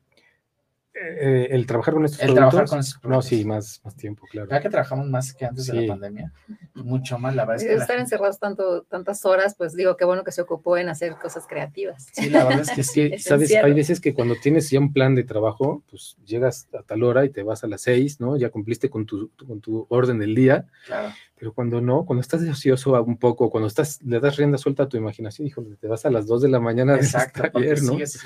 Eh, 0.96 1.48
el 1.50 1.66
trabajar 1.66 1.94
con 1.94 2.04
estos 2.04 2.20
El 2.20 2.26
productos. 2.28 2.50
trabajar 2.50 2.68
con 2.68 2.78
estos 2.78 2.94
No, 2.96 3.00
productos. 3.00 3.26
sí, 3.26 3.44
más, 3.44 3.80
más 3.84 3.96
tiempo, 3.96 4.26
claro. 4.30 4.48
Ya 4.48 4.60
que 4.60 4.70
trabajamos 4.70 5.08
más 5.08 5.34
que 5.34 5.44
antes 5.44 5.66
de 5.66 5.72
Sí. 5.72 5.86
la 5.86 5.92
pandemia, 5.92 6.32
mucho 6.74 7.18
más, 7.18 7.34
la 7.34 7.44
verdad 7.44 7.56
es 7.56 7.62
que 7.68 7.74
la 7.76 7.82
Estar 7.82 7.96
gente- 7.96 8.02
encerrados 8.02 8.38
tanto, 8.38 8.82
tantas 8.82 9.24
horas, 9.24 9.56
pues 9.56 9.74
digo, 9.74 9.96
qué 9.96 10.04
bueno 10.04 10.22
que 10.22 10.30
se 10.30 10.40
ocupó 10.42 10.76
en 10.78 10.88
hacer 10.88 11.16
cosas 11.16 11.46
creativas. 11.48 12.06
sí, 12.12 12.30
la 12.30 12.44
verdad 12.44 12.60
es 12.60 12.70
que 12.70 12.82
sí. 12.84 13.10
Es 13.12 13.24
¿sabes? 13.24 13.42
encierro. 13.50 13.66
Hay 13.66 13.72
veces 13.74 14.00
que 14.00 14.14
cuando 14.14 14.36
tienes 14.36 14.70
ya 14.70 14.78
un 14.78 14.92
plan 14.92 15.14
de 15.16 15.24
trabajo, 15.24 15.82
pues 15.90 16.16
llegas 16.24 16.68
a 16.78 16.82
tal 16.84 17.02
hora 17.02 17.24
y 17.24 17.30
te 17.30 17.42
vas 17.42 17.64
a 17.64 17.66
las 17.66 17.82
seis, 17.82 18.20
¿no? 18.20 18.36
Ya 18.36 18.50
cumpliste 18.50 18.88
con 18.88 19.04
tu, 19.04 19.30
con 19.46 19.60
tu 19.60 19.86
orden 19.90 20.18
del 20.20 20.34
día, 20.36 20.66
Claro. 20.86 21.12
pero 21.36 21.52
cuando 21.52 21.80
no, 21.80 22.06
cuando 22.06 22.20
estás 22.20 22.40
de 22.42 22.50
ocioso 22.50 23.02
un 23.02 23.16
poco, 23.18 23.50
cuando 23.50 23.66
estás, 23.66 24.00
le 24.02 24.20
das 24.20 24.36
rienda 24.36 24.58
suelta 24.58 24.84
a 24.84 24.88
tu 24.88 24.96
imaginación, 24.96 25.48
híjole, 25.48 25.74
te 25.76 25.88
vas 25.88 26.06
a 26.06 26.10
las 26.10 26.26
dos 26.26 26.40
de 26.40 26.48
la 26.48 26.60
mañana 26.60 26.94
Exacto, 26.94 27.42
porque 27.52 27.68
taller, 27.68 27.82
¿no? 27.82 27.92
sigues- 27.94 28.20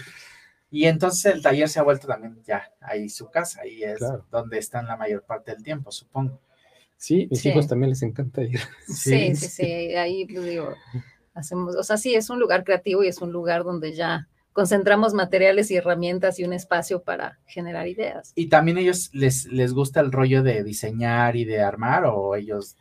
Y 0.71 0.85
entonces 0.87 1.35
el 1.35 1.43
taller 1.43 1.69
se 1.69 1.81
ha 1.81 1.83
vuelto 1.83 2.07
también 2.07 2.43
ya 2.45 2.71
ahí 2.81 3.09
su 3.09 3.31
casa, 3.31 3.63
ahí 3.63 3.83
es 3.83 3.99
Claro. 3.99 4.27
donde 4.31 4.59
están 4.59 4.87
la 4.87 4.97
mayor 4.97 5.23
parte 5.25 5.53
del 5.53 5.63
tiempo, 5.63 5.91
supongo. 5.91 6.41
Sí, 6.97 7.27
mis 7.31 7.41
Sí. 7.41 7.49
hijos 7.51 7.67
también 7.69 7.91
les 7.91 8.03
encanta 8.03 8.43
ir. 8.43 8.59
Sí, 8.87 9.35
sí, 9.35 9.49
sí, 9.49 9.63
ahí 9.95 10.27
pues, 10.27 10.45
digo, 10.45 10.75
hacemos, 11.35 11.77
o 11.77 11.83
sea, 11.83 11.97
sí, 11.97 12.15
es 12.15 12.29
un 12.29 12.39
lugar 12.41 12.65
creativo 12.65 13.03
y 13.05 13.09
es 13.09 13.21
un 13.23 13.33
lugar 13.33 13.65
donde 13.65 13.95
ya 13.95 14.29
concentramos 14.53 15.15
materiales 15.15 15.71
y 15.71 15.77
herramientas 15.77 16.39
y 16.41 16.45
un 16.45 16.53
espacio 16.53 17.03
para 17.05 17.39
generar 17.47 17.87
ideas. 17.87 18.33
¿Y 18.35 18.49
también 18.49 18.77
ellos 18.79 19.11
les, 19.13 19.45
les 19.47 19.73
gusta 19.73 20.01
el 20.01 20.11
rollo 20.11 20.43
de 20.43 20.65
diseñar 20.65 21.37
y 21.37 21.45
de 21.45 21.61
armar 21.61 22.05
o 22.07 22.35
ellos? 22.35 22.77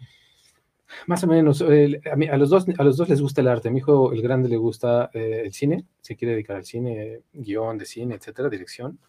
Más 1.06 1.24
o 1.24 1.28
menos, 1.28 1.62
el- 1.62 2.02
a, 2.12 2.16
mí- 2.16 2.28
a 2.28 2.38
los 2.38 2.50
dos, 2.50 2.66
a 2.78 2.84
los 2.84 2.98
dos 2.98 3.10
les 3.10 3.22
gusta 3.22 3.42
el 3.42 3.48
arte. 3.48 3.68
A 3.68 3.72
mi 3.72 3.80
hijo, 3.80 4.14
el 4.14 4.22
grande, 4.22 4.48
le 4.50 4.58
gusta 4.58 5.10
eh, 5.14 5.42
el 5.46 5.54
cine, 5.54 5.86
se 6.02 6.16
quiere 6.16 6.34
dedicar 6.34 6.56
al 6.58 6.66
cine, 6.66 7.22
guion 7.34 7.78
de 7.78 7.86
cine, 7.86 8.16
etcétera, 8.16 8.50
dirección. 8.50 9.00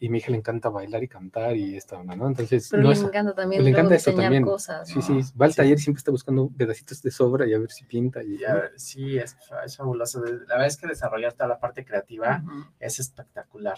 Y 0.00 0.06
a 0.06 0.10
mi 0.10 0.18
hija 0.18 0.30
le 0.30 0.38
encanta 0.38 0.70
bailar 0.70 1.02
y 1.04 1.08
cantar 1.08 1.54
y 1.54 1.76
esta 1.76 1.98
onda, 1.98 2.16
¿no? 2.16 2.26
Entonces, 2.28 2.68
Pero 2.70 2.82
no 2.84 2.88
le 2.88 2.94
es- 2.94 3.02
encanta 3.02 3.34
también 3.34 3.62
le 3.62 3.70
encanta 3.70 3.94
eso 3.94 4.14
también. 4.14 4.42
cosas. 4.42 4.88
Sí, 4.88 4.94
¿no? 4.96 5.02
sí, 5.02 5.32
va 5.38 5.44
al 5.46 5.52
Sí. 5.52 5.56
taller 5.58 5.76
y 5.76 5.80
siempre 5.82 5.98
está 5.98 6.10
buscando 6.10 6.48
pedacitos 6.48 7.02
de 7.02 7.10
sobra 7.10 7.46
y 7.46 7.52
a 7.52 7.58
ver 7.58 7.70
si 7.70 7.84
pinta. 7.84 8.22
Y, 8.22 8.38
Ya, 8.38 8.70
sí, 8.76 9.18
es, 9.18 9.36
es 9.66 9.76
fabuloso. 9.76 10.24
La 10.24 10.30
verdad 10.30 10.66
es 10.66 10.76
que 10.78 10.86
desarrollar 10.86 11.34
toda 11.34 11.48
la 11.48 11.60
parte 11.60 11.84
creativa 11.84 12.42
es 12.80 12.98
espectacular. 13.00 13.76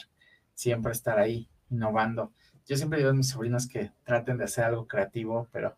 Siempre 0.55 0.92
estar 0.92 1.18
ahí, 1.18 1.49
innovando. 1.70 2.32
Yo 2.66 2.76
siempre 2.76 2.99
digo 3.01 3.11
a 3.11 3.14
mis 3.14 3.28
sobrinos 3.30 3.66
que 3.66 3.90
traten 4.05 4.38
de 4.38 4.44
hacer 4.44 4.64
algo 4.64 4.86
creativo, 4.86 5.49
pero 5.51 5.76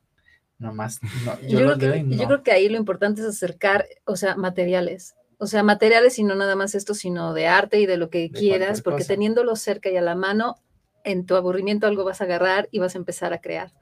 no 0.60 0.72
más. 0.72 1.00
No, 1.24 1.36
Yo, 1.48 1.60
los 1.62 1.78
creo 1.78 1.92
que, 1.94 1.98
y 1.98 2.10
yo 2.16 2.22
no. 2.22 2.26
creo 2.28 2.42
que 2.44 2.52
ahí 2.52 2.68
lo 2.68 2.76
importante 2.76 3.20
es 3.22 3.26
acercar, 3.26 3.86
o 4.04 4.14
sea, 4.14 4.36
materiales. 4.36 5.16
O 5.38 5.46
sea, 5.46 5.62
materiales 5.62 6.18
y 6.18 6.22
no 6.22 6.34
nada 6.36 6.54
más 6.54 6.74
esto, 6.74 6.94
sino 6.94 7.32
de 7.34 7.46
arte 7.48 7.80
y 7.80 7.86
de 7.86 7.96
lo 7.96 8.10
que 8.10 8.18
De 8.20 8.30
quieras, 8.30 8.82
porque 8.82 8.98
cosa. 9.00 9.08
teniéndolo 9.14 9.56
cerca 9.56 9.88
y 9.90 9.96
a 9.96 10.02
la 10.02 10.14
mano, 10.14 10.56
en 11.02 11.24
tu 11.26 11.34
aburrimiento 11.34 11.86
algo 11.86 12.04
vas 12.04 12.20
a 12.20 12.24
agarrar 12.24 12.68
y 12.70 12.78
vas 12.78 12.94
a 12.94 12.98
empezar 12.98 13.32
a 13.32 13.40
crear. 13.40 13.72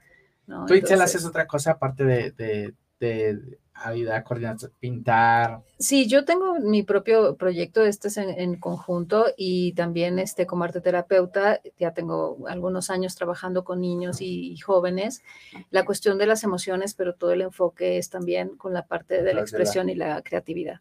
¿no? 0.47 0.65
Tú, 0.67 0.75
Entonces- 0.75 1.01
haces 1.01 1.25
otra 1.27 1.47
cosa 1.49 1.73
aparte 1.73 2.05
de, 2.05 2.31
de, 2.31 2.75
de 3.01 3.59
a 3.85 4.25
coordinar, 4.25 4.57
pintar. 4.81 5.63
Sí, 5.79 6.09
yo 6.09 6.25
tengo 6.25 6.59
mi 6.61 6.83
propio 6.83 7.37
proyecto, 7.37 7.85
este 7.85 8.09
es 8.09 8.17
en, 8.17 8.31
en 8.31 8.59
conjunto 8.59 9.27
y 9.37 9.73
también 9.75 10.19
este 10.19 10.47
como 10.47 10.65
arte 10.65 10.81
terapeuta, 10.81 11.61
ya 11.79 11.93
tengo 11.93 12.47
algunos 12.49 12.91
años 12.91 13.15
trabajando 13.15 13.65
con 13.65 13.81
niños 13.81 14.21
y, 14.21 14.53
y 14.53 14.57
jóvenes. 14.59 15.23
La 15.71 15.85
cuestión 15.85 16.19
de 16.19 16.27
las 16.27 16.45
emociones, 16.45 16.95
pero 16.95 17.15
todo 17.15 17.33
el 17.33 17.43
enfoque 17.43 17.99
es 17.99 18.11
también 18.11 18.57
con 18.57 18.73
la 18.75 18.87
parte 18.87 19.15
de 19.15 19.23
la 19.23 19.31
través 19.33 19.51
de 19.53 19.59
la- 19.59 19.63
expresión 19.65 19.89
y 19.89 19.95
la 19.95 20.23
creatividad. 20.23 20.81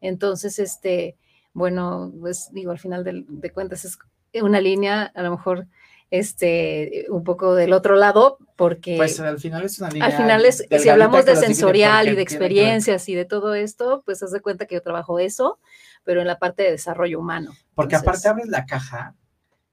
Entonces, 0.00 0.58
este, 0.58 1.16
bueno, 1.52 2.12
pues 2.20 2.50
digo, 2.52 2.70
al 2.70 2.78
final 2.78 3.02
de, 3.04 3.24
de 3.26 3.50
cuentas 3.50 3.84
es 3.84 3.98
una 4.42 4.60
línea, 4.60 5.04
a 5.14 5.22
lo 5.22 5.30
mejor 5.30 5.66
este, 6.10 7.06
un 7.08 7.24
poco 7.24 7.54
del 7.54 7.72
otro 7.72 7.96
lado, 7.96 8.38
porque 8.56 8.96
Pues 8.96 9.18
al 9.20 9.38
final 9.38 9.64
es 9.64 9.78
una 9.78 9.90
línea. 9.90 10.06
al 10.06 10.12
final 10.12 10.44
es, 10.44 10.64
si 10.78 10.88
hablamos 10.88 11.24
de 11.24 11.36
sensorial 11.36 12.08
y 12.08 12.14
de 12.14 12.22
experiencias 12.22 13.08
y 13.08 13.14
de 13.14 13.24
todo 13.24 13.54
esto, 13.54 14.02
pues 14.04 14.22
haz 14.22 14.30
de 14.30 14.40
cuenta 14.40 14.66
que 14.66 14.76
yo 14.76 14.82
trabajo 14.82 15.18
eso, 15.18 15.58
pero 16.04 16.20
en 16.20 16.26
la 16.26 16.38
parte 16.38 16.62
de 16.62 16.72
desarrollo 16.72 17.18
humano. 17.18 17.52
Porque 17.74 17.96
Entonces, 17.96 18.24
aparte 18.24 18.28
abres 18.28 18.48
la 18.48 18.66
caja 18.66 19.14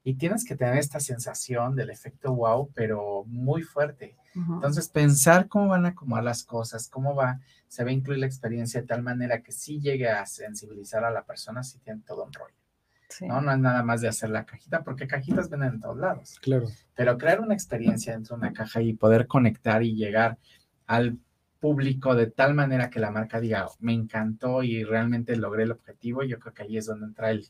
y 0.02 0.14
tienes 0.14 0.44
que 0.44 0.56
tener 0.56 0.76
esta 0.76 1.00
sensación 1.00 1.74
del 1.76 1.90
efecto 1.90 2.34
wow, 2.34 2.70
pero 2.74 3.24
muy 3.26 3.62
fuerte. 3.62 4.16
Entonces, 4.34 4.88
pensar 4.88 5.46
cómo 5.46 5.68
van 5.68 5.86
a 5.86 5.90
acomodar 5.90 6.24
las 6.24 6.42
cosas, 6.42 6.88
cómo 6.88 7.14
va, 7.14 7.38
se 7.68 7.84
va 7.84 7.90
a 7.90 7.92
incluir 7.92 8.18
la 8.18 8.26
experiencia 8.26 8.80
de 8.80 8.86
tal 8.86 9.00
manera 9.00 9.42
que 9.42 9.52
sí 9.52 9.80
llegue 9.80 10.10
a 10.10 10.26
sensibilizar 10.26 11.04
a 11.04 11.10
la 11.12 11.24
persona, 11.24 11.62
si 11.62 11.78
tiene 11.78 12.02
todo 12.04 12.24
un 12.24 12.32
rollo. 12.32 12.63
Sí. 13.08 13.26
¿no? 13.26 13.40
No 13.40 13.52
es 13.52 13.58
nada 13.58 13.82
más 13.82 14.00
de 14.00 14.08
hacer 14.08 14.30
la 14.30 14.44
cajita, 14.44 14.82
porque 14.82 15.06
cajitas 15.06 15.48
venden 15.48 15.74
en 15.74 15.80
todos 15.80 15.98
lados. 15.98 16.38
Claro. 16.40 16.66
Pero 16.94 17.18
crear 17.18 17.40
una 17.40 17.54
experiencia 17.54 18.12
dentro 18.12 18.36
de 18.36 18.40
una 18.40 18.52
caja 18.52 18.82
y 18.82 18.94
poder 18.94 19.26
conectar 19.26 19.82
y 19.82 19.94
llegar 19.94 20.38
al 20.86 21.18
público 21.60 22.14
de 22.14 22.26
tal 22.26 22.52
manera 22.52 22.90
que 22.90 23.00
la 23.00 23.10
marca 23.10 23.40
diga, 23.40 23.66
me 23.78 23.94
encantó 23.94 24.62
y 24.62 24.84
realmente 24.84 25.34
logré 25.36 25.62
el 25.62 25.72
objetivo, 25.72 26.22
yo 26.22 26.38
creo 26.38 26.52
que 26.52 26.62
ahí 26.62 26.76
es 26.76 26.86
donde 26.86 27.06
entra 27.06 27.30
el, 27.30 27.48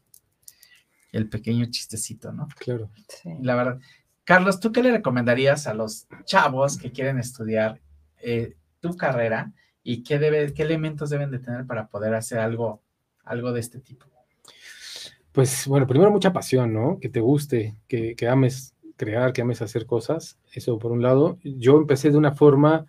el 1.11 1.29
pequeño 1.29 1.67
chistecito, 1.67 2.33
¿no? 2.33 2.47
Claro. 2.59 2.91
sí. 3.09 3.31
La 3.43 3.57
verdad. 3.57 3.81
Carlos, 4.25 4.61
¿tú 4.61 4.73
qué 4.73 4.83
le 4.83 4.93
recomendarías 4.93 5.67
a 5.67 5.75
los 5.75 6.07
chavos 6.25 6.79
que 6.79 6.93
quieren 6.93 7.19
estudiar 7.19 7.81
eh, 8.23 8.57
tu 8.81 8.97
carrera 8.97 9.53
y 9.83 10.03
qué, 10.03 10.19
debe, 10.19 10.55
qué 10.55 10.63
elementos 10.63 11.11
deben 11.11 11.31
de 11.31 11.41
tener 11.41 11.67
para 11.67 11.89
poder 11.89 12.15
hacer 12.15 12.39
algo, 12.39 12.83
algo 13.25 13.53
de 13.53 13.61
este 13.61 13.81
tipo? 13.81 14.07
Pues 15.35 15.67
bueno, 15.67 15.87
primero 15.89 16.13
mucha 16.13 16.33
pasión, 16.33 16.73
¿no? 16.73 16.99
Que 17.01 17.09
te 17.09 17.19
guste, 17.21 17.75
que, 17.89 18.15
que 18.15 18.29
ames 18.29 18.75
crear, 18.97 19.33
que 19.33 19.43
ames 19.43 19.61
hacer 19.63 19.85
cosas. 19.85 20.39
Eso 20.53 20.79
por 20.79 20.93
un 20.93 21.03
lado. 21.03 21.39
Yo 21.43 21.77
empecé 21.77 22.11
de 22.13 22.17
una 22.19 22.33
forma 22.33 22.87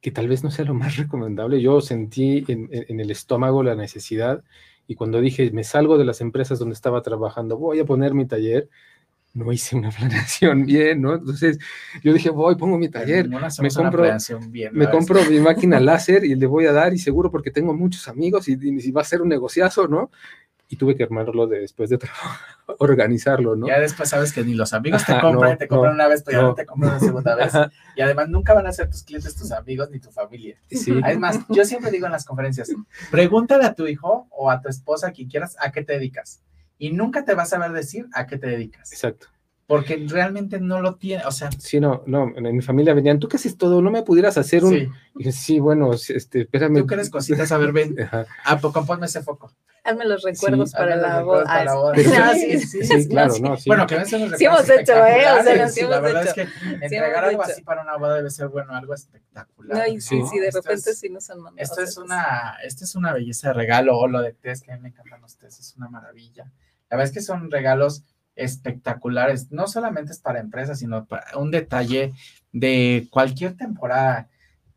que 0.00 0.10
tal 0.10 0.26
vez 0.26 0.42
no 0.42 0.50
sea 0.50 0.64
lo 0.64 0.74
más 0.74 0.96
recomendable. 0.98 1.60
Yo 1.60 1.80
sentí 1.82 2.44
en, 2.48 2.68
en- 2.72 3.00
el 3.00 3.10
estómago 3.10 3.62
la 3.62 3.74
necesidad 3.74 4.42
y 4.88 4.94
cuando 4.94 5.20
dije, 5.20 5.50
me 5.52 5.64
salgo 5.64 5.98
de 5.98 6.04
las 6.06 6.22
empresas 6.22 6.58
donde 6.58 6.74
estaba 6.74 7.02
trabajando, 7.02 7.58
voy 7.58 7.78
a 7.80 7.84
poner 7.84 8.14
mi 8.14 8.26
taller, 8.26 8.68
no 9.34 9.52
hice 9.52 9.76
una 9.76 9.90
planeación 9.98 10.66
bien, 10.66 11.02
¿no? 11.02 11.14
Entonces 11.14 11.58
yo 12.02 12.12
dije, 12.14 12.30
voy, 12.30 12.56
pongo 12.56 12.78
mi 12.78 12.88
taller, 12.88 13.26
hacemos 13.46 13.76
una 13.76 13.90
compro- 13.90 14.02
bien, 14.50 14.72
me 14.74 14.86
compro 14.90 15.20
mi 15.30 15.40
máquina 15.40 15.80
láser 15.80 16.24
y 16.24 16.34
le 16.36 16.46
voy 16.46 16.66
a 16.66 16.72
dar 16.72 16.94
y 16.94 16.98
seguro 16.98 17.30
porque 17.30 17.50
tengo 17.50 17.74
muchos 17.74 18.08
amigos 18.08 18.48
y, 18.48 18.56
y 18.60 18.90
va 18.92 19.02
a 19.02 19.04
ser 19.04 19.22
un 19.22 19.28
negociazo, 19.28 19.88
¿no? 19.88 20.10
Y 20.72 20.76
tuve 20.76 20.96
que 20.96 21.02
armarlo 21.02 21.46
de, 21.46 21.60
después 21.60 21.90
de 21.90 21.98
trabajo, 21.98 22.38
organizarlo, 22.78 23.54
¿no? 23.56 23.66
Ya 23.66 23.78
después 23.78 24.08
sabes 24.08 24.32
que 24.32 24.42
ni 24.42 24.54
los 24.54 24.72
amigos 24.72 25.04
te 25.04 25.12
Ajá, 25.12 25.20
compran, 25.20 25.50
no, 25.50 25.58
te 25.58 25.68
compran 25.68 25.92
no, 25.92 25.96
una 25.96 26.08
vez, 26.08 26.22
pero 26.22 26.40
ya 26.40 26.46
no 26.46 26.54
te 26.54 26.64
compran 26.64 26.92
una 26.92 27.00
segunda 27.00 27.34
vez. 27.34 27.52
Y 27.94 28.00
además 28.00 28.30
nunca 28.30 28.54
van 28.54 28.66
a 28.66 28.72
ser 28.72 28.88
tus 28.88 29.02
clientes, 29.02 29.36
tus 29.36 29.52
amigos, 29.52 29.90
ni 29.90 30.00
tu 30.00 30.10
familia. 30.10 30.56
sí, 30.70 30.98
Es 31.06 31.18
más, 31.18 31.40
yo 31.50 31.66
siempre 31.66 31.90
digo 31.90 32.06
en 32.06 32.12
las 32.12 32.24
conferencias, 32.24 32.70
pregúntale 33.10 33.66
a 33.66 33.74
tu 33.74 33.86
hijo 33.86 34.28
o 34.30 34.50
a 34.50 34.62
tu 34.62 34.70
esposa, 34.70 35.12
quien 35.12 35.28
quieras, 35.28 35.58
a 35.60 35.72
qué 35.72 35.84
te 35.84 35.92
dedicas. 35.92 36.40
Y 36.78 36.90
nunca 36.90 37.26
te 37.26 37.34
vas 37.34 37.52
a 37.52 37.58
ver 37.58 37.72
decir 37.72 38.08
a 38.14 38.26
qué 38.26 38.38
te 38.38 38.46
dedicas. 38.46 38.90
exacto. 38.92 39.26
Porque 39.66 40.04
realmente 40.08 40.60
no 40.60 40.80
lo 40.82 40.96
tiene, 40.96 41.24
o 41.24 41.30
sea, 41.30 41.50
Sí, 41.58 41.80
no, 41.80 42.02
no, 42.06 42.32
en 42.36 42.54
mi 42.56 42.62
familia 42.62 42.94
venían, 42.94 43.18
¿tú 43.18 43.28
qué 43.28 43.36
haces 43.36 43.56
todo? 43.56 43.80
¿No 43.80 43.90
me 43.90 44.02
pudieras 44.02 44.36
hacer 44.36 44.64
un...? 44.64 44.70
sí, 44.74 44.88
Y 45.14 45.18
dije, 45.18 45.32
sí, 45.32 45.58
bueno, 45.60 45.92
este, 45.94 46.42
espérame. 46.42 46.78
tú 46.78 46.86
crees 46.86 47.08
cositas, 47.10 47.52
a 47.52 47.58
ver, 47.58 47.72
ven, 47.72 47.96
Ajá, 48.02 48.26
ah, 48.44 48.58
pues 48.58 48.72
compónme 48.74 49.06
ese 49.06 49.22
foco. 49.22 49.50
Hazme 49.84 50.04
los 50.04 50.22
recuerdos 50.22 50.70
Sí, 50.70 50.76
para 50.76 50.94
la 50.96 51.18
recuerdos 51.18 51.24
boda. 51.24 51.44
para 51.44 51.64
la 51.64 51.74
boda. 51.74 51.92
Pero 51.96 52.10
Ah, 52.16 52.34
sí, 52.34 52.58
sí, 52.60 52.66
sí, 52.66 52.84
sí, 52.86 53.02
sí, 53.02 53.08
claro, 53.08 53.32
sí. 53.34 53.42
no, 53.42 53.56
sí. 53.56 53.68
Bueno, 53.70 53.86
que 53.86 53.94
ven 53.96 54.30
los 54.30 54.38
Sí 54.38 54.44
hemos 54.44 54.68
hecho, 54.68 54.92
¿eh? 55.06 55.24
O 55.40 55.42
sea, 55.42 55.68
sí 55.68 55.80
y 55.80 55.82
la 55.84 55.96
hemos 55.96 56.02
verdad 56.12 56.22
hecho. 56.22 56.28
es 56.30 56.34
que 56.34 56.42
hemos 56.42 56.82
entregar 56.82 57.24
algo 57.24 57.42
hecho. 57.42 57.52
así 57.52 57.62
para 57.62 57.82
una 57.82 57.96
boda 57.96 58.14
debe 58.16 58.30
ser, 58.30 58.48
bueno, 58.48 58.74
algo 58.74 58.94
espectacular. 58.94 59.78
No, 59.78 59.92
y 59.94 60.00
sí, 60.00 60.20
¿no? 60.20 60.26
sí, 60.28 60.38
de 60.38 60.48
Esto 60.48 60.60
repente 60.60 60.90
es- 60.90 60.98
sí 60.98 61.08
nos 61.08 61.28
han 61.30 61.40
mandado. 61.40 61.62
Esto 61.64 61.82
es 61.82 61.96
una, 61.96 62.56
esto 62.64 62.84
es 62.84 62.94
una 62.94 63.12
belleza 63.12 63.48
de 63.48 63.54
regalo, 63.54 63.98
o 63.98 64.06
lo 64.06 64.20
de 64.22 64.32
test, 64.34 64.64
que 64.64 64.72
a 64.72 64.76
mí 64.76 64.82
me 64.82 64.88
encantan 64.90 65.20
los 65.20 65.36
test, 65.36 65.58
es 65.60 65.74
una 65.76 65.88
maravilla. 65.88 66.44
La 66.90 66.96
verdad 66.96 67.08
es 67.08 67.12
que 67.14 67.22
son 67.22 67.50
regalos 67.50 68.04
espectaculares, 68.36 69.50
no 69.50 69.66
solamente 69.66 70.12
es 70.12 70.20
para 70.20 70.40
empresas, 70.40 70.78
sino 70.78 71.04
para 71.06 71.36
un 71.36 71.50
detalle 71.50 72.12
de 72.52 73.08
cualquier 73.10 73.56
temporada. 73.56 74.28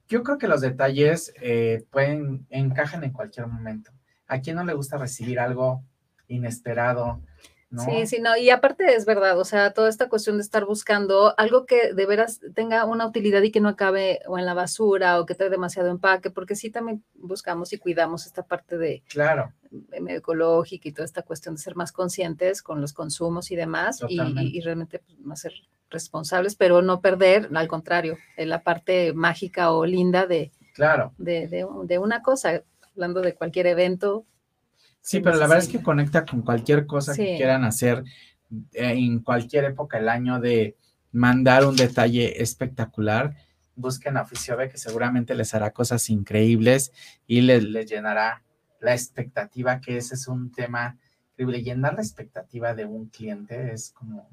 Yo 0.08 0.24
creo 0.24 0.38
que 0.38 0.48
los 0.48 0.62
detalles 0.62 1.34
eh, 1.42 1.86
pueden, 1.92 2.46
encajan 2.50 3.04
en 3.04 3.12
cualquier 3.12 3.48
momento. 3.48 3.92
¿A 4.28 4.40
quién 4.40 4.56
no 4.56 4.64
le 4.64 4.74
gusta 4.74 4.98
recibir 4.98 5.40
algo 5.40 5.84
inesperado? 6.28 7.22
¿No? 7.76 7.84
Sí, 7.86 8.08
sí, 8.08 8.20
no, 8.22 8.36
y 8.38 8.50
aparte 8.50 8.96
es 8.96 9.06
verdad, 9.06 9.38
o 9.40 9.46
sea, 9.46 9.72
toda 9.74 9.90
esta 9.90 10.10
cuestión 10.10 10.38
de 10.38 10.44
estar 10.44 10.66
buscando 10.66 11.34
algo 11.38 11.66
que 11.66 11.94
de 11.94 12.06
veras 12.06 12.40
tenga 12.56 12.86
una 12.86 13.06
utilidad 13.06 13.42
y 13.44 13.52
que 13.52 13.60
no 13.62 13.70
acabe 13.70 14.22
o 14.28 14.40
en 14.40 14.46
la 14.46 14.54
basura 14.54 15.20
o 15.20 15.26
que 15.26 15.36
trae 15.36 15.50
demasiado 15.50 15.90
empaque, 15.90 16.32
porque 16.32 16.56
sí 16.56 16.72
también 16.72 17.04
buscamos 17.14 17.72
y 17.74 17.78
cuidamos 17.78 18.26
esta 18.26 18.44
parte 18.44 18.78
de, 18.78 19.04
Claro, 19.10 19.54
de 19.70 20.00
medio 20.02 20.20
ecológica 20.20 20.88
y 20.90 20.92
toda 20.94 21.06
esta 21.06 21.22
cuestión 21.22 21.56
de 21.56 21.62
ser 21.62 21.76
más 21.76 21.92
conscientes 21.92 22.62
con 22.64 22.82
los 22.82 22.94
consumos 22.94 23.52
y 23.52 23.56
demás, 23.56 24.02
y, 24.08 24.62
realmente 24.62 25.00
pues, 25.00 25.20
más 25.20 25.42
ser 25.42 25.54
responsables, 25.90 26.56
pero 26.56 26.82
no 26.82 27.00
perder, 27.02 27.50
al 27.54 27.68
contrario, 27.68 28.18
en 28.38 28.50
la 28.50 28.64
parte 28.64 29.14
mágica 29.14 29.72
o 29.72 29.86
linda 29.86 30.26
de, 30.26 30.52
claro. 30.74 31.14
de, 31.18 31.48
de- 31.48 31.68
de 31.84 32.00
una 32.00 32.22
cosa, 32.22 32.64
hablando 32.94 33.22
de 33.22 33.36
cualquier 33.36 33.68
evento. 33.68 34.26
Sí, 35.06 35.20
pero 35.20 35.36
la 35.36 35.46
verdad 35.46 35.64
es 35.64 35.70
que 35.70 35.84
conecta 35.84 36.26
con 36.26 36.42
cualquier 36.42 36.88
cosa 36.88 37.14
que 37.14 37.38
quieran 37.38 37.64
hacer 37.64 38.04
eh, 38.74 38.94
en 38.94 39.20
cualquier 39.20 39.66
época 39.66 40.00
del 40.00 40.10
año 40.10 40.40
de 40.40 40.78
mandar 41.12 41.64
un 41.64 41.76
detalle 41.76 42.42
espectacular. 42.42 43.38
Busquen 43.76 44.18
a 44.18 44.24
Oficio 44.24 44.58
B, 44.58 44.68
que 44.68 44.80
seguramente 44.80 45.36
les 45.36 45.54
hará 45.54 45.70
cosas 45.70 46.10
increíbles 46.10 46.92
y 47.28 47.42
les, 47.42 47.64
les 47.64 47.88
llenará 47.88 48.42
la 48.82 48.94
expectativa, 48.94 49.80
que 49.80 49.98
ese 49.98 50.16
es 50.16 50.28
un 50.28 50.52
tema 50.52 50.98
increíble. 51.34 51.62
Llenar 51.62 51.94
la 51.94 52.02
expectativa 52.02 52.74
de 52.74 52.86
un 52.86 53.06
cliente 53.10 53.74
es 53.74 53.92
como, 53.92 54.28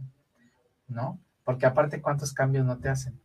¿no? 0.88 1.20
Porque 1.44 1.66
aparte, 1.66 2.00
¿cuántos 2.00 2.32
cambios 2.32 2.64
no 2.64 2.78
te 2.78 2.88
hacen? 2.88 3.20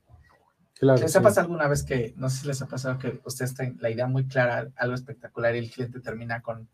claro. 0.74 1.00
¿Les 1.00 1.14
sí. 1.14 1.18
ha 1.18 1.22
pasado 1.22 1.46
alguna 1.46 1.70
vez 1.70 1.84
que, 1.84 2.14
no 2.18 2.30
sé 2.30 2.42
si 2.42 2.48
les 2.48 2.62
ha 2.62 2.68
pasado 2.68 3.00
que 3.00 3.22
ustedes 3.24 3.54
traen 3.54 3.78
la 3.80 3.90
idea 3.90 4.06
muy 4.06 4.28
clara, 4.28 4.68
algo 4.76 4.96
espectacular 4.96 5.56
y 5.56 5.60
el 5.60 5.72
cliente 5.72 6.02
termina 6.02 6.42
con 6.42 6.68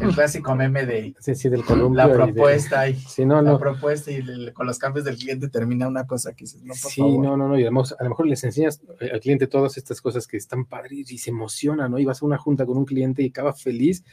el 0.00 0.14
clásico 0.14 0.54
meme 0.54 0.84
de 0.86 1.14
Sí, 1.20 1.34
sí, 1.34 1.48
del 1.48 1.64
columpio. 1.64 1.96
la 1.96 2.04
y 2.06 2.08
de- 2.08 2.14
propuesta 2.14 2.88
y 2.88 2.94
Sí, 2.96 3.24
no, 3.24 3.40
la 3.42 3.52
no. 3.52 3.58
propuesta 3.58 4.10
y 4.10 4.16
el- 4.16 4.52
con 4.52 4.66
los 4.66 4.78
cambios 4.78 5.04
del 5.04 5.16
cliente 5.16 5.48
termina 5.48 5.86
una 5.88 6.06
cosa 6.06 6.32
que 6.32 6.44
dices, 6.44 6.62
no, 6.62 6.74
por 6.80 6.90
Sí, 6.90 7.00
favor. 7.00 7.24
no, 7.24 7.36
no, 7.36 7.48
no, 7.48 7.58
y 7.58 7.62
además, 7.62 7.94
a 7.98 8.02
lo 8.04 8.10
mejor 8.10 8.26
les 8.26 8.42
enseñas 8.44 8.80
eh, 9.00 9.10
al 9.12 9.20
cliente 9.20 9.46
todas 9.46 9.76
estas 9.76 10.00
cosas 10.00 10.26
que 10.26 10.36
están 10.36 10.64
padres 10.64 11.10
y 11.12 11.18
se 11.18 11.30
emociona, 11.30 11.88
¿no? 11.88 11.98
Y 11.98 12.04
vas 12.04 12.22
a 12.22 12.26
una 12.26 12.38
junta 12.38 12.66
con 12.66 12.76
un 12.76 12.84
cliente 12.84 13.22
y 13.22 13.28
acaba 13.28 13.52
feliz 13.52 14.04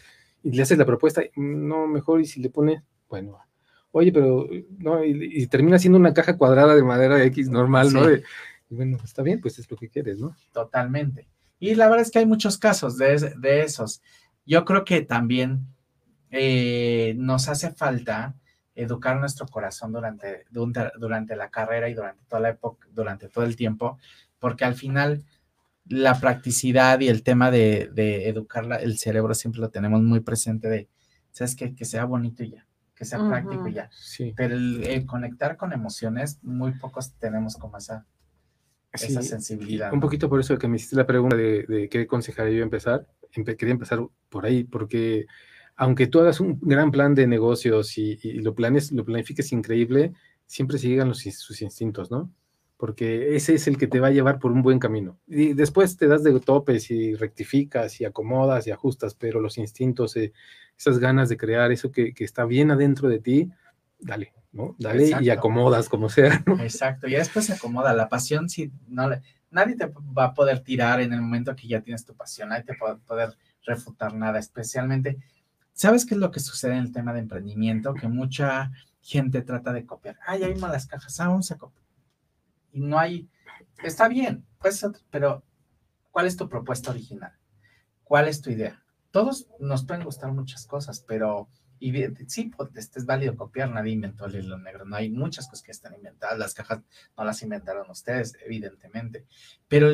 y 0.44 0.52
le 0.52 0.62
haces 0.62 0.78
la 0.78 0.86
propuesta, 0.86 1.22
"Mm, 1.36 1.68
no, 1.68 1.88
mejor 1.88 2.22
y 2.22 2.26
si 2.26 2.40
le 2.42 2.50
pone, 2.50 2.84
bueno, 3.10 3.38
oye, 3.92 4.12
pero, 4.12 4.48
no, 4.78 5.04
y, 5.04 5.42
y 5.44 5.48
termina 5.48 5.80
siendo 5.80 5.98
una 5.98 6.14
caja 6.14 6.38
cuadrada 6.38 6.76
de 6.76 6.84
madera 6.84 7.24
X 7.24 7.50
normal, 7.50 7.92
¿no? 7.94 8.06
De- 8.06 8.24
y 8.70 8.76
bueno, 8.76 8.98
está 9.04 9.24
bien, 9.24 9.40
pues 9.42 9.58
es 9.60 9.72
lo 9.72 9.78
que 9.78 9.90
quieres, 9.90 10.20
¿no? 10.20 10.36
Totalmente. 10.52 11.28
Y 11.60 11.74
la 11.74 11.88
verdad 11.88 12.02
es 12.06 12.12
que 12.12 12.20
hay 12.20 12.26
muchos 12.28 12.58
casos 12.60 12.98
de, 12.98 13.34
de 13.40 13.62
esos. 13.64 14.02
Yo 14.48 14.66
creo 14.66 14.84
que 14.86 15.02
también 15.02 15.68
eh, 16.32 17.14
nos 17.18 17.48
hace 17.50 17.72
falta 17.72 18.34
educar 18.76 19.20
nuestro 19.20 19.46
corazón 19.48 19.92
durante, 19.92 20.46
durante, 20.50 21.36
la 21.36 21.50
carrera 21.50 21.90
y 21.90 21.94
durante 21.94 22.24
toda 22.26 22.42
la 22.42 22.50
época, 22.50 22.88
durante 22.94 23.28
todo 23.28 23.44
el 23.44 23.56
tiempo, 23.56 23.98
porque 24.40 24.66
al 24.66 24.76
final 24.76 25.24
la 25.86 26.20
practicidad 26.20 27.00
y 27.00 27.08
el 27.08 27.24
tema 27.24 27.50
de, 27.50 27.90
de 27.94 28.28
educar 28.30 28.66
la- 28.66 28.76
el 28.78 28.98
cerebro 28.98 29.34
siempre 29.34 29.62
lo 29.62 29.70
tenemos 29.70 30.02
muy 30.04 30.20
presente 30.20 30.70
de, 30.70 30.88
¿sabes 31.32 31.56
qué? 31.56 31.74
Que 31.74 31.86
sea 31.86 32.06
bonito 32.06 32.44
y 32.44 32.52
ya, 32.52 32.68
que 32.94 33.04
sea 33.06 33.20
práctico 33.28 33.68
y 33.68 33.74
ya. 33.74 33.90
Sí. 33.92 34.34
Pero 34.36 34.56
el, 34.56 34.84
el 34.84 35.06
conectar 35.06 35.58
con 35.58 35.74
emociones, 35.74 36.40
muy 36.44 36.74
pocos 36.74 37.14
tenemos 37.14 37.56
como 37.56 37.78
esa, 37.78 38.06
esa 38.92 39.22
sensibilidad. 39.22 39.92
Un 39.92 40.00
¿no? 40.00 40.02
poquito 40.02 40.30
por 40.30 40.40
eso 40.40 40.58
que 40.58 40.68
me 40.68 40.76
hiciste 40.76 40.96
la 40.98 41.08
pregunta 41.08 41.36
de, 41.36 41.64
de 41.68 41.90
qué 41.90 42.02
aconsejaría 42.02 42.58
yo 42.58 42.64
empezar, 42.64 43.02
empe- 43.02 43.17
quería 43.46 43.74
empezar 43.74 44.00
por 44.30 44.46
ahí, 44.46 44.64
porque 44.64 45.26
aunque 45.76 46.08
tú 46.08 46.20
hagas 46.20 46.40
un 46.40 46.60
gran 46.62 46.92
plan 46.92 47.14
de 47.16 47.28
negocios 47.28 47.98
y, 47.98 48.20
y 48.24 48.34
lo 48.40 48.56
planes, 48.56 48.92
lo 48.92 49.06
planifiques 49.06 49.52
increíble, 49.52 50.14
siempre 50.46 50.78
se 50.80 50.88
llegan 50.90 51.08
los, 51.10 51.20
sus 51.20 51.62
instintos, 51.62 52.10
¿no? 52.10 52.32
Porque 52.78 53.36
ese 53.36 53.56
es 53.56 53.68
el 53.68 53.78
que 53.78 53.88
te 53.88 54.00
va 54.00 54.08
a 54.08 54.12
llevar 54.12 54.38
por 54.40 54.52
un 54.52 54.62
buen 54.62 54.78
camino. 54.80 55.18
Y 55.28 55.54
después 55.54 55.98
te 55.98 56.08
das 56.08 56.24
de 56.24 56.40
topes 56.40 56.92
y 56.92 57.16
rectificas 57.16 58.00
y 58.02 58.06
acomodas 58.06 58.68
y 58.68 58.72
ajustas, 58.72 59.16
pero 59.16 59.40
los 59.40 59.58
instintos, 59.58 60.16
eh, 60.16 60.32
esas 60.78 61.00
ganas 61.00 61.28
de 61.30 61.38
crear 61.38 61.72
eso 61.72 61.92
que, 61.92 62.14
que 62.14 62.24
está 62.24 62.46
bien 62.46 62.70
adentro 62.72 63.10
de 63.10 63.20
ti, 63.20 63.50
dale, 64.00 64.34
¿no? 64.52 64.76
Dale 64.78 65.04
y 65.06 65.10
Exacto. 65.12 65.32
acomodas 65.32 65.90
como 65.90 66.08
sea, 66.10 66.44
¿no? 66.46 66.62
Exacto, 66.62 67.08
y 67.08 67.14
después 67.14 67.46
se 67.46 67.54
acomoda. 67.54 67.94
La 67.94 68.10
pasión, 68.10 68.48
sí, 68.48 68.72
no 68.88 69.10
le- 69.10 69.22
nadie 69.50 69.76
te 69.76 69.88
va 69.88 70.26
a 70.26 70.34
poder 70.34 70.62
tirar 70.62 71.02
en 71.02 71.14
el 71.14 71.22
momento 71.22 71.56
que 71.56 71.68
ya 71.68 71.82
tienes 71.82 72.06
tu 72.06 72.16
pasión, 72.16 72.50
nadie 72.50 72.64
te 72.64 72.78
va 72.78 72.92
a 72.92 72.98
poder 72.98 73.38
refutar 73.64 74.14
nada, 74.14 74.40
especialmente 74.40 75.18
¿Sabes 75.78 76.08
qué 76.08 76.16
es 76.16 76.20
lo 76.20 76.32
que 76.32 76.40
sucede 76.40 76.72
en 76.72 76.80
el 76.80 76.92
tema 76.92 77.14
de 77.14 77.20
emprendimiento? 77.20 77.94
Que 77.94 78.08
mucha 78.08 78.72
gente 79.00 79.44
trata 79.44 79.72
de 79.72 79.86
copiar. 79.86 80.18
Ay, 80.26 80.42
hay 80.42 80.56
malas 80.56 80.88
cajas, 80.88 81.20
ah, 81.20 81.28
vamos 81.28 81.52
a. 81.52 81.58
Y 82.72 82.80
no 82.82 82.98
hay, 82.98 83.30
está 83.84 84.08
bien, 84.08 84.44
pues, 84.58 84.84
pero 85.12 85.44
¿cuál 86.10 86.26
es 86.26 86.36
tu 86.36 86.50
propuesta 86.50 86.90
original? 86.90 87.32
¿Cuál 88.04 88.28
es 88.28 88.42
tu 88.42 88.50
idea? 88.50 88.84
Todos 89.12 89.50
nos 89.60 89.86
pueden 89.86 90.04
gustar 90.04 90.32
muchas 90.32 90.66
cosas, 90.66 91.06
pero 91.08 91.48
y 91.80 91.94
sí, 92.28 92.52
pues, 92.56 92.70
este 92.76 93.00
es 93.00 93.06
válido 93.06 93.36
copiar, 93.36 93.70
nadie 93.70 93.94
inventó 93.94 94.26
el 94.26 94.36
hilo 94.36 94.58
negro, 94.58 94.86
no 94.86 94.96
hay 94.96 95.10
muchas 95.10 95.48
cosas 95.48 95.64
que 95.64 95.72
están 95.72 95.94
inventadas, 95.94 96.38
las 96.38 96.54
cajas 96.54 96.82
no 97.18 97.24
las 97.24 97.42
inventaron 97.44 97.90
ustedes, 97.90 98.36
evidentemente, 98.46 99.26
pero 99.68 99.90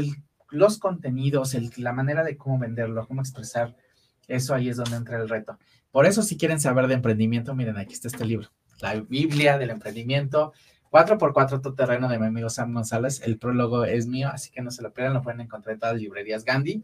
los 0.50 0.78
contenidos, 0.78 1.54
el, 1.56 1.72
la 1.78 1.94
manera 1.94 2.24
de 2.24 2.38
cómo 2.38 2.60
venderlo, 2.60 3.08
cómo 3.08 3.22
expresar, 3.22 3.76
eso 4.28 4.54
ahí 4.54 4.70
es 4.70 4.78
donde 4.78 4.96
entra 4.96 5.18
el 5.18 5.28
reto. 5.28 5.58
Por 5.92 6.06
eso, 6.06 6.22
si 6.22 6.38
quieren 6.38 6.60
saber 6.60 6.88
de 6.88 6.94
emprendimiento, 6.94 7.54
miren, 7.56 7.78
aquí 7.78 7.94
está 7.94 8.08
este 8.08 8.26
libro, 8.26 8.50
la 8.80 8.96
Biblia 8.96 9.58
del 9.58 9.70
emprendimiento, 9.70 10.54
4x4 10.92 11.62
todo 11.62 11.74
terreno 11.74 12.08
de 12.08 12.20
mi 12.20 12.28
amigo 12.28 12.50
Sam 12.50 12.74
González, 12.74 13.22
el 13.24 13.40
prólogo 13.40 13.84
es 13.84 14.06
mío, 14.08 14.30
así 14.32 14.52
que 14.52 14.62
no 14.62 14.70
se 14.70 14.84
lo 14.84 14.94
pierdan, 14.94 15.16
lo 15.16 15.24
pueden 15.24 15.42
encontrar 15.42 15.74
en 15.74 15.80
todas 15.80 15.96
las 15.96 16.02
librerías 16.04 16.46
Gandhi, 16.46 16.84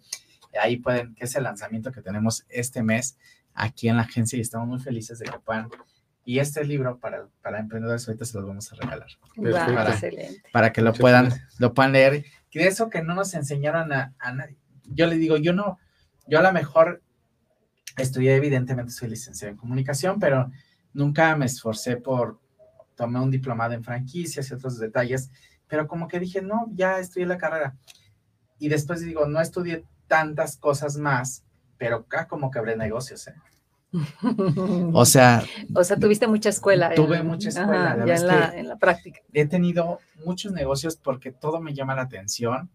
ahí 0.60 0.78
pueden, 0.78 1.14
que 1.16 1.26
es 1.26 1.36
el 1.36 1.43
lanzamiento 1.43 1.91
que 1.91 2.02
tenemos 2.02 2.45
este 2.50 2.82
mes, 2.82 3.18
aquí 3.54 3.89
en 3.89 3.97
la 3.97 4.04
agencia 4.04 4.38
y 4.38 4.41
estamos 4.41 4.68
muy 4.68 4.80
felices 4.80 5.20
de 5.20 5.26
que 5.26 5.39
puedan. 5.39 5.70
Y 6.26 6.39
este 6.39 6.64
libro 6.64 7.00
para, 7.00 7.28
para 7.41 7.60
emprendedores 7.60 8.08
ahorita 8.08 8.26
se 8.26 8.38
los 8.38 8.47
vamos 8.47 8.72
a 8.72 8.76
regalar. 8.76 9.08
para, 9.36 10.00
para, 10.52 10.74
que 10.74 10.82
lo 10.82 10.93
puedan, 10.93 11.34
lo 11.58 11.74
puedan 11.74 11.93
leer. 11.93 12.26
Y 12.52 12.60
de 12.60 12.68
eso 12.68 12.89
que 12.89 13.02
no 13.02 13.16
nos 13.16 13.34
enseñaron 13.34 13.91
a, 13.91 14.14
a 14.20 14.34
nadie. 14.34 14.58
Yo 14.86 15.08
le 15.08 15.16
digo, 15.16 15.38
yo 15.38 15.54
no, 15.54 15.80
yo 16.28 16.39
a 16.39 16.43
lo 16.43 16.52
mejor 16.52 17.02
estudié, 17.97 18.36
evidentemente 18.36 18.91
soy 18.91 19.10
licenciado 19.10 19.52
en 19.52 19.58
comunicación, 19.58 20.20
pero 20.20 20.52
nunca 20.93 21.36
me 21.36 21.45
esforcé 21.45 21.97
por 21.97 22.39
tomar 22.95 23.22
un 23.22 23.32
diplomado 23.32 23.74
en 23.74 23.84
franquicias 23.84 24.50
y 24.50 24.54
otros 24.54 24.78
detalles, 24.78 25.32
pero 25.68 25.88
como 25.88 26.08
que 26.08 26.20
dije, 26.20 26.41
no, 26.41 26.68
ya 26.74 27.00
estudié 27.00 27.26
la 27.26 27.38
carrera. 27.38 27.78
Y 28.60 28.70
después 28.70 29.02
digo, 29.02 29.26
no 29.26 29.39
estudié 29.39 29.86
tantas 30.08 30.58
cosas 30.58 30.97
más 30.97 31.45
pero 31.80 31.96
acá 31.96 32.28
como 32.28 32.52
que 32.52 32.62
negocios, 32.76 33.28
¿eh? 33.30 33.34
O 34.94 35.06
sea... 35.06 35.44
O 35.74 35.84
sea, 35.84 35.98
tuviste 35.98 36.28
mucha 36.28 36.50
escuela. 36.50 36.94
Tuve 36.94 37.24
mucha 37.24 37.50
escuela. 37.50 38.06
ya 38.06 38.16
en 38.16 38.28
la, 38.28 38.60
en 38.60 38.68
la, 38.68 38.78
práctica. 38.78 39.22
He 39.34 39.48
tenido 39.48 40.00
muchos 40.24 40.52
negocios 40.52 40.98
porque 40.98 41.32
todo 41.32 41.60
me 41.60 41.74
llama 41.74 41.96
la 41.96 42.04
atención 42.04 42.70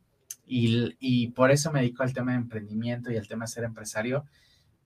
y, 0.47 0.97
y, 0.99 1.29
por 1.29 1.53
eso 1.53 1.71
me 1.71 1.81
dedico 1.81 2.03
al 2.03 2.13
tema 2.13 2.33
de 2.33 2.39
emprendimiento 2.39 3.13
y 3.13 3.17
al 3.17 3.29
tema 3.29 3.45
de 3.45 3.53
ser 3.53 3.65
empresario, 3.65 4.25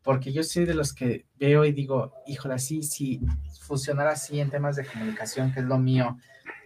porque 0.02 0.32
yo 0.32 0.44
soy 0.44 0.66
de 0.66 0.74
los 0.74 0.92
que 0.92 1.24
veo 1.38 1.64
y 1.64 1.72
digo, 1.72 2.12
híjole, 2.26 2.58
sí, 2.58 2.82
sí, 2.82 3.20
funcionar 3.60 4.06
así 4.06 4.38
en 4.38 4.50
temas 4.50 4.76
de 4.76 4.84
comunicación, 4.84 5.52
que 5.52 5.60
es 5.60 5.66
lo 5.66 5.78
mío, 5.78 6.16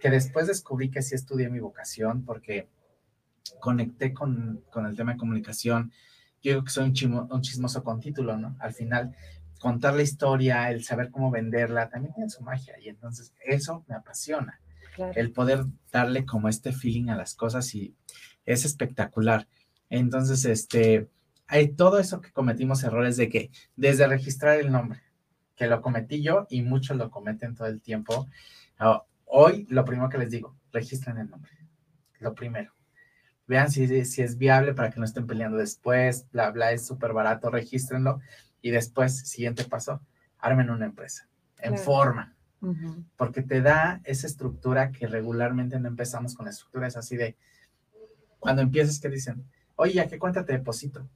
que 0.01 0.09
después 0.09 0.47
descubrí 0.47 0.91
que 0.91 1.01
sí 1.01 1.15
estudié 1.15 1.49
mi 1.49 1.59
vocación 1.59 2.23
porque 2.23 2.67
conecté 3.59 4.13
con, 4.13 4.63
con 4.69 4.85
el 4.85 4.95
tema 4.95 5.13
de 5.13 5.17
comunicación, 5.17 5.91
yo 6.43 6.51
creo 6.51 6.63
que 6.65 6.71
soy 6.71 6.83
un, 6.83 7.41
chismoso 7.41 7.83
con 7.83 8.01
título, 8.01 8.37
¿no? 8.37 8.55
Al 8.59 8.73
final, 8.73 9.15
contar 9.59 9.95
la 9.95 10.01
historia, 10.01 10.69
el 10.69 10.83
saber 10.83 11.09
cómo 11.09 11.31
venderla, 11.31 11.89
también 11.89 12.13
tiene 12.13 12.29
su 12.29 12.43
magia 12.43 12.75
y 12.81 12.89
entonces 12.89 13.33
eso 13.45 13.83
me 13.87 13.95
apasiona. 13.95 14.59
El 15.15 15.31
poder 15.31 15.65
darle 15.91 16.23
como 16.25 16.49
este 16.49 16.71
feeling 16.71 17.09
a 17.09 17.15
las 17.15 17.33
cosas 17.33 17.73
y 17.73 17.95
es 18.45 18.65
espectacular. 18.65 19.47
Entonces, 19.89 20.45
este, 20.45 21.09
hay 21.47 21.69
todo 21.69 21.97
eso 21.97 22.21
que 22.21 22.31
cometimos 22.31 22.83
errores 22.83 23.17
de 23.17 23.29
que 23.29 23.49
desde 23.75 24.05
registrar 24.05 24.59
el 24.59 24.71
nombre, 24.71 25.01
que 25.55 25.65
lo 25.65 25.81
cometí 25.81 26.21
yo 26.21 26.45
y 26.49 26.61
muchos 26.61 26.97
lo 26.97 27.09
cometen 27.09 27.55
todo 27.55 27.67
el 27.67 27.81
tiempo. 27.81 28.27
Ah, 28.77 29.03
hoy, 29.25 29.65
lo 29.69 29.83
primero 29.85 30.09
que 30.09 30.19
les 30.19 30.29
digo, 30.29 30.55
registren 30.71 31.17
el 31.17 31.29
nombre. 31.29 31.51
Lo 32.19 32.35
primero 32.35 32.73
vean 33.47 33.71
si, 33.71 34.05
si 34.05 34.21
es 34.21 34.37
viable 34.37 34.73
para 34.73 34.89
que 34.89 34.99
no 34.99 35.05
estén 35.05 35.27
peleando 35.27 35.57
después, 35.57 36.27
bla, 36.31 36.51
bla, 36.51 36.71
es 36.71 36.85
súper 36.85 37.13
barato, 37.13 37.49
regístrenlo 37.49 38.19
y 38.61 38.71
después, 38.71 39.19
siguiente 39.27 39.65
paso, 39.65 40.01
armen 40.39 40.69
una 40.69 40.85
empresa 40.85 41.27
en 41.59 41.77
forma, 41.77 42.35
porque 43.15 43.41
te 43.41 43.61
da 43.61 44.01
esa 44.03 44.27
estructura 44.27 44.91
que 44.91 45.07
regularmente 45.07 45.79
no 45.79 45.87
empezamos 45.87 46.35
con 46.35 46.45
la 46.45 46.51
estructura, 46.51 46.87
es 46.87 46.97
así 46.97 47.15
de, 47.15 47.37
cuando 48.39 48.61
empiezas, 48.61 48.99
que 48.99 49.09
dicen? 49.09 49.45
Oye, 49.75 50.01
¿a 50.01 50.07
qué 50.07 50.19
cuenta 50.19 50.45
te 50.45 50.53
deposito? 50.53 51.07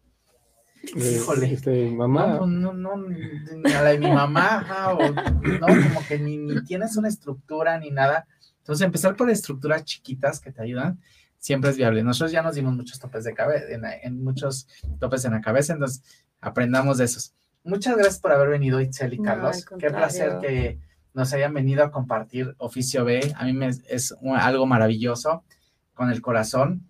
Eh, 0.96 1.18
Híjole. 1.18 1.54
Este, 1.54 1.92
mamá. 1.92 2.28
No, 2.28 2.38
pues, 2.40 2.50
no, 2.50 2.74
no, 2.74 2.98
ni 2.98 3.74
a 3.74 3.82
la 3.82 3.90
de 3.90 4.00
mi 4.00 4.12
mamá, 4.12 4.94
o 4.94 5.12
no, 5.12 5.68
como 5.68 6.08
que 6.08 6.20
ni, 6.20 6.38
ni, 6.38 6.64
tienes 6.64 6.96
una 6.96 7.10
estructura 7.10 7.78
ni 7.78 7.92
nada. 7.92 8.26
Entonces, 8.60 8.86
empezar 8.86 9.16
por 9.16 9.30
estructuras 9.30 9.84
chiquitas 9.84 10.40
que 10.40 10.52
te 10.52 10.62
ayudan 10.62 11.00
siempre 11.48 11.70
es 11.70 11.78
viable. 11.78 12.04
Nosotros 12.04 12.34
ya 12.34 12.42
nos 12.42 12.56
dimos 12.56 12.76
muchos 12.76 13.00
topes 13.00 13.24
de 13.24 13.34
cabeza, 13.34 13.66
en, 14.02 14.22
muchos 14.22 14.68
topes 15.00 15.24
en 15.24 15.32
la 15.32 15.40
cabeza, 15.40 15.72
entonces 15.72 16.04
aprendamos 16.42 16.98
de 16.98 17.06
esos. 17.06 17.34
Muchas 17.64 17.96
gracias 17.96 18.20
por 18.20 18.34
haber 18.34 18.50
venido, 18.50 18.82
Itzel 18.82 19.14
y 19.14 19.22
Carlos. 19.22 19.66
Qué 19.80 19.90
placer 19.90 20.40
que 20.42 20.78
nos 21.14 21.32
hayan 21.32 21.54
venido 21.54 21.86
a 21.86 21.92
compartir 21.92 22.54
Oficio 22.58 23.06
B. 23.06 23.34
A 23.38 23.46
mí 23.46 23.54
me, 23.54 23.68
es 23.68 24.14
algo 24.22 24.66
maravilloso 24.66 25.46
con 25.94 26.12
el 26.12 26.22
corazón. 26.22 26.90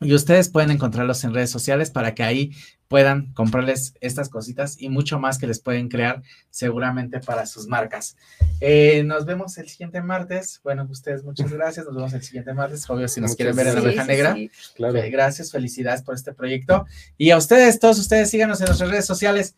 Y 0.00 0.12
ustedes 0.12 0.48
pueden 0.48 0.70
encontrarlos 0.70 1.22
en 1.24 1.34
redes 1.34 1.50
sociales 1.50 1.90
para 1.90 2.14
que 2.14 2.22
ahí 2.22 2.52
puedan 2.88 3.32
comprarles 3.32 3.94
estas 4.00 4.28
cositas 4.28 4.76
y 4.80 4.88
mucho 4.88 5.18
más 5.18 5.38
que 5.38 5.46
les 5.46 5.58
pueden 5.58 5.88
crear 5.88 6.22
seguramente 6.50 7.20
para 7.20 7.46
sus 7.46 7.66
marcas. 7.66 8.16
Eh, 8.60 9.02
nos 9.04 9.24
vemos 9.24 9.56
el 9.58 9.68
siguiente 9.68 10.02
martes. 10.02 10.60
Bueno, 10.62 10.86
ustedes 10.90 11.24
muchas 11.24 11.52
gracias. 11.52 11.86
Nos 11.86 11.94
vemos 11.94 12.12
el 12.12 12.22
siguiente 12.22 12.52
martes. 12.52 12.88
Obvio, 12.88 13.08
si 13.08 13.20
nos 13.20 13.34
quieren 13.36 13.56
ver 13.56 13.68
en 13.68 13.74
la 13.76 13.80
oveja 13.82 14.04
negra. 14.04 14.36
Claro. 14.74 14.98
Eh, 14.98 15.10
gracias, 15.10 15.50
felicidades 15.50 16.02
por 16.02 16.14
este 16.14 16.32
proyecto. 16.32 16.86
Y 17.16 17.30
a 17.30 17.36
ustedes, 17.36 17.78
todos 17.78 17.98
ustedes, 17.98 18.30
síganos 18.30 18.60
en 18.60 18.66
nuestras 18.66 18.90
redes 18.90 19.06
sociales, 19.06 19.56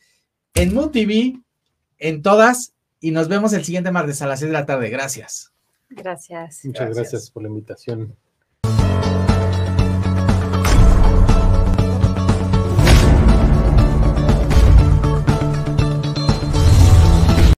en 0.55 0.74
MUTV, 0.74 1.41
en 1.99 2.22
todas. 2.22 2.72
Y 3.01 3.11
nos 3.11 3.28
vemos 3.28 3.53
el 3.53 3.64
siguiente 3.64 3.91
martes 3.91 4.22
a 4.22 4.26
las 4.26 4.41
6 4.41 4.51
de 4.51 4.53
la 4.55 4.66
tarde. 4.66 4.89
Gracias. 4.91 5.53
Gracias. 5.91 6.64
Muchas 6.64 6.95
gracias 6.95 7.30
por 7.30 7.43
la 7.43 7.49
invitación. 7.49 8.16